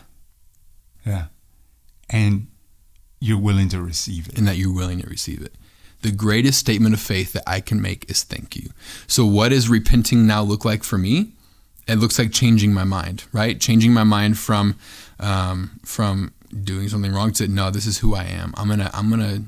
Yeah. 1.06 1.26
And 2.10 2.48
you're 3.20 3.40
willing 3.40 3.70
to 3.70 3.82
receive 3.82 4.28
it. 4.30 4.38
and 4.38 4.48
that 4.48 4.58
you're 4.58 4.74
willing 4.74 5.02
to 5.02 5.08
receive 5.08 5.42
it. 5.42 5.56
The 6.02 6.12
greatest 6.12 6.60
statement 6.60 6.94
of 6.94 7.00
faith 7.00 7.34
that 7.34 7.44
I 7.48 7.62
can 7.62 7.82
make 7.82 8.10
is 8.10 8.24
thank 8.24 8.56
you. 8.56 8.70
So, 9.08 9.26
what 9.26 9.50
does 9.50 9.70
repenting 9.70 10.26
now 10.28 10.42
look 10.44 10.66
like 10.66 10.84
for 10.84 10.98
me? 10.98 11.34
It 11.92 11.98
looks 11.98 12.18
like 12.18 12.32
changing 12.32 12.74
my 12.74 12.84
mind, 12.86 13.26
right? 13.34 13.60
Changing 13.60 13.94
my 13.94 14.04
mind 14.04 14.38
from 14.38 14.76
um, 15.20 15.80
from 15.84 16.34
doing 16.64 16.88
something 16.90 17.12
wrong 17.14 17.32
to 17.34 17.48
no, 17.48 17.70
this 17.70 17.86
is 17.86 17.98
who 18.00 18.16
I 18.16 18.24
am. 18.24 18.54
I'm 18.58 18.68
gonna 18.70 18.90
I'm 18.94 19.10
gonna 19.10 19.44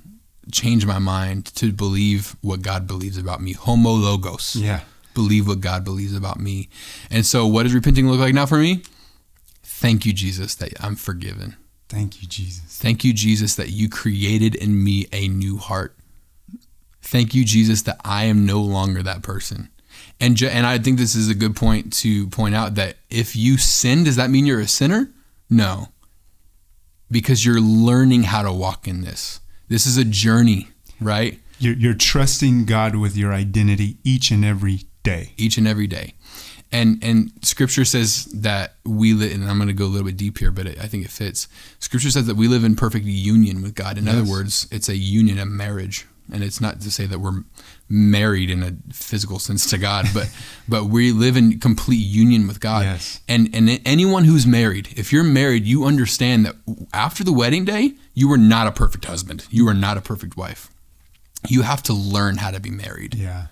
change 0.52 0.86
my 0.86 1.00
mind 1.00 1.46
to 1.56 1.72
believe 1.72 2.36
what 2.42 2.62
God 2.62 2.86
believes 2.86 3.18
about 3.18 3.42
me. 3.42 3.54
Homo 3.54 3.92
logos 3.92 4.56
Yeah. 4.58 4.82
believe 5.14 5.48
what 5.48 5.62
God 5.62 5.84
believes 5.86 6.16
about 6.16 6.40
me. 6.40 6.68
And 7.10 7.26
so, 7.26 7.48
what 7.48 7.64
does 7.64 7.74
repenting 7.74 8.10
look 8.10 8.20
like 8.20 8.34
now 8.34 8.46
for 8.46 8.58
me? 8.58 8.84
Thank 9.64 10.06
you, 10.06 10.14
Jesus, 10.14 10.56
that 10.56 10.74
I'm 10.84 10.96
forgiven. 10.96 11.56
Thank 11.90 12.22
you, 12.22 12.28
Jesus. 12.28 12.78
Thank 12.78 13.04
you, 13.04 13.14
Jesus, 13.14 13.56
that 13.56 13.70
you 13.70 13.88
created 13.90 14.56
in 14.56 14.84
me 14.84 15.08
a 15.12 15.28
new 15.28 15.58
heart. 15.58 15.96
Thank 17.02 17.34
you, 17.36 17.44
Jesus, 17.46 17.82
that 17.84 18.00
I 18.04 18.26
am 18.26 18.46
no 18.46 18.62
longer 18.62 19.04
that 19.04 19.22
person. 19.22 19.70
And 20.24 20.38
ju- 20.38 20.48
and 20.48 20.66
I 20.66 20.78
think 20.78 20.98
this 20.98 21.16
is 21.16 21.30
a 21.30 21.36
good 21.36 21.54
point 21.54 21.92
to 21.96 22.28
point 22.28 22.56
out 22.56 22.76
that 22.76 22.96
if 23.10 23.36
you 23.36 23.58
sin, 23.58 24.06
does 24.06 24.16
that 24.16 24.30
mean 24.30 24.46
you're 24.46 24.62
a 24.62 24.68
sinner? 24.68 25.12
No. 25.50 25.90
Because 27.12 27.46
you're 27.46 27.60
learning 27.60 28.24
how 28.24 28.42
to 28.42 28.54
walk 28.54 28.88
in 28.88 29.02
this. 29.02 29.42
This 29.68 29.86
is 29.86 29.98
a 29.98 30.06
journey, 30.06 30.70
right? 31.02 31.42
You're, 31.60 31.76
you're 31.76 31.94
trusting 31.94 32.64
God 32.64 32.96
with 32.96 33.18
your 33.18 33.34
identity 33.34 33.98
each 34.06 34.32
and 34.32 34.46
every 34.46 34.84
day. 35.04 35.34
each 35.36 35.58
and 35.58 35.68
every 35.68 35.88
day. 35.88 36.14
And 36.72 37.04
and 37.04 37.32
scripture 37.42 37.84
says 37.84 38.24
that 38.28 38.76
we 38.86 39.14
live 39.14 39.34
and 39.34 39.44
I'm 39.44 39.58
going 39.58 39.68
to 39.68 39.74
go 39.74 39.86
a 39.86 39.92
little 39.92 40.08
bit 40.08 40.18
deep 40.18 40.40
here 40.40 40.52
but 40.52 40.68
it, 40.68 40.80
I 40.80 40.88
think 40.88 41.04
it 41.04 41.12
fits. 41.12 41.50
Scripture 41.80 42.10
says 42.10 42.28
that 42.28 42.36
we 42.36 42.48
live 42.48 42.64
in 42.64 42.78
perfect 42.78 43.06
union 43.06 43.62
with 43.62 43.76
God. 43.76 43.98
In 43.98 44.08
other 44.08 44.24
words, 44.24 44.68
it's 44.72 44.88
a 44.88 44.96
union, 44.96 45.38
a 45.38 45.46
marriage. 45.46 46.08
And 46.32 46.44
it's 46.44 46.62
not 46.62 46.80
to 46.82 46.90
say 46.90 47.06
that 47.08 47.20
we're 47.20 47.44
married 47.90 48.50
in 48.50 48.64
a 48.64 48.76
physical 48.94 49.40
sense 49.40 49.70
to 49.70 49.78
God, 49.78 50.08
but 50.14 50.30
but 50.68 50.86
we 50.86 51.12
live 51.12 51.38
in 51.38 51.60
complete 51.60 51.98
union 51.98 52.48
with 52.48 52.60
God. 52.60 52.84
Yes. 52.84 53.22
And 53.28 53.54
and 53.54 53.82
anyone 53.86 54.24
who's 54.24 54.48
married, 54.48 54.90
if 54.96 55.12
you're 55.12 55.24
married, 55.24 55.66
you 55.66 55.86
understand 55.86 56.46
that 56.46 56.56
after 56.94 57.24
the 57.24 57.34
wedding 57.34 57.66
day, 57.66 57.94
you 58.14 58.32
are 58.32 58.38
not 58.38 58.68
a 58.68 58.72
perfect 58.72 59.06
husband. 59.06 59.46
You 59.50 59.68
are 59.68 59.74
not 59.74 59.98
a 59.98 60.02
perfect 60.02 60.38
wife. 60.38 60.70
You 61.48 61.64
have 61.64 61.84
to 61.84 61.94
learn 61.94 62.38
how 62.38 62.52
to 62.52 62.60
be 62.60 62.72
married. 62.72 63.16
Yeah. 63.16 63.48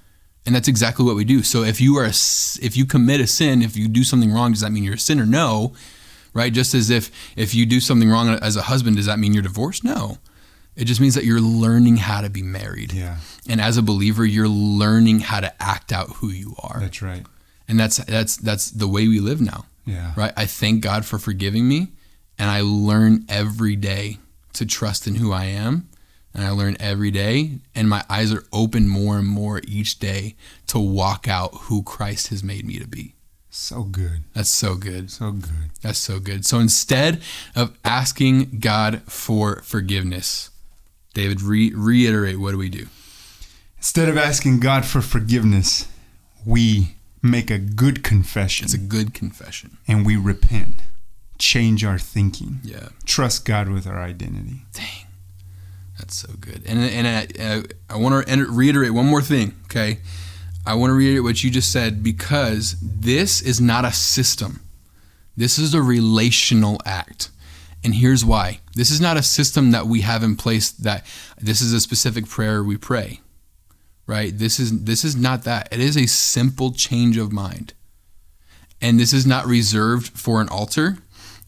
And 0.46 0.56
that's 0.56 0.68
exactly 0.68 1.06
what 1.06 1.16
we 1.16 1.24
do. 1.24 1.44
So 1.44 1.64
if 1.64 1.80
you 1.80 1.98
are 1.98 2.06
a 2.06 2.10
if 2.10 2.76
you 2.76 2.86
commit 2.86 3.22
a 3.22 3.28
sin, 3.28 3.62
if 3.62 3.78
you 3.78 3.88
do 3.88 4.04
something 4.04 4.32
wrong, 4.32 4.52
does 4.52 4.62
that 4.62 4.72
mean 4.72 4.84
you're 4.84 4.96
a 4.96 5.00
sinner? 5.00 5.26
No, 5.26 5.74
right? 6.34 6.52
Just 6.52 6.74
as 6.74 6.90
if 6.90 7.12
if 7.36 7.54
you 7.54 7.66
do 7.66 7.80
something 7.80 8.10
wrong 8.10 8.30
as 8.30 8.56
a 8.56 8.64
husband, 8.64 8.96
does 8.96 9.06
that 9.06 9.20
mean 9.20 9.34
you're 9.34 9.44
divorced? 9.44 9.84
No. 9.84 10.18
It 10.76 10.86
just 10.86 11.02
means 11.02 11.16
that 11.16 11.26
you're 11.26 11.42
learning 11.42 11.98
how 11.98 12.22
to 12.22 12.30
be 12.30 12.42
married. 12.42 12.94
Yeah. 12.94 13.18
And 13.48 13.60
as 13.60 13.78
a 13.78 13.82
believer, 13.82 14.26
you're 14.26 14.48
learning 14.48 15.20
how 15.20 15.42
to 15.42 15.54
act 15.62 15.92
out 15.92 16.10
who 16.18 16.30
you 16.30 16.56
are. 16.60 16.80
That's 16.80 17.02
right. 17.02 17.26
And 17.68 17.80
that's 17.80 17.98
that's 17.98 18.38
that's 18.38 18.72
the 18.72 18.88
way 18.88 19.08
we 19.08 19.20
live 19.20 19.42
now. 19.42 19.66
Yeah. 19.86 20.14
Right? 20.16 20.34
I 20.38 20.46
thank 20.46 20.82
God 20.82 21.06
for 21.06 21.18
forgiving 21.18 21.68
me 21.68 21.90
and 22.38 22.50
I 22.50 22.62
learn 22.62 23.26
every 23.28 23.76
day 23.76 24.20
to 24.54 24.66
trust 24.66 25.08
in 25.08 25.16
who 25.16 25.32
I 25.32 25.46
am. 25.46 25.90
And 26.34 26.46
I 26.46 26.52
learn 26.52 26.78
every 26.80 27.12
day 27.12 27.60
and 27.76 27.90
my 27.90 28.06
eyes 28.10 28.34
are 28.34 28.46
open 28.54 28.88
more 28.88 29.18
and 29.18 29.28
more 29.28 29.60
each 29.68 30.00
day 30.00 30.36
to 30.68 30.80
walk 30.80 31.28
out 31.28 31.54
who 31.64 31.84
Christ 31.84 32.28
has 32.28 32.42
made 32.42 32.66
me 32.66 32.80
to 32.80 32.88
be. 32.88 33.16
So 33.50 33.84
good. 33.84 34.24
That's 34.34 34.50
so 34.50 34.76
good. 34.76 35.12
So 35.12 35.32
good. 35.32 35.72
That's 35.82 36.00
so 36.00 36.22
good. 36.22 36.46
So 36.46 36.60
instead 36.60 37.22
of 37.54 37.78
asking 37.84 38.60
God 38.60 39.02
for 39.04 39.58
forgiveness, 39.64 40.51
David, 41.14 41.42
re- 41.42 41.74
reiterate 41.76 42.40
what 42.40 42.52
do 42.52 42.58
we 42.58 42.70
do? 42.70 42.88
Instead 43.78 44.10
of 44.10 44.18
asking 44.18 44.60
God 44.60 44.86
for 44.86 45.02
forgiveness, 45.02 45.88
we 46.46 46.96
make 47.22 47.50
a 47.52 47.58
good 47.58 48.04
confession 48.04 48.66
It's 48.66 48.74
a 48.74 48.78
good 48.78 49.14
confession. 49.14 49.78
and 49.88 50.06
we 50.06 50.16
repent. 50.16 50.76
Change 51.38 51.84
our 51.84 51.98
thinking. 52.00 52.60
Yeah. 52.64 52.90
Trust 53.06 53.46
God 53.46 53.70
with 53.70 53.88
our 53.88 54.00
identity. 54.02 54.62
Dang, 54.74 55.08
that's 55.98 56.16
so 56.16 56.30
good. 56.40 56.62
And 56.68 56.80
and 56.80 57.08
I, 57.08 57.44
uh, 57.44 57.62
I 57.90 57.98
want 57.98 58.28
to 58.28 58.46
reiterate 58.46 58.92
one 58.94 59.08
more 59.08 59.24
thing. 59.24 59.56
Okay, 59.66 60.00
I 60.68 60.76
want 60.76 60.92
to 60.92 60.94
reiterate 60.94 61.24
what 61.24 61.44
you 61.44 61.50
just 61.50 61.72
said 61.72 62.04
because 62.04 62.76
this 62.82 63.42
is 63.42 63.60
not 63.60 63.86
a 63.86 63.92
system. 63.92 64.62
This 65.36 65.58
is 65.58 65.74
a 65.74 65.82
relational 65.82 66.80
act. 66.86 67.30
And 67.84 67.96
here's 67.96 68.24
why. 68.24 68.60
This 68.76 68.92
is 68.92 69.02
not 69.02 69.18
a 69.18 69.24
system 69.24 69.72
that 69.72 69.88
we 69.88 70.02
have 70.02 70.24
in 70.24 70.36
place 70.36 70.72
that 70.72 71.06
this 71.40 71.62
is 71.62 71.74
a 71.74 71.80
specific 71.80 72.28
prayer 72.28 72.64
we 72.64 72.78
pray. 72.78 73.22
Right? 74.08 74.38
This 74.38 74.60
is 74.60 74.84
this 74.84 75.04
is 75.06 75.16
not 75.16 75.44
that. 75.46 75.70
It 75.72 75.80
is 75.80 75.98
a 75.98 76.06
simple 76.06 76.72
change 76.72 77.18
of 77.18 77.32
mind. 77.32 77.74
And 78.82 79.00
this 79.00 79.14
is 79.14 79.26
not 79.26 79.46
reserved 79.46 80.10
for 80.18 80.42
an 80.42 80.50
altar. 80.50 80.98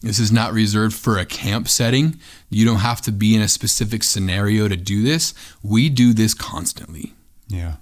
This 0.00 0.18
is 0.18 0.30
not 0.30 0.52
reserved 0.52 0.94
for 0.94 1.18
a 1.18 1.24
camp 1.24 1.66
setting. 1.68 2.18
You 2.50 2.64
don't 2.64 2.78
have 2.80 3.00
to 3.02 3.12
be 3.12 3.34
in 3.34 3.40
a 3.40 3.48
specific 3.48 4.02
scenario 4.02 4.68
to 4.68 4.76
do 4.76 5.02
this. 5.02 5.34
We 5.62 5.88
do 5.88 6.12
this 6.12 6.34
constantly. 6.34 7.14
Yeah. 7.48 7.76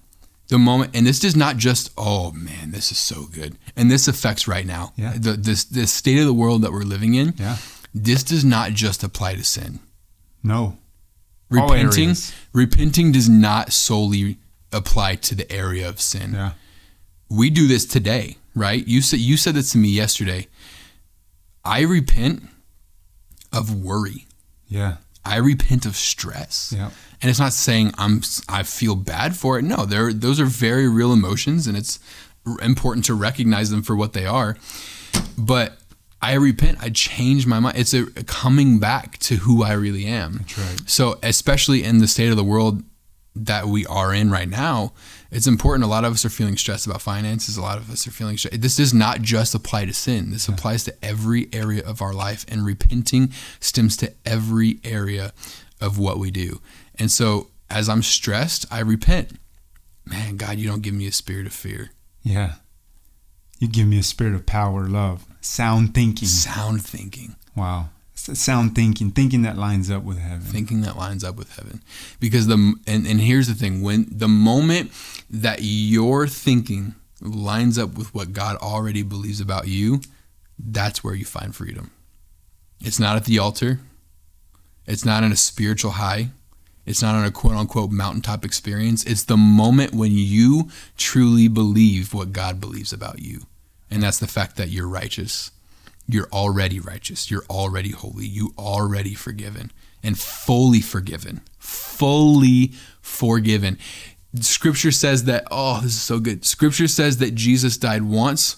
The 0.48 0.58
moment, 0.58 0.94
and 0.94 1.06
this 1.06 1.24
is 1.24 1.34
not 1.34 1.56
just, 1.56 1.90
oh 1.96 2.30
man, 2.32 2.70
this 2.70 2.92
is 2.92 2.98
so 2.98 3.24
good. 3.32 3.56
And 3.76 3.90
this 3.90 4.06
affects 4.06 4.46
right 4.46 4.66
now. 4.66 4.92
Yeah. 4.96 5.14
The, 5.16 5.32
this, 5.32 5.64
the 5.64 5.86
state 5.86 6.18
of 6.18 6.26
the 6.26 6.34
world 6.34 6.62
that 6.62 6.72
we're 6.72 6.82
living 6.82 7.14
in, 7.14 7.34
Yeah. 7.38 7.56
This 7.94 8.22
does 8.22 8.44
not 8.44 8.72
just 8.72 9.02
apply 9.02 9.34
to 9.34 9.44
sin. 9.44 9.80
No. 10.42 10.78
Repenting, 11.50 12.14
repenting 12.52 13.12
does 13.12 13.28
not 13.28 13.72
solely 13.72 14.38
apply 14.72 15.16
to 15.16 15.34
the 15.34 15.50
area 15.52 15.88
of 15.88 16.00
sin. 16.00 16.32
Yeah. 16.32 16.52
we 17.28 17.50
do 17.50 17.66
this 17.68 17.84
today, 17.84 18.38
right? 18.54 18.86
You 18.86 19.02
said 19.02 19.20
you 19.20 19.36
said 19.36 19.54
this 19.54 19.72
to 19.72 19.78
me 19.78 19.88
yesterday. 19.88 20.46
I 21.64 21.82
repent 21.82 22.44
of 23.52 23.82
worry. 23.84 24.26
Yeah. 24.66 24.96
I 25.24 25.36
repent 25.36 25.86
of 25.86 25.94
stress. 25.94 26.72
Yeah. 26.74 26.90
And 27.20 27.30
it's 27.30 27.38
not 27.38 27.52
saying 27.52 27.92
I'm 27.98 28.22
I 28.48 28.62
feel 28.62 28.96
bad 28.96 29.36
for 29.36 29.58
it. 29.58 29.62
No, 29.62 29.84
there 29.84 30.12
those 30.12 30.40
are 30.40 30.46
very 30.46 30.88
real 30.88 31.12
emotions 31.12 31.66
and 31.66 31.76
it's 31.76 32.00
important 32.62 33.04
to 33.06 33.14
recognize 33.14 33.70
them 33.70 33.82
for 33.82 33.94
what 33.94 34.14
they 34.14 34.26
are. 34.26 34.56
But 35.38 35.78
I 36.22 36.34
repent. 36.34 36.78
I 36.80 36.90
change 36.90 37.46
my 37.46 37.58
mind. 37.58 37.76
It's 37.76 37.92
a 37.92 38.06
coming 38.24 38.78
back 38.78 39.18
to 39.18 39.36
who 39.36 39.64
I 39.64 39.72
really 39.72 40.06
am. 40.06 40.38
That's 40.38 40.58
right. 40.58 40.80
So, 40.86 41.18
especially 41.22 41.82
in 41.82 41.98
the 41.98 42.06
state 42.06 42.30
of 42.30 42.36
the 42.36 42.44
world 42.44 42.84
that 43.34 43.66
we 43.66 43.84
are 43.86 44.14
in 44.14 44.30
right 44.30 44.48
now, 44.48 44.92
it's 45.32 45.48
important. 45.48 45.84
A 45.84 45.88
lot 45.88 46.04
of 46.04 46.12
us 46.12 46.24
are 46.24 46.30
feeling 46.30 46.56
stressed 46.56 46.86
about 46.86 47.02
finances. 47.02 47.56
A 47.56 47.62
lot 47.62 47.78
of 47.78 47.90
us 47.90 48.06
are 48.06 48.12
feeling 48.12 48.36
stressed. 48.36 48.60
This 48.60 48.76
does 48.76 48.94
not 48.94 49.22
just 49.22 49.54
apply 49.54 49.86
to 49.86 49.92
sin. 49.92 50.30
This 50.30 50.46
applies 50.46 50.84
to 50.84 50.94
every 51.02 51.48
area 51.52 51.84
of 51.84 52.00
our 52.00 52.12
life, 52.12 52.46
and 52.48 52.64
repenting 52.64 53.32
stems 53.58 53.96
to 53.96 54.12
every 54.24 54.78
area 54.84 55.32
of 55.80 55.98
what 55.98 56.18
we 56.18 56.30
do. 56.30 56.60
And 56.98 57.10
so, 57.10 57.48
as 57.68 57.88
I'm 57.88 58.02
stressed, 58.02 58.66
I 58.70 58.80
repent. 58.80 59.32
Man, 60.04 60.36
God, 60.36 60.58
you 60.58 60.68
don't 60.68 60.82
give 60.82 60.94
me 60.94 61.06
a 61.06 61.12
spirit 61.12 61.46
of 61.46 61.52
fear. 61.52 61.90
Yeah. 62.22 62.54
You 63.58 63.68
give 63.68 63.86
me 63.86 63.98
a 63.98 64.02
spirit 64.02 64.34
of 64.34 64.44
power, 64.44 64.86
love, 64.86 65.24
sound 65.42 65.94
thinking. 65.94 66.28
Sound 66.28 66.82
thinking. 66.84 67.36
Wow. 67.56 67.90
Sound 68.14 68.76
thinking, 68.76 69.10
thinking 69.10 69.42
that 69.42 69.58
lines 69.58 69.90
up 69.90 70.04
with 70.04 70.18
heaven. 70.18 70.42
thinking 70.42 70.82
that 70.82 70.96
lines 70.96 71.24
up 71.24 71.34
with 71.34 71.56
heaven 71.56 71.82
because 72.20 72.46
the 72.46 72.74
and, 72.86 73.04
and 73.04 73.20
here's 73.20 73.48
the 73.48 73.54
thing 73.54 73.82
when 73.82 74.06
the 74.10 74.28
moment 74.28 74.92
that 75.28 75.58
your 75.62 76.28
thinking 76.28 76.94
lines 77.20 77.78
up 77.78 77.98
with 77.98 78.14
what 78.14 78.32
god 78.32 78.56
already 78.58 79.02
believes 79.02 79.40
about 79.40 79.66
you 79.66 80.00
that's 80.56 81.02
where 81.02 81.14
you 81.14 81.24
find 81.24 81.56
freedom 81.56 81.90
it's 82.80 83.00
not 83.00 83.16
at 83.16 83.24
the 83.24 83.40
altar 83.40 83.80
it's 84.86 85.04
not 85.04 85.24
in 85.24 85.32
a 85.32 85.36
spiritual 85.36 85.92
high 85.92 86.28
it's 86.86 87.02
not 87.02 87.16
on 87.16 87.24
a 87.24 87.30
quote 87.30 87.54
unquote 87.54 87.90
mountaintop 87.90 88.44
experience 88.44 89.02
it's 89.04 89.24
the 89.24 89.36
moment 89.36 89.94
when 89.94 90.12
you 90.12 90.68
truly 90.96 91.48
believe 91.48 92.14
what 92.14 92.32
god 92.32 92.60
believes 92.60 92.92
about 92.92 93.20
you 93.20 93.46
and 93.92 94.02
that's 94.02 94.18
the 94.18 94.26
fact 94.26 94.56
that 94.56 94.70
you're 94.70 94.88
righteous 94.88 95.50
you're 96.06 96.28
already 96.32 96.80
righteous. 96.80 97.30
You're 97.30 97.44
already 97.48 97.90
holy. 97.90 98.26
You 98.26 98.54
already 98.58 99.14
forgiven 99.14 99.70
and 100.02 100.18
fully 100.18 100.80
forgiven. 100.80 101.42
Fully 101.58 102.72
forgiven. 103.00 103.78
Scripture 104.40 104.90
says 104.90 105.24
that, 105.24 105.44
oh, 105.50 105.80
this 105.82 105.92
is 105.92 106.02
so 106.02 106.18
good. 106.18 106.44
Scripture 106.44 106.88
says 106.88 107.18
that 107.18 107.34
Jesus 107.34 107.76
died 107.76 108.02
once. 108.02 108.56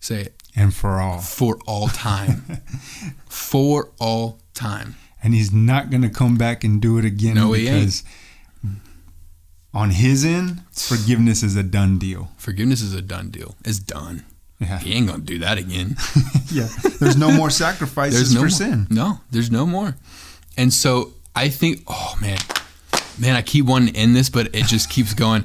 Say 0.00 0.22
it. 0.22 0.34
And 0.54 0.74
for 0.74 1.00
all. 1.00 1.18
For 1.18 1.58
all 1.66 1.88
time. 1.88 2.42
for 3.28 3.90
all 3.98 4.40
time. 4.54 4.96
And 5.22 5.34
he's 5.34 5.52
not 5.52 5.90
going 5.90 6.02
to 6.02 6.10
come 6.10 6.36
back 6.36 6.62
and 6.62 6.80
do 6.80 6.98
it 6.98 7.04
again 7.04 7.34
No, 7.34 7.52
he 7.52 7.68
ain't. 7.68 7.80
because 7.80 8.04
on 9.72 9.90
his 9.90 10.24
end, 10.24 10.62
forgiveness 10.72 11.42
is 11.42 11.56
a 11.56 11.62
done 11.62 11.98
deal. 11.98 12.30
Forgiveness 12.36 12.80
is 12.82 12.94
a 12.94 13.02
done 13.02 13.30
deal. 13.30 13.56
It's 13.64 13.78
done. 13.78 14.24
Yeah. 14.58 14.78
He 14.78 14.92
ain't 14.94 15.06
gonna 15.06 15.22
do 15.22 15.38
that 15.40 15.58
again. 15.58 15.96
yeah. 16.50 16.68
There's 16.98 17.16
no 17.16 17.30
more 17.30 17.50
sacrifices 17.50 18.32
There's 18.32 18.34
no 18.34 18.40
for 18.40 18.44
more. 18.44 18.50
sin. 18.50 18.86
No, 18.90 19.20
there's 19.30 19.50
no 19.50 19.66
more. 19.66 19.96
And 20.56 20.72
so 20.72 21.12
I 21.34 21.48
think, 21.50 21.82
oh 21.86 22.14
man, 22.20 22.38
man, 23.20 23.36
I 23.36 23.42
keep 23.42 23.66
wanting 23.66 23.92
to 23.92 24.00
end 24.00 24.16
this, 24.16 24.30
but 24.30 24.54
it 24.54 24.64
just 24.66 24.88
keeps 24.88 25.12
going. 25.12 25.44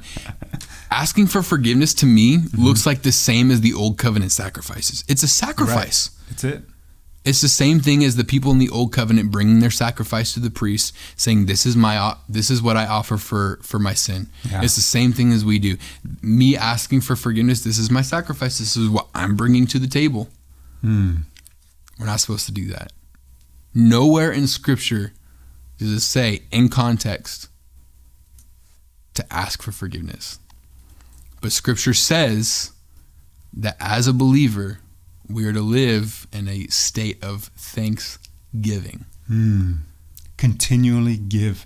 Asking 0.90 1.28
for 1.28 1.42
forgiveness 1.44 1.94
to 1.96 2.06
me 2.06 2.38
Mm-hmm. 2.38 2.64
looks 2.64 2.86
like 2.86 3.02
the 3.02 3.12
same 3.12 3.52
as 3.52 3.62
the 3.62 3.74
old 3.74 3.98
covenant 3.98 4.32
sacrifices. 4.32 5.04
It's 5.08 5.24
a 5.24 5.28
sacrifice. 5.28 6.10
That's 6.30 6.44
it. 6.46 6.64
It's 7.24 7.42
the 7.42 7.50
same 7.50 7.82
thing 7.82 8.04
as 8.04 8.16
the 8.16 8.24
people 8.24 8.52
in 8.52 8.58
the 8.58 8.70
old 8.70 8.92
covenant 8.92 9.30
bringing 9.30 9.60
their 9.60 9.70
sacrifice 9.70 10.34
to 10.34 10.40
the 10.40 10.50
priest, 10.50 10.96
saying, 11.16 11.46
"This 11.46 11.68
is 11.68 11.76
my 11.76 12.16
this 12.28 12.50
is 12.50 12.62
what 12.64 12.78
I 12.78 12.88
offer 12.88 13.18
for 13.18 13.60
for 13.62 13.78
my 13.78 13.94
sin." 13.94 14.28
Yeah. 14.50 14.64
It's 14.64 14.76
the 14.76 14.82
same 14.82 15.14
thing 15.14 15.32
as 15.32 15.46
we 15.46 15.60
do. 15.60 15.78
Me 16.22 16.58
asking 16.58 17.02
for 17.02 17.16
forgiveness. 17.16 17.62
This 17.62 17.78
is 17.78 17.92
my 17.92 18.02
sacrifice. 18.02 18.58
This 18.58 18.76
is 18.76 18.90
what 18.90 19.08
I'm 19.14 19.36
bringing 19.36 19.68
to 19.68 19.78
the 19.78 19.88
table. 19.88 20.30
Hmm. 20.82 21.18
We're 22.00 22.08
not 22.08 22.20
supposed 22.20 22.48
to 22.48 22.52
do 22.52 22.68
that. 22.70 22.92
Nowhere 23.76 24.32
in 24.32 24.48
Scripture 24.48 25.14
does 25.78 25.92
it 25.92 26.02
say, 26.02 26.44
in 26.52 26.70
context, 26.70 27.48
to 29.14 29.34
ask 29.34 29.62
for 29.62 29.72
forgiveness. 29.72 30.40
But 31.40 31.52
Scripture 31.52 31.94
says 31.94 32.72
that 33.54 33.78
as 33.80 34.08
a 34.08 34.14
believer, 34.14 34.80
we 35.34 35.46
are 35.46 35.54
to 35.54 35.62
live 35.62 36.28
in 36.34 36.48
a 36.48 36.68
state 36.68 37.24
of 37.24 37.46
thanksgiving. 37.58 39.06
Hmm. 39.28 39.74
Continually 40.38 41.18
give 41.18 41.66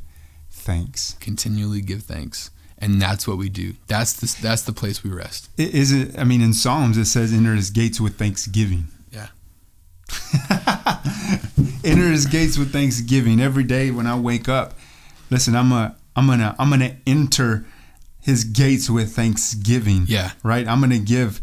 thanks. 0.49 1.15
Continually 1.19 1.81
give 1.81 2.03
thanks. 2.03 2.51
And 2.77 3.01
that's 3.01 3.25
what 3.27 3.37
we 3.37 3.47
do. 3.49 3.73
That's 3.87 4.13
the, 4.13 4.41
that's 4.41 4.63
the 4.63 4.73
place 4.73 5.03
we 5.03 5.09
rest. 5.09 5.49
I- 5.57 5.63
Is 5.63 5.91
it? 5.91 6.17
I 6.19 6.23
mean, 6.25 6.41
in 6.41 6.53
Psalms 6.53 6.97
it 6.97 7.05
says, 7.05 7.31
"Enter 7.33 7.55
His 7.55 7.69
gates 7.71 8.01
with 8.01 8.17
thanksgiving." 8.17 8.87
Yeah. 9.11 9.27
Enter 11.83 12.09
His 12.09 12.25
gates 12.25 12.57
with 12.57 12.71
thanksgiving 12.73 13.39
every 13.39 13.63
day 13.63 13.91
when 13.91 14.07
I 14.07 14.19
wake 14.19 14.49
up. 14.49 14.73
Listen, 15.29 15.55
I'm 15.55 15.71
a, 15.71 15.95
I'm 16.15 16.27
gonna, 16.27 16.55
I'm 16.59 16.69
gonna 16.69 16.97
enter 17.07 17.65
His 18.21 18.43
gates 18.43 18.89
with 18.89 19.15
thanksgiving. 19.15 20.05
Yeah. 20.07 20.31
Right. 20.43 20.67
I'm 20.67 20.81
gonna 20.81 20.99
give 20.99 21.41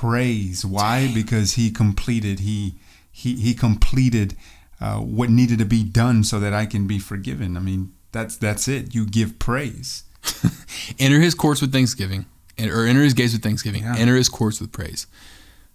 praise. 0.00 0.64
Why? 0.64 1.10
Because 1.12 1.54
He 1.54 1.70
completed. 1.70 2.40
He, 2.40 2.74
he, 3.10 3.36
he 3.36 3.54
completed 3.54 4.36
uh, 4.80 4.96
what 4.98 5.30
needed 5.30 5.58
to 5.60 5.64
be 5.64 5.84
done 5.84 6.24
so 6.24 6.40
that 6.40 6.52
I 6.52 6.66
can 6.66 6.86
be 6.86 6.98
forgiven. 6.98 7.56
I 7.56 7.60
mean, 7.60 7.92
that's 8.12 8.36
that's 8.36 8.68
it. 8.68 8.94
You 8.94 9.06
give 9.06 9.38
praise. 9.38 10.04
enter 10.98 11.20
his 11.20 11.34
courts 11.34 11.60
with 11.60 11.70
thanksgiving 11.72 12.24
or 12.58 12.86
enter 12.86 13.02
his 13.02 13.14
gates 13.14 13.32
with 13.34 13.42
thanksgiving 13.42 13.82
Yeah. 13.82 13.96
enter 13.98 14.16
his 14.16 14.30
courts 14.30 14.58
with 14.58 14.72
praise 14.72 15.06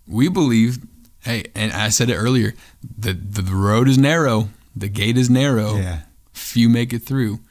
we 0.07 0.27
believe 0.27 0.79
hey 1.23 1.43
and 1.53 1.71
i 1.71 1.89
said 1.89 2.09
it 2.09 2.15
earlier 2.15 2.55
the, 2.97 3.13
the 3.13 3.43
road 3.53 3.87
is 3.87 3.99
narrow 3.99 4.49
the 4.75 4.87
gate 4.89 5.17
is 5.17 5.29
narrow 5.29 5.75
Yeah. 5.75 5.99
few 6.33 6.67
make 6.67 6.93
it 6.93 7.03
through 7.03 7.41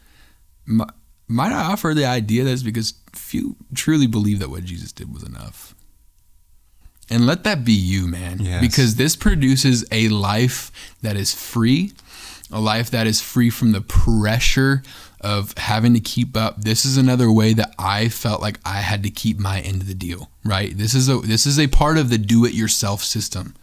Mi- 0.66 0.86
might 1.28 1.52
i 1.52 1.62
offer 1.72 1.94
the 1.94 2.04
idea 2.04 2.42
that 2.42 2.50
it's 2.50 2.64
because 2.64 2.94
few 3.14 3.54
truly 3.76 4.08
believe 4.08 4.40
that 4.40 4.50
what 4.50 4.64
jesus 4.64 4.90
did 4.90 5.14
was 5.14 5.22
enough 5.22 5.76
and 7.10 7.26
let 7.26 7.44
that 7.44 7.64
be 7.64 7.72
you 7.72 8.06
man 8.06 8.38
Yes. 8.40 8.60
because 8.60 8.94
this 8.96 9.16
produces 9.16 9.84
a 9.90 10.08
life 10.08 10.70
that 11.02 11.16
is 11.16 11.34
free 11.34 11.92
a 12.50 12.60
life 12.60 12.90
that 12.90 13.06
is 13.06 13.20
free 13.20 13.50
from 13.50 13.72
the 13.72 13.80
pressure 13.82 14.82
of 15.20 15.52
having 15.58 15.92
to 15.92 16.00
keep 16.00 16.34
up. 16.34 16.62
This 16.62 16.86
is 16.86 16.96
another 16.96 17.30
way 17.30 17.52
that 17.52 17.74
I 17.78 18.08
felt 18.08 18.40
like 18.40 18.58
I 18.64 18.76
had 18.80 19.02
to 19.02 19.10
keep 19.10 19.38
my 19.38 19.60
end 19.60 19.82
of 19.82 19.86
the 19.88 19.92
deal, 19.94 20.30
right? 20.44 20.74
This 20.74 20.94
is 20.94 21.10
a 21.10 21.18
this 21.18 21.44
is 21.44 21.58
a 21.58 21.66
part 21.66 21.98
of 21.98 22.08
the 22.08 22.16
do 22.16 22.46
it 22.46 22.54
yourself 22.54 23.02
system. 23.04 23.54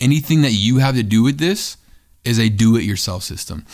Anything 0.00 0.42
that 0.42 0.52
you 0.52 0.78
have 0.78 0.94
to 0.94 1.02
do 1.02 1.24
with 1.24 1.38
this 1.38 1.77
is 2.24 2.38
a 2.38 2.48
do 2.48 2.76
it 2.76 2.82
yourself 2.82 3.22
system. 3.22 3.64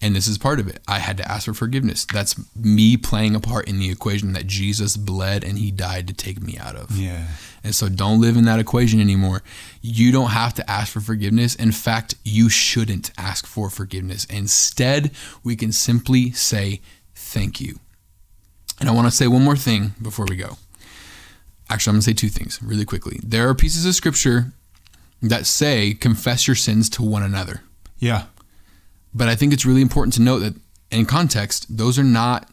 And 0.00 0.14
this 0.14 0.26
is 0.26 0.36
part 0.36 0.60
of 0.60 0.68
it. 0.68 0.80
I 0.86 0.98
had 0.98 1.16
to 1.18 1.30
ask 1.30 1.46
for 1.46 1.54
forgiveness. 1.54 2.04
That's 2.04 2.34
me 2.56 2.96
playing 2.96 3.34
a 3.34 3.40
part 3.40 3.68
in 3.68 3.78
the 3.78 3.90
equation 3.90 4.32
that 4.32 4.46
Jesus 4.46 4.96
bled 4.96 5.44
and 5.44 5.58
he 5.58 5.70
died 5.70 6.08
to 6.08 6.14
take 6.14 6.42
me 6.42 6.58
out 6.58 6.76
of. 6.76 6.90
Yeah. 6.90 7.26
And 7.64 7.74
so 7.74 7.88
don't 7.88 8.20
live 8.20 8.36
in 8.36 8.44
that 8.44 8.58
equation 8.58 9.00
anymore. 9.00 9.42
You 9.80 10.12
don't 10.12 10.30
have 10.30 10.52
to 10.54 10.70
ask 10.70 10.92
for 10.92 11.00
forgiveness. 11.00 11.54
In 11.54 11.72
fact, 11.72 12.16
you 12.24 12.48
shouldn't 12.48 13.12
ask 13.16 13.46
for 13.46 13.70
forgiveness. 13.70 14.24
Instead, 14.26 15.12
we 15.44 15.56
can 15.56 15.72
simply 15.72 16.32
say 16.32 16.80
thank 17.14 17.60
you. 17.60 17.78
And 18.80 18.88
I 18.88 18.92
want 18.92 19.06
to 19.06 19.12
say 19.12 19.28
one 19.28 19.44
more 19.44 19.56
thing 19.56 19.92
before 20.02 20.26
we 20.28 20.36
go. 20.36 20.56
Actually, 21.70 21.92
I'm 21.92 21.94
going 21.94 22.00
to 22.00 22.06
say 22.06 22.14
two 22.14 22.28
things 22.28 22.58
really 22.60 22.84
quickly. 22.84 23.20
There 23.22 23.48
are 23.48 23.54
pieces 23.54 23.86
of 23.86 23.94
scripture 23.94 24.52
that 25.22 25.46
say 25.46 25.94
confess 25.94 26.48
your 26.48 26.56
sins 26.56 26.90
to 26.90 27.02
one 27.02 27.22
another. 27.22 27.62
Yeah. 28.02 28.24
But 29.14 29.28
I 29.28 29.36
think 29.36 29.52
it's 29.52 29.64
really 29.64 29.82
important 29.82 30.14
to 30.14 30.22
note 30.22 30.40
that 30.40 30.54
in 30.90 31.06
context, 31.06 31.66
those 31.74 31.98
are 31.98 32.04
not 32.04 32.48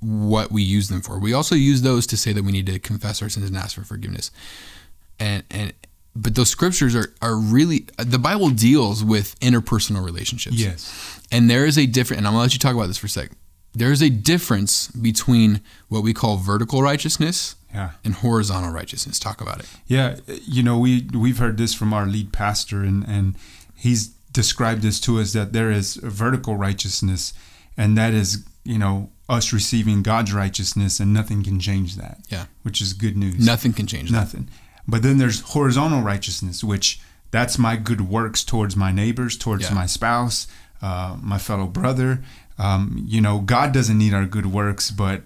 what 0.00 0.50
we 0.52 0.62
use 0.62 0.88
them 0.88 1.00
for. 1.00 1.18
We 1.18 1.32
also 1.32 1.54
use 1.54 1.82
those 1.82 2.06
to 2.08 2.16
say 2.16 2.32
that 2.32 2.42
we 2.44 2.52
need 2.52 2.66
to 2.66 2.78
confess 2.78 3.22
our 3.22 3.28
sins 3.28 3.46
and 3.48 3.56
ask 3.56 3.74
for 3.76 3.84
forgiveness. 3.84 4.30
And 5.18 5.42
and 5.50 5.72
but 6.16 6.34
those 6.34 6.50
scriptures 6.50 6.94
are 6.96 7.12
are 7.22 7.36
really 7.36 7.86
the 7.98 8.18
Bible 8.18 8.50
deals 8.50 9.02
with 9.04 9.38
interpersonal 9.40 10.04
relationships. 10.04 10.56
Yes. 10.56 11.20
And 11.32 11.48
there 11.50 11.64
is 11.66 11.78
a 11.78 11.86
different 11.86 12.18
and 12.18 12.26
I'm 12.26 12.32
gonna 12.34 12.42
let 12.42 12.52
you 12.52 12.58
talk 12.58 12.74
about 12.74 12.86
this 12.88 12.98
for 12.98 13.06
a 13.06 13.10
sec. 13.10 13.30
There 13.72 13.92
is 13.92 14.02
a 14.02 14.10
difference 14.10 14.88
between 14.88 15.60
what 15.88 16.02
we 16.02 16.12
call 16.12 16.36
vertical 16.38 16.82
righteousness 16.82 17.54
Yeah. 17.72 17.90
and 18.04 18.14
horizontal 18.14 18.72
righteousness. 18.72 19.18
Talk 19.20 19.40
about 19.40 19.60
it. 19.60 19.66
Yeah, 19.86 20.16
you 20.44 20.62
know, 20.64 20.76
we 20.78 21.08
we've 21.12 21.38
heard 21.38 21.56
this 21.56 21.72
from 21.74 21.92
our 21.94 22.06
lead 22.06 22.32
pastor 22.32 22.82
and 22.82 23.06
and 23.06 23.34
he's 23.76 24.10
described 24.32 24.82
this 24.82 25.00
to 25.00 25.20
us 25.20 25.32
that 25.32 25.52
there 25.52 25.70
is 25.70 25.94
vertical 25.96 26.56
righteousness 26.56 27.32
and 27.76 27.96
that 27.98 28.14
is, 28.14 28.44
you 28.64 28.78
know, 28.78 29.10
us 29.28 29.52
receiving 29.52 30.02
God's 30.02 30.32
righteousness 30.32 31.00
and 31.00 31.12
nothing 31.12 31.42
can 31.42 31.60
change 31.60 31.96
that. 31.96 32.18
Yeah. 32.28 32.46
Which 32.62 32.80
is 32.80 32.92
good 32.92 33.16
news. 33.16 33.44
Nothing 33.44 33.72
can 33.72 33.86
change 33.86 34.10
that. 34.10 34.16
Nothing. 34.18 34.48
But 34.86 35.02
then 35.02 35.18
there's 35.18 35.40
horizontal 35.40 36.02
righteousness, 36.02 36.64
which 36.64 37.00
that's 37.30 37.58
my 37.58 37.76
good 37.76 38.02
works 38.02 38.42
towards 38.42 38.76
my 38.76 38.90
neighbors, 38.92 39.36
towards 39.36 39.64
Yeah. 39.64 39.74
my 39.74 39.86
spouse, 39.86 40.46
uh, 40.82 41.16
my 41.20 41.38
fellow 41.38 41.66
brother. 41.66 42.22
Um, 42.58 43.04
you 43.06 43.20
know, 43.20 43.38
God 43.38 43.72
doesn't 43.72 43.96
need 43.96 44.12
our 44.12 44.26
good 44.26 44.46
works, 44.46 44.90
but 44.90 45.22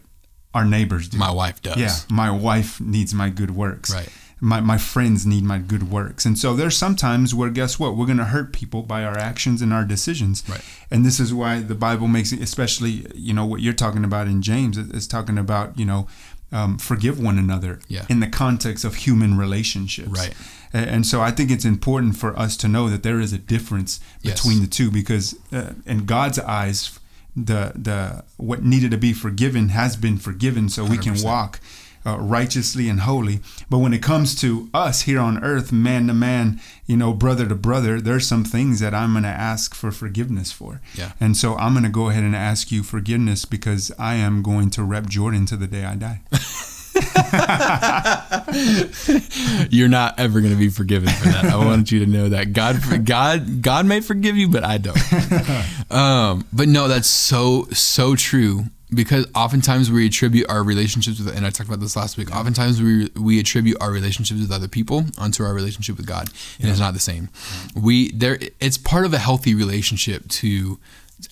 our 0.52 0.64
neighbors 0.64 1.09
do. 1.09 1.18
My 1.18 1.30
wife 1.30 1.61
does. 1.62 1.76
Yeah, 1.78 1.94
my 2.09 2.30
wife 2.30 2.80
needs 2.80 3.12
my 3.14 3.28
good 3.30 3.50
works. 3.52 3.92
Right. 3.92 4.09
My, 4.41 4.61
my 4.61 4.78
friends 4.78 5.24
need 5.24 5.45
my 5.45 5.59
good 5.59 5.91
works. 5.91 6.24
And 6.26 6.39
so 6.39 6.55
there's 6.55 6.76
sometimes 6.76 7.35
where, 7.35 7.51
guess 7.51 7.78
what? 7.78 7.97
We're 7.97 8.07
going 8.07 8.18
to 8.18 8.24
hurt 8.26 8.53
people 8.53 8.82
by 8.82 9.05
our 9.05 9.16
actions 9.16 9.62
and 9.62 9.72
our 9.72 9.85
decisions. 9.85 10.43
Right. 10.49 10.61
And 10.91 11.05
this 11.05 11.18
is 11.20 11.32
why 11.32 11.61
the 11.61 11.74
Bible 11.74 12.09
makes 12.09 12.32
it, 12.32 12.43
especially, 12.43 13.07
you 13.14 13.32
know, 13.32 13.47
what 13.47 13.61
you're 13.61 13.72
talking 13.72 14.05
about 14.05 14.26
in 14.26 14.43
James, 14.43 14.76
it's 14.76 15.07
talking 15.07 15.39
about, 15.39 15.78
you 15.78 15.87
know, 15.87 16.09
um, 16.53 16.78
forgive 16.78 17.18
one 17.18 17.39
another 17.39 17.80
Yeah. 17.89 18.05
in 18.09 18.20
the 18.20 18.26
context 18.28 18.85
of 18.85 18.95
human 18.97 19.39
relationships. 19.39 20.09
Right. 20.11 20.35
And 20.72 21.07
so 21.07 21.20
I 21.22 21.30
think 21.30 21.51
it's 21.51 21.64
important 21.64 22.16
for 22.16 22.37
us 22.39 22.57
to 22.59 22.68
know 22.68 22.89
that 22.91 23.03
there 23.03 23.20
is 23.20 23.32
a 23.32 23.39
difference 23.39 24.01
Yes. 24.22 24.35
between 24.41 24.61
the 24.61 24.66
two 24.66 24.91
because 24.91 25.37
uh, 25.53 25.72
in 25.87 26.05
God's 26.07 26.39
eyes, 26.41 26.99
the 27.37 27.72
the 27.74 28.24
what 28.37 28.62
needed 28.62 28.91
to 28.93 28.97
be 28.99 29.12
forgiven 29.12 29.70
has 29.70 29.97
been 29.97 30.18
forgiven, 30.18 30.68
so 30.68 30.85
we 30.85 30.99
can 30.99 31.20
walk 31.22 31.59
uh, 32.07 32.18
righteously 32.18 32.88
and 32.88 33.00
holy. 33.00 33.40
But 33.70 33.78
when 33.78 33.92
it 33.92 34.02
comes 34.02 34.34
to 34.40 34.68
us 34.74 35.02
here 35.02 35.20
on 35.20 35.42
earth, 35.42 35.72
man 35.72 36.07
to 36.09 36.14
man, 36.14 36.61
you 36.86 36.96
know, 36.96 37.12
brother 37.12 37.46
to 37.48 37.55
brother, 37.55 38.00
there's 38.00 38.26
some 38.26 38.44
things 38.44 38.80
that 38.80 38.94
I'm 38.94 39.12
going 39.12 39.24
to 39.24 39.28
ask 39.28 39.74
for 39.74 39.90
forgiveness 39.90 40.52
for. 40.52 40.80
Yeah. 40.94 41.12
And 41.20 41.36
so 41.36 41.57
I'm 41.57 41.72
going 41.72 41.84
to 41.84 41.90
go 41.90 42.11
ahead 42.11 42.24
and 42.24 42.36
ask 42.36 42.70
you 42.70 42.82
forgiveness 42.82 43.44
because 43.44 43.90
I 43.98 44.14
am 44.14 44.42
going 44.42 44.70
to 44.70 44.84
rep 44.84 45.07
Jordan 45.07 45.46
to 45.46 45.57
the 45.57 45.66
day 45.66 45.84
I 45.84 45.96
die. 45.96 46.20
You're 49.70 49.88
not 49.88 50.18
ever 50.18 50.40
going 50.40 50.52
to 50.52 50.59
be 50.59 50.68
forgiven 50.68 51.09
for 51.09 51.28
that. 51.28 51.46
I 51.46 51.57
want 51.57 51.90
you 51.90 52.05
to 52.05 52.07
know 52.07 52.28
that 52.28 52.52
God, 52.52 52.80
God, 53.05 53.62
God 53.62 53.86
may 53.86 54.00
forgive 54.00 54.36
you, 54.36 54.48
but 54.48 54.64
I 54.64 54.78
don't. 54.78 54.98
Um, 55.90 56.46
but 56.52 56.66
no, 56.66 56.88
that's 56.88 57.09
so 57.09 57.68
so 57.70 58.16
true 58.16 58.64
because 58.95 59.26
oftentimes 59.34 59.90
we 59.90 60.07
attribute 60.07 60.49
our 60.49 60.62
relationships 60.62 61.18
with, 61.18 61.34
and 61.36 61.45
I 61.47 61.51
talked 61.51 61.68
about 61.68 61.80
this 61.80 61.97
last 61.97 62.16
week. 62.16 62.34
Oftentimes 62.34 62.80
we 62.82 63.11
we 63.20 63.38
attribute 63.40 63.76
our 63.80 63.90
relationships 63.90 64.40
with 64.40 64.53
other 64.53 64.68
people 64.68 65.05
onto 65.18 65.42
our 65.45 65.53
relationship 65.55 65.97
with 65.97 66.07
God, 66.07 66.28
and 66.61 66.68
it's 66.70 66.80
not 66.80 66.95
the 66.95 67.01
same. 67.01 67.28
We 67.74 68.11
there, 68.12 68.38
it's 68.61 68.78
part 68.78 69.05
of 69.07 69.12
a 69.12 69.18
healthy 69.18 69.55
relationship 69.55 70.28
to 70.28 70.78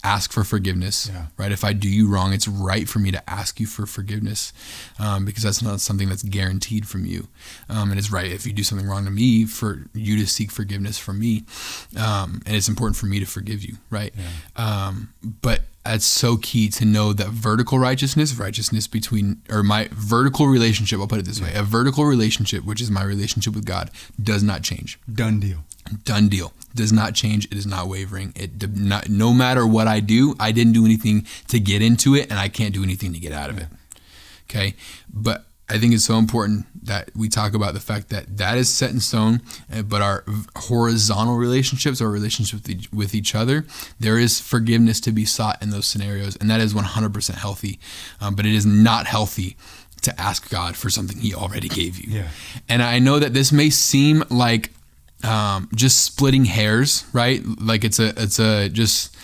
ask 0.05 0.33
for 0.33 0.45
forgiveness 0.45 1.11
Yeah. 1.13 1.27
right 1.37 1.51
if 1.53 1.65
i 1.65 1.73
do 1.73 1.89
you 1.89 2.09
wrong 2.09 2.33
it's 2.33 2.47
right 2.47 2.89
for 2.89 3.01
me 3.01 3.11
to 3.11 3.29
ask 3.29 3.59
you 3.59 3.67
for 3.67 3.85
forgiveness 3.85 4.53
um, 5.01 5.25
because 5.25 5.43
that's 5.43 5.61
not 5.61 5.81
something 5.81 6.09
that's 6.09 6.23
guaranteed 6.23 6.87
from 6.89 7.05
you 7.05 7.27
um, 7.69 7.91
and 7.91 7.99
it's 7.99 8.11
right 8.11 8.31
if 8.31 8.47
you 8.47 8.53
do 8.53 8.63
something 8.63 8.87
wrong 8.89 9.05
to 9.05 9.11
me 9.11 9.45
for 9.45 9.85
you 9.93 10.17
to 10.17 10.27
seek 10.27 10.51
forgiveness 10.53 10.99
from 10.99 11.19
me 11.19 11.43
um, 11.99 12.41
and 12.47 12.55
it's 12.57 12.69
important 12.69 12.97
for 12.97 13.07
me 13.07 13.19
to 13.19 13.27
forgive 13.27 13.65
you 13.65 13.75
right 13.91 14.15
um, 14.57 15.13
but 15.43 15.63
it's 15.85 16.05
so 16.05 16.37
key 16.37 16.69
to 16.69 16.85
know 16.85 17.13
that 17.13 17.29
vertical 17.29 17.79
righteousness 17.79 18.35
righteousness 18.35 18.87
between 18.87 19.43
or 19.51 19.63
my 19.63 19.89
vertical 19.93 20.47
relationship 20.47 21.01
i'll 21.01 21.07
put 21.07 21.19
it 21.19 21.25
this 21.25 21.41
way 21.41 21.53
a 21.55 21.63
vertical 21.63 22.05
relationship 22.05 22.65
which 22.65 22.81
is 22.81 22.91
my 22.91 23.03
relationship 23.03 23.55
with 23.55 23.65
god 23.65 23.91
does 24.23 24.43
not 24.43 24.63
change. 24.63 24.99
Done 25.13 25.41
deal. 25.41 25.59
done 26.05 26.29
deal. 26.29 26.53
Does 26.75 26.93
not 26.93 27.15
change. 27.15 27.47
It 27.47 27.55
is 27.55 27.67
not 27.67 27.89
wavering. 27.89 28.33
It 28.35 28.77
not 28.77 29.09
no 29.09 29.33
matter 29.33 29.67
what 29.67 29.87
i 29.89 30.01
do 30.01 30.35
i 30.41 30.53
didn't 30.53 30.73
do 30.73 30.85
anything 30.85 31.27
to 31.49 31.59
get 31.61 31.83
into 31.83 32.15
it 32.15 32.31
and 32.31 32.39
i 32.39 32.49
can't 32.49 32.75
do 32.75 32.83
anything 32.83 33.13
to 33.13 33.19
get 33.19 33.33
out 33.33 33.51
of 33.51 33.59
it. 33.59 33.67
Okay? 34.49 34.75
But 35.13 35.45
i 35.75 35.79
think 35.79 35.93
it's 35.95 36.05
so 36.05 36.17
important 36.19 36.67
that 36.85 37.05
we 37.15 37.29
talk 37.29 37.55
about 37.55 37.73
the 37.75 37.81
fact 37.81 38.09
that 38.11 38.25
that 38.39 38.59
is 38.63 38.69
set 38.69 38.91
in 38.91 39.01
stone 39.01 39.41
uh, 39.73 39.83
but 39.83 40.01
our 40.03 40.25
horizontal 40.69 41.37
relationships 41.37 42.01
our 42.01 42.09
relationships 42.11 42.53
with 42.63 42.71
each, 42.71 42.93
with 42.93 43.15
each 43.15 43.35
other 43.35 43.65
there 44.01 44.19
is 44.19 44.41
forgiveness 44.41 45.01
to 45.01 45.13
be 45.13 45.25
sought 45.25 45.63
in 45.63 45.71
those 45.71 45.87
scenarios 45.87 46.37
and 46.37 46.49
that 46.51 46.61
is 46.61 46.75
100% 46.75 47.35
healthy 47.35 47.79
um, 48.21 48.35
but 48.35 48.45
it 48.47 48.55
is 48.55 48.67
not 48.67 49.07
healthy 49.07 49.57
to 50.03 50.11
ask 50.21 50.51
god 50.51 50.77
for 50.77 50.91
something 50.91 51.19
he 51.19 51.33
already 51.35 51.69
gave 51.69 51.99
you 52.01 52.09
Yeah. 52.19 52.29
and 52.69 52.83
I 52.83 52.99
know 52.99 53.19
that 53.19 53.33
this 53.35 53.53
may 53.53 53.71
seem 53.71 54.25
like 54.31 54.71
um, 55.25 55.69
just 55.73 56.03
splitting 56.05 56.47
hairs, 56.47 57.05
right? 57.13 57.41
Like 57.61 57.85
it's 57.85 58.01
a 58.01 58.09
it's 58.21 58.41
a 58.41 58.69
just 58.69 59.15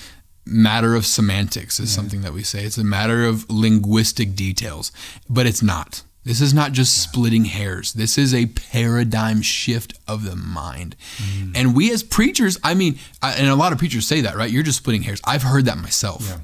matter 0.47 0.95
of 0.95 1.05
semantics 1.05 1.81
is 1.81 1.91
something 1.93 2.21
that 2.23 2.33
we 2.33 2.45
say. 2.45 2.63
It's 2.65 2.79
a 2.79 2.85
matter 2.85 3.25
of 3.25 3.45
linguistic 3.51 4.37
details, 4.37 4.93
but 5.29 5.45
it's 5.47 5.61
not. 5.61 6.03
This 6.29 6.43
is 6.43 6.53
not 6.53 6.73
just 6.73 7.03
splitting 7.03 7.47
hairs. 7.47 7.95
This 7.95 8.19
is 8.19 8.35
a 8.35 8.45
paradigm 8.47 9.41
shift 9.41 9.99
of 10.07 10.25
the 10.25 10.37
mind. 10.37 10.95
Mm. 11.17 11.53
And 11.57 11.75
we 11.75 11.91
as 11.91 12.03
preachers, 12.03 12.59
I 12.63 12.75
mean, 12.75 12.99
I- 13.23 13.33
and 13.33 13.49
a 13.49 13.55
lot 13.55 13.73
of 13.73 13.79
preachers 13.79 14.07
say 14.07 14.21
that, 14.21 14.37
right? 14.37 14.51
You're 14.51 14.63
just 14.63 14.77
splitting 14.77 15.05
hairs. 15.05 15.23
I've 15.25 15.43
heard 15.43 15.65
that 15.65 15.79
myself. 15.79 16.27
Yeah. 16.29 16.41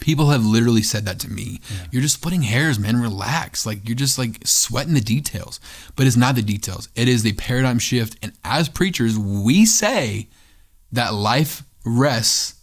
People 0.00 0.30
have 0.30 0.46
literally 0.46 0.80
said 0.80 1.04
that 1.04 1.18
to 1.18 1.30
me. 1.30 1.60
You're 1.90 2.00
just 2.00 2.14
splitting 2.14 2.42
hairs, 2.44 2.78
man. 2.78 2.98
Relax. 3.02 3.66
Like 3.66 3.86
you're 3.86 3.94
just 3.94 4.16
like 4.16 4.38
sweating 4.46 4.94
the 4.94 5.02
details. 5.02 5.60
But 5.96 6.06
it's 6.06 6.16
not 6.16 6.34
the 6.34 6.42
details. 6.42 6.88
It 6.94 7.06
is 7.06 7.22
the 7.22 7.34
paradigm 7.34 7.78
shift. 7.78 8.16
And 8.22 8.32
as 8.42 8.70
preachers, 8.70 9.18
we 9.18 9.66
say 9.66 10.28
that 10.92 11.12
life 11.12 11.62
rests 11.84 12.54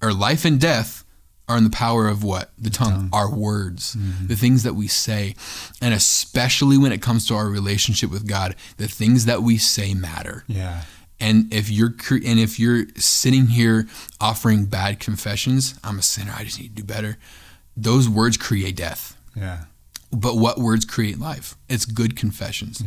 or 0.00 0.12
life 0.12 0.44
and 0.44 0.60
death 0.60 1.02
are 1.48 1.56
in 1.56 1.64
the 1.64 1.70
power 1.70 2.08
of 2.08 2.24
what? 2.24 2.50
The 2.58 2.70
tongue, 2.70 3.08
our 3.12 3.32
words, 3.32 3.94
mm-hmm. 3.94 4.26
the 4.26 4.36
things 4.36 4.62
that 4.64 4.74
we 4.74 4.88
say. 4.88 5.34
And 5.80 5.94
especially 5.94 6.76
when 6.76 6.92
it 6.92 7.00
comes 7.00 7.26
to 7.28 7.34
our 7.34 7.48
relationship 7.48 8.10
with 8.10 8.26
God, 8.26 8.56
the 8.78 8.88
things 8.88 9.26
that 9.26 9.42
we 9.42 9.58
say 9.58 9.94
matter. 9.94 10.44
Yeah. 10.48 10.82
And 11.18 11.52
if 11.52 11.70
you're 11.70 11.94
and 12.10 12.38
if 12.38 12.58
you're 12.58 12.86
sitting 12.96 13.46
here 13.46 13.86
offering 14.20 14.66
bad 14.66 15.00
confessions, 15.00 15.78
I'm 15.82 15.98
a 15.98 16.02
sinner. 16.02 16.34
I 16.36 16.44
just 16.44 16.60
need 16.60 16.76
to 16.76 16.82
do 16.82 16.84
better. 16.84 17.16
Those 17.76 18.08
words 18.08 18.36
create 18.36 18.76
death. 18.76 19.16
Yeah. 19.34 19.64
But 20.12 20.36
what 20.36 20.58
words 20.58 20.84
create 20.84 21.18
life? 21.18 21.56
It's 21.68 21.84
good 21.84 22.16
confessions. 22.16 22.82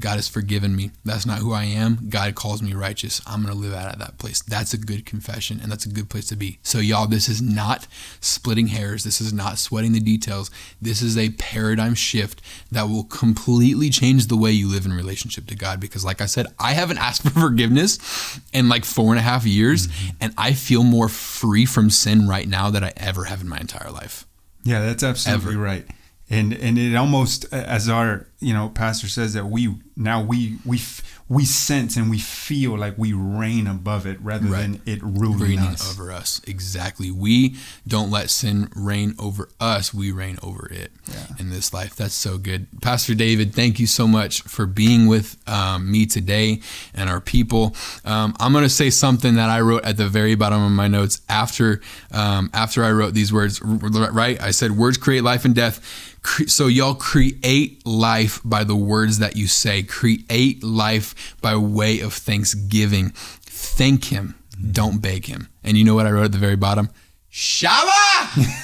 God 0.00 0.16
has 0.16 0.28
forgiven 0.28 0.74
me. 0.74 0.90
That's 1.04 1.26
not 1.26 1.38
who 1.38 1.52
I 1.52 1.64
am. 1.64 2.08
God 2.08 2.34
calls 2.34 2.62
me 2.62 2.72
righteous. 2.72 3.20
I'm 3.26 3.42
going 3.42 3.54
to 3.54 3.60
live 3.60 3.74
out 3.74 3.92
of 3.92 4.00
that 4.00 4.18
place. 4.18 4.42
That's 4.42 4.72
a 4.72 4.78
good 4.78 5.06
confession, 5.06 5.60
and 5.62 5.70
that's 5.70 5.86
a 5.86 5.90
good 5.90 6.08
place 6.08 6.26
to 6.28 6.36
be. 6.36 6.58
So, 6.62 6.78
y'all, 6.78 7.06
this 7.06 7.28
is 7.28 7.40
not 7.42 7.86
splitting 8.20 8.68
hairs. 8.68 9.04
This 9.04 9.20
is 9.20 9.32
not 9.32 9.58
sweating 9.58 9.92
the 9.92 10.00
details. 10.00 10.50
This 10.80 11.02
is 11.02 11.16
a 11.16 11.30
paradigm 11.30 11.94
shift 11.94 12.40
that 12.72 12.88
will 12.88 13.04
completely 13.04 13.90
change 13.90 14.26
the 14.26 14.36
way 14.36 14.50
you 14.50 14.68
live 14.68 14.86
in 14.86 14.92
relationship 14.92 15.46
to 15.46 15.54
God. 15.54 15.80
Because, 15.80 16.04
like 16.04 16.20
I 16.20 16.26
said, 16.26 16.46
I 16.58 16.72
haven't 16.72 16.98
asked 17.10 17.22
for 17.22 17.30
forgiveness 17.30 18.40
in 18.52 18.68
like 18.68 18.84
four 18.84 19.10
and 19.10 19.18
a 19.18 19.22
half 19.22 19.46
years, 19.46 19.86
mm-hmm. 19.86 20.16
and 20.20 20.34
I 20.38 20.54
feel 20.54 20.82
more 20.82 21.08
free 21.08 21.66
from 21.66 21.90
sin 21.90 22.26
right 22.26 22.48
now 22.48 22.70
than 22.70 22.82
I 22.82 22.92
ever 22.96 23.24
have 23.24 23.40
in 23.40 23.48
my 23.48 23.58
entire 23.58 23.90
life. 23.90 24.26
Yeah, 24.62 24.80
that's 24.80 25.02
absolutely 25.02 25.54
Ever. 25.54 25.62
right. 25.62 25.86
And 26.32 26.52
and 26.52 26.78
it 26.78 26.94
almost 26.94 27.52
as 27.52 27.88
our 27.88 28.26
you 28.38 28.54
know 28.54 28.68
pastor 28.68 29.08
says 29.08 29.34
that 29.34 29.46
we 29.46 29.74
now 29.96 30.22
we 30.22 30.58
we 30.64 30.80
we 31.28 31.44
sense 31.44 31.96
and 31.96 32.08
we 32.10 32.18
feel 32.18 32.76
like 32.78 32.96
we 32.96 33.12
reign 33.12 33.66
above 33.66 34.06
it 34.06 34.20
rather 34.20 34.46
Right. 34.48 34.62
than 34.62 34.80
it 34.86 35.00
ruling 35.02 35.38
reigning 35.40 35.58
us. 35.60 35.90
over 35.90 36.10
us. 36.12 36.40
Exactly. 36.46 37.10
We 37.10 37.56
don't 37.86 38.10
let 38.10 38.30
sin 38.30 38.68
reign 38.74 39.14
over 39.18 39.48
us. 39.60 39.92
We 39.94 40.10
reign 40.12 40.38
over 40.42 40.68
it 40.72 40.90
in 41.38 41.50
this 41.50 41.72
life. 41.72 41.94
That's 41.96 42.14
so 42.14 42.38
good. 42.38 42.66
Pastor 42.80 43.14
David, 43.14 43.54
thank 43.54 43.78
you 43.78 43.86
so 43.86 44.06
much 44.08 44.42
for 44.42 44.66
being 44.66 45.06
with 45.06 45.36
um, 45.48 45.90
me 45.90 46.06
today 46.06 46.60
and 46.94 47.08
our 47.10 47.20
people. 47.20 47.76
Um, 48.04 48.34
I'm 48.40 48.52
going 48.52 48.64
to 48.64 48.68
say 48.70 48.90
something 48.90 49.34
that 49.34 49.50
I 49.50 49.60
wrote 49.60 49.84
at 49.84 49.96
the 49.96 50.08
very 50.08 50.34
bottom 50.36 50.62
of 50.62 50.72
my 50.72 50.88
notes 50.88 51.20
after 51.28 51.80
um, 52.12 52.50
after 52.54 52.82
I 52.84 52.90
wrote 52.92 53.14
these 53.14 53.32
words. 53.32 53.60
Right? 53.62 54.40
I 54.40 54.50
said, 54.52 54.72
"Words 54.76 54.96
create 54.96 55.22
life 55.22 55.44
and 55.44 55.54
death." 55.54 56.06
So 56.46 56.66
y'all 56.66 56.94
create 56.94 57.84
life 57.86 58.40
by 58.44 58.64
the 58.64 58.76
words 58.76 59.18
that 59.18 59.36
you 59.36 59.46
say. 59.46 59.82
Create 59.82 60.62
life 60.62 61.34
by 61.40 61.56
way 61.56 62.00
of 62.00 62.12
thanksgiving. 62.12 63.10
Thank 63.14 64.04
him. 64.04 64.34
Don't 64.72 65.00
beg 65.00 65.26
him. 65.26 65.48
And 65.64 65.76
you 65.76 65.84
know 65.84 65.94
what 65.94 66.06
I 66.06 66.10
wrote 66.10 66.26
at 66.26 66.32
the 66.32 66.38
very 66.38 66.56
bottom? 66.56 66.90
Shabach! 67.32 67.90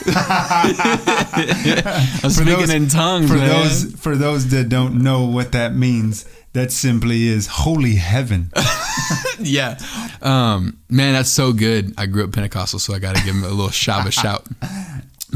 I'm 2.25 2.31
speaking 2.31 2.71
in 2.71 2.89
tongues, 2.89 3.31
for 3.31 3.37
man. 3.37 3.49
those 3.49 3.95
for 3.95 4.17
those 4.17 4.49
that 4.49 4.69
don't 4.69 5.03
know 5.03 5.25
what 5.25 5.53
that 5.53 5.77
means, 5.77 6.27
that 6.53 6.73
simply 6.73 7.29
is 7.29 7.47
holy 7.47 7.95
heaven. 7.95 8.51
yeah. 9.39 9.79
Um, 10.21 10.81
man, 10.89 11.13
that's 11.13 11.31
so 11.31 11.53
good. 11.53 11.95
I 11.97 12.07
grew 12.07 12.25
up 12.25 12.33
Pentecostal, 12.33 12.81
so 12.81 12.93
I 12.93 12.99
got 12.99 13.15
to 13.15 13.23
give 13.23 13.37
him 13.37 13.45
a 13.45 13.49
little 13.49 13.69
Shabach 13.69 14.13
shout. 14.23 14.45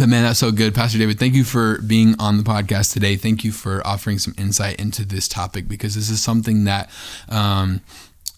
But 0.00 0.08
man, 0.08 0.22
that's 0.22 0.38
so 0.38 0.50
good. 0.50 0.74
Pastor 0.74 0.96
David, 0.96 1.18
thank 1.18 1.34
you 1.34 1.44
for 1.44 1.78
being 1.82 2.14
on 2.18 2.38
the 2.38 2.42
podcast 2.42 2.94
today. 2.94 3.16
Thank 3.16 3.44
you 3.44 3.52
for 3.52 3.86
offering 3.86 4.18
some 4.18 4.32
insight 4.38 4.80
into 4.80 5.04
this 5.04 5.28
topic 5.28 5.68
because 5.68 5.94
this 5.94 6.08
is 6.08 6.22
something 6.22 6.64
that 6.64 6.88
um, 7.28 7.82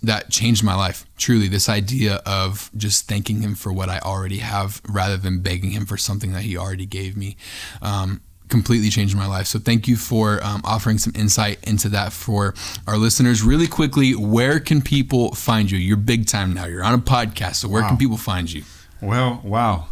that 0.02 0.28
changed 0.28 0.64
my 0.64 0.74
life. 0.74 1.06
Truly, 1.16 1.46
this 1.46 1.68
idea 1.68 2.16
of 2.26 2.68
just 2.76 3.06
thanking 3.08 3.42
him 3.42 3.54
for 3.54 3.72
what 3.72 3.88
I 3.88 4.00
already 4.00 4.38
have 4.38 4.82
rather 4.88 5.16
than 5.16 5.38
begging 5.38 5.70
him 5.70 5.86
for 5.86 5.96
something 5.96 6.32
that 6.32 6.42
he 6.42 6.56
already 6.56 6.84
gave 6.84 7.16
me. 7.16 7.36
Um, 7.80 8.22
completely 8.48 8.90
changed 8.90 9.16
my 9.16 9.26
life. 9.28 9.46
So 9.46 9.60
thank 9.60 9.86
you 9.86 9.94
for 9.94 10.44
um, 10.44 10.62
offering 10.64 10.98
some 10.98 11.12
insight 11.14 11.62
into 11.62 11.88
that 11.90 12.12
for 12.12 12.54
our 12.88 12.96
listeners. 12.98 13.44
Really 13.44 13.68
quickly, 13.68 14.16
where 14.16 14.58
can 14.58 14.82
people 14.82 15.32
find 15.36 15.70
you? 15.70 15.78
You're 15.78 15.96
big 15.96 16.26
time 16.26 16.54
now. 16.54 16.64
You're 16.64 16.82
on 16.82 16.94
a 16.94 16.98
podcast. 16.98 17.54
So 17.54 17.68
where 17.68 17.82
Wow. 17.82 17.90
can 17.90 17.98
people 17.98 18.16
find 18.16 18.52
you? 18.52 18.64
Well, 19.00 19.40
wow. 19.44 19.86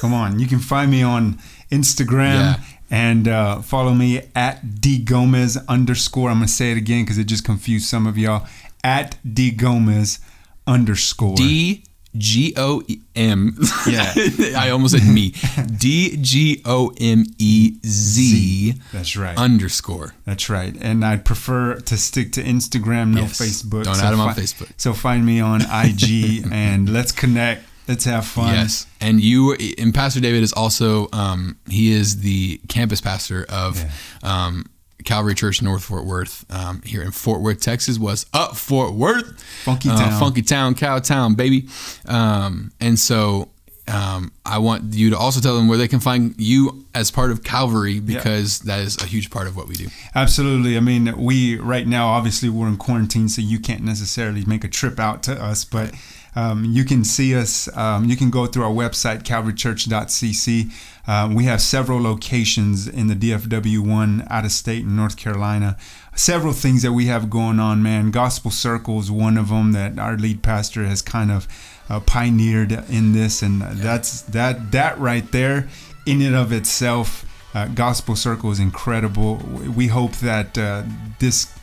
Come 0.00 0.12
on. 0.14 0.38
You 0.38 0.46
can 0.46 0.58
find 0.58 0.90
me 0.90 1.02
on 1.02 1.38
Instagram 1.70 2.34
Yeah. 2.34 2.60
and 2.90 3.26
uh, 3.28 3.62
follow 3.62 3.94
me 3.94 4.22
at 4.34 4.80
D 4.80 4.98
Gomez 4.98 5.56
underscore. 5.68 6.30
I'm 6.30 6.38
going 6.38 6.46
to 6.48 6.52
say 6.52 6.70
it 6.72 6.76
again 6.76 7.04
because 7.04 7.18
it 7.18 7.24
just 7.24 7.44
confused 7.44 7.86
some 7.86 8.06
of 8.06 8.16
y'all. 8.18 8.46
At 8.82 9.16
D 9.30 9.50
Gomez 9.50 10.18
underscore. 10.66 11.36
D 11.36 11.84
G 12.16 12.52
O 12.56 12.82
M. 13.16 13.56
Yeah. 13.88 14.12
I 14.56 14.70
almost 14.70 14.96
said 14.96 15.08
me. 15.12 15.30
D 15.78 16.16
G 16.20 16.60
O 16.64 16.92
M 17.00 17.24
E 17.38 17.74
Z 17.84 18.74
That's 18.92 19.16
right. 19.16 19.36
underscore. 19.36 20.14
That's 20.24 20.48
right. 20.48 20.76
And 20.80 21.04
I'd 21.04 21.24
prefer 21.24 21.74
to 21.76 21.96
stick 21.96 22.30
to 22.32 22.42
Instagram, 22.42 23.14
no 23.14 23.22
Yes. 23.22 23.40
Facebook. 23.40 23.84
Don't 23.84 23.98
add 24.00 24.12
'em 24.12 24.20
on 24.20 24.34
fi- 24.34 24.42
Facebook. 24.42 24.70
So 24.76 24.92
find 24.92 25.26
me 25.26 25.40
on 25.40 25.62
IG 25.62 26.44
and 26.52 26.88
let's 26.92 27.10
connect. 27.10 27.64
Let's 27.86 28.04
have 28.04 28.26
fun. 28.26 28.54
Yes, 28.54 28.86
and 29.00 29.20
you 29.20 29.54
and 29.78 29.92
Pastor 29.94 30.20
David 30.20 30.42
is 30.42 30.52
also 30.52 31.08
um, 31.12 31.58
he 31.68 31.92
is 31.92 32.20
the 32.20 32.58
campus 32.68 33.00
pastor 33.00 33.44
of 33.48 33.82
um, 34.22 34.64
Calvary 35.04 35.34
Church 35.34 35.60
North 35.60 35.84
Fort 35.84 36.06
Worth 36.06 36.46
um, 36.50 36.80
here 36.86 37.02
in 37.02 37.10
Fort 37.10 37.42
Worth, 37.42 37.60
Texas. 37.60 37.98
Was 37.98 38.24
up 38.32 38.56
Fort 38.56 38.94
Worth, 38.94 39.42
Funky 39.64 39.90
Uh, 39.90 39.98
town. 39.98 40.18
funky 40.20 40.40
town, 40.42 40.74
cow 40.74 40.98
town, 40.98 41.34
baby. 41.34 41.68
Um, 42.06 42.72
and 42.80 42.98
so 42.98 43.50
um, 43.86 44.32
I 44.46 44.58
want 44.58 44.94
you 44.94 45.10
to 45.10 45.18
also 45.18 45.40
tell 45.40 45.56
them 45.56 45.68
where 45.68 45.76
they 45.76 45.88
can 45.88 46.00
find 46.00 46.34
you 46.38 46.86
as 46.94 47.10
part 47.10 47.30
of 47.30 47.44
Calvary 47.44 48.00
because 48.00 48.60
that 48.60 48.80
is 48.80 48.96
a 49.02 49.06
huge 49.06 49.30
part 49.30 49.46
of 49.46 49.56
what 49.56 49.68
we 49.68 49.74
do. 49.74 49.88
Absolutely. 50.14 50.76
I 50.76 50.80
mean, 50.80 51.14
we 51.16 51.58
right 51.58 51.86
now 51.86 52.08
obviously 52.08 52.48
we're 52.48 52.68
in 52.68 52.78
quarantine, 52.78 53.28
so 53.28 53.42
you 53.42 53.58
can't 53.58 53.82
necessarily 53.82 54.44
make 54.46 54.64
a 54.64 54.68
trip 54.68 54.98
out 54.98 55.22
to 55.24 55.42
us, 55.42 55.64
but 55.64 55.92
um, 56.36 56.64
you 56.64 56.84
can 56.84 57.04
see 57.04 57.34
us. 57.34 57.74
Um, 57.76 58.06
you 58.06 58.16
can 58.16 58.30
go 58.30 58.46
through 58.46 58.64
our 58.64 58.70
website 58.70 59.22
calvarychurch.cc. 59.22 60.72
Um, 61.06 61.34
we 61.34 61.44
have 61.44 61.60
several 61.60 62.02
locations 62.02 62.88
in 62.88 63.08
the 63.08 63.14
DFW 63.14 63.78
one 63.80 64.26
out 64.30 64.44
of 64.44 64.52
state 64.52 64.82
in 64.82 64.96
North 64.96 65.16
Carolina. 65.16 65.76
Several 66.16 66.52
things 66.52 66.82
that 66.82 66.92
we 66.92 67.06
have 67.06 67.28
going 67.28 67.60
on, 67.60 67.82
man. 67.82 68.10
Gospel 68.10 68.50
Circles, 68.50 69.10
one 69.10 69.36
of 69.36 69.48
them 69.50 69.72
that 69.72 69.98
our 69.98 70.16
lead 70.16 70.42
pastor 70.42 70.84
has 70.84 71.02
kind 71.02 71.30
of 71.30 71.46
uh, 71.88 72.00
pioneered 72.00 72.72
in 72.88 73.12
this, 73.12 73.42
and 73.42 73.62
that's 73.62 74.22
that 74.22 74.72
that 74.72 74.98
right 74.98 75.30
there, 75.32 75.68
in 76.06 76.22
and 76.22 76.34
of 76.34 76.52
itself. 76.52 77.24
Uh, 77.54 77.68
Gospel 77.68 78.16
Circle 78.16 78.50
is 78.50 78.58
incredible. 78.58 79.36
We 79.76 79.86
hope 79.86 80.12
that 80.16 80.58
uh, 80.58 80.82
this 81.20 81.54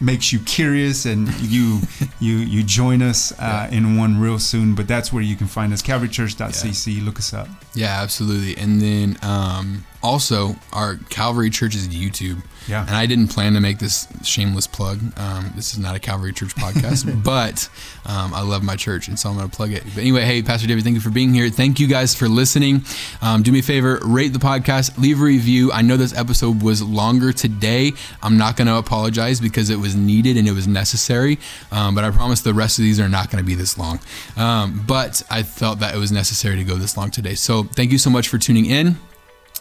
makes 0.00 0.32
you 0.32 0.38
curious 0.40 1.06
and 1.06 1.28
you 1.40 1.80
you 2.20 2.36
you 2.36 2.62
join 2.62 3.02
us 3.02 3.32
uh, 3.38 3.68
in 3.70 3.96
one 3.96 4.20
real 4.20 4.38
soon. 4.38 4.74
But 4.74 4.88
that's 4.88 5.12
where 5.12 5.22
you 5.22 5.36
can 5.36 5.46
find 5.46 5.72
us. 5.72 5.82
CalvaryChurch.cc. 5.82 7.04
Look 7.04 7.18
us 7.18 7.32
up. 7.32 7.48
Yeah, 7.74 8.00
absolutely. 8.02 8.56
And 8.56 8.80
then 8.80 9.18
um, 9.22 9.84
also 10.02 10.56
our 10.72 10.96
Calvary 11.08 11.50
Church's 11.50 11.88
YouTube. 11.88 12.42
Yeah. 12.68 12.82
And 12.86 12.94
I 12.96 13.06
didn't 13.06 13.28
plan 13.28 13.54
to 13.54 13.60
make 13.60 13.78
this 13.78 14.08
shameless 14.22 14.66
plug. 14.66 15.00
Um, 15.18 15.52
this 15.54 15.72
is 15.72 15.78
not 15.78 15.94
a 15.94 15.98
Calvary 15.98 16.32
Church 16.32 16.54
podcast, 16.54 17.22
but 17.24 17.68
um, 18.04 18.34
I 18.34 18.42
love 18.42 18.62
my 18.62 18.76
church, 18.76 19.08
and 19.08 19.18
so 19.18 19.28
I'm 19.30 19.36
going 19.36 19.48
to 19.48 19.56
plug 19.56 19.72
it. 19.72 19.84
But 19.84 19.98
anyway, 19.98 20.22
hey, 20.22 20.42
Pastor 20.42 20.66
David, 20.66 20.84
thank 20.84 20.94
you 20.94 21.00
for 21.00 21.10
being 21.10 21.32
here. 21.32 21.48
Thank 21.48 21.78
you 21.80 21.86
guys 21.86 22.14
for 22.14 22.28
listening. 22.28 22.82
Um, 23.22 23.42
do 23.42 23.52
me 23.52 23.60
a 23.60 23.62
favor, 23.62 24.00
rate 24.04 24.32
the 24.32 24.38
podcast, 24.38 24.98
leave 24.98 25.20
a 25.20 25.24
review. 25.24 25.72
I 25.72 25.82
know 25.82 25.96
this 25.96 26.16
episode 26.16 26.62
was 26.62 26.82
longer 26.82 27.32
today. 27.32 27.92
I'm 28.22 28.36
not 28.36 28.56
going 28.56 28.68
to 28.68 28.76
apologize 28.76 29.40
because 29.40 29.70
it 29.70 29.76
was 29.76 29.94
needed 29.94 30.36
and 30.36 30.48
it 30.48 30.52
was 30.52 30.66
necessary. 30.66 31.38
Um, 31.70 31.94
but 31.94 32.04
I 32.04 32.10
promise 32.10 32.40
the 32.40 32.54
rest 32.54 32.78
of 32.78 32.82
these 32.84 33.00
are 33.00 33.08
not 33.08 33.30
going 33.30 33.42
to 33.42 33.46
be 33.46 33.54
this 33.54 33.78
long. 33.78 34.00
Um, 34.36 34.84
but 34.86 35.22
I 35.30 35.42
felt 35.42 35.80
that 35.80 35.94
it 35.94 35.98
was 35.98 36.12
necessary 36.12 36.56
to 36.56 36.64
go 36.64 36.76
this 36.76 36.96
long 36.96 37.10
today. 37.10 37.34
So 37.34 37.64
thank 37.64 37.92
you 37.92 37.98
so 37.98 38.10
much 38.10 38.28
for 38.28 38.38
tuning 38.38 38.66
in. 38.66 38.96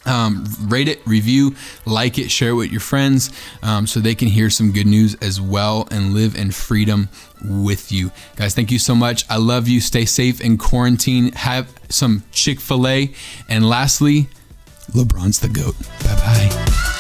Um, 0.06 0.46
rate 0.68 0.88
it, 0.88 1.06
review, 1.08 1.56
like 1.86 2.20
it, 2.20 2.30
share 2.30 2.50
it 2.50 2.54
with 2.54 2.72
your 2.72 2.82
friends 2.82 3.32
um, 3.64 3.88
so 3.88 4.00
they 4.00 4.16
can 4.16 4.28
hear 4.28 4.50
some 4.50 4.72
good 4.72 4.88
news 4.88 5.16
as 5.16 5.42
well 5.42 5.88
and 5.90 6.14
live 6.14 6.36
in 6.36 6.52
freedom 6.52 7.10
with 7.44 7.92
you. 7.92 8.12
Guys, 8.36 8.54
thank 8.54 8.72
you 8.72 8.80
so 8.80 8.94
much. 8.96 9.26
I 9.30 9.38
love 9.38 9.68
you. 9.68 9.80
Stay 9.82 10.06
safe 10.06 10.42
in 10.42 10.58
quarantine. 10.58 11.32
Have 11.34 11.74
some 11.90 12.24
Chick 12.32 12.60
fil 12.60 12.88
A. 12.88 13.14
And 13.50 13.68
lastly, 13.68 14.28
LeBron's 14.92 15.40
the 15.40 15.50
GOAT. 15.50 15.76
Bye 16.04 16.16
bye. 16.16 16.92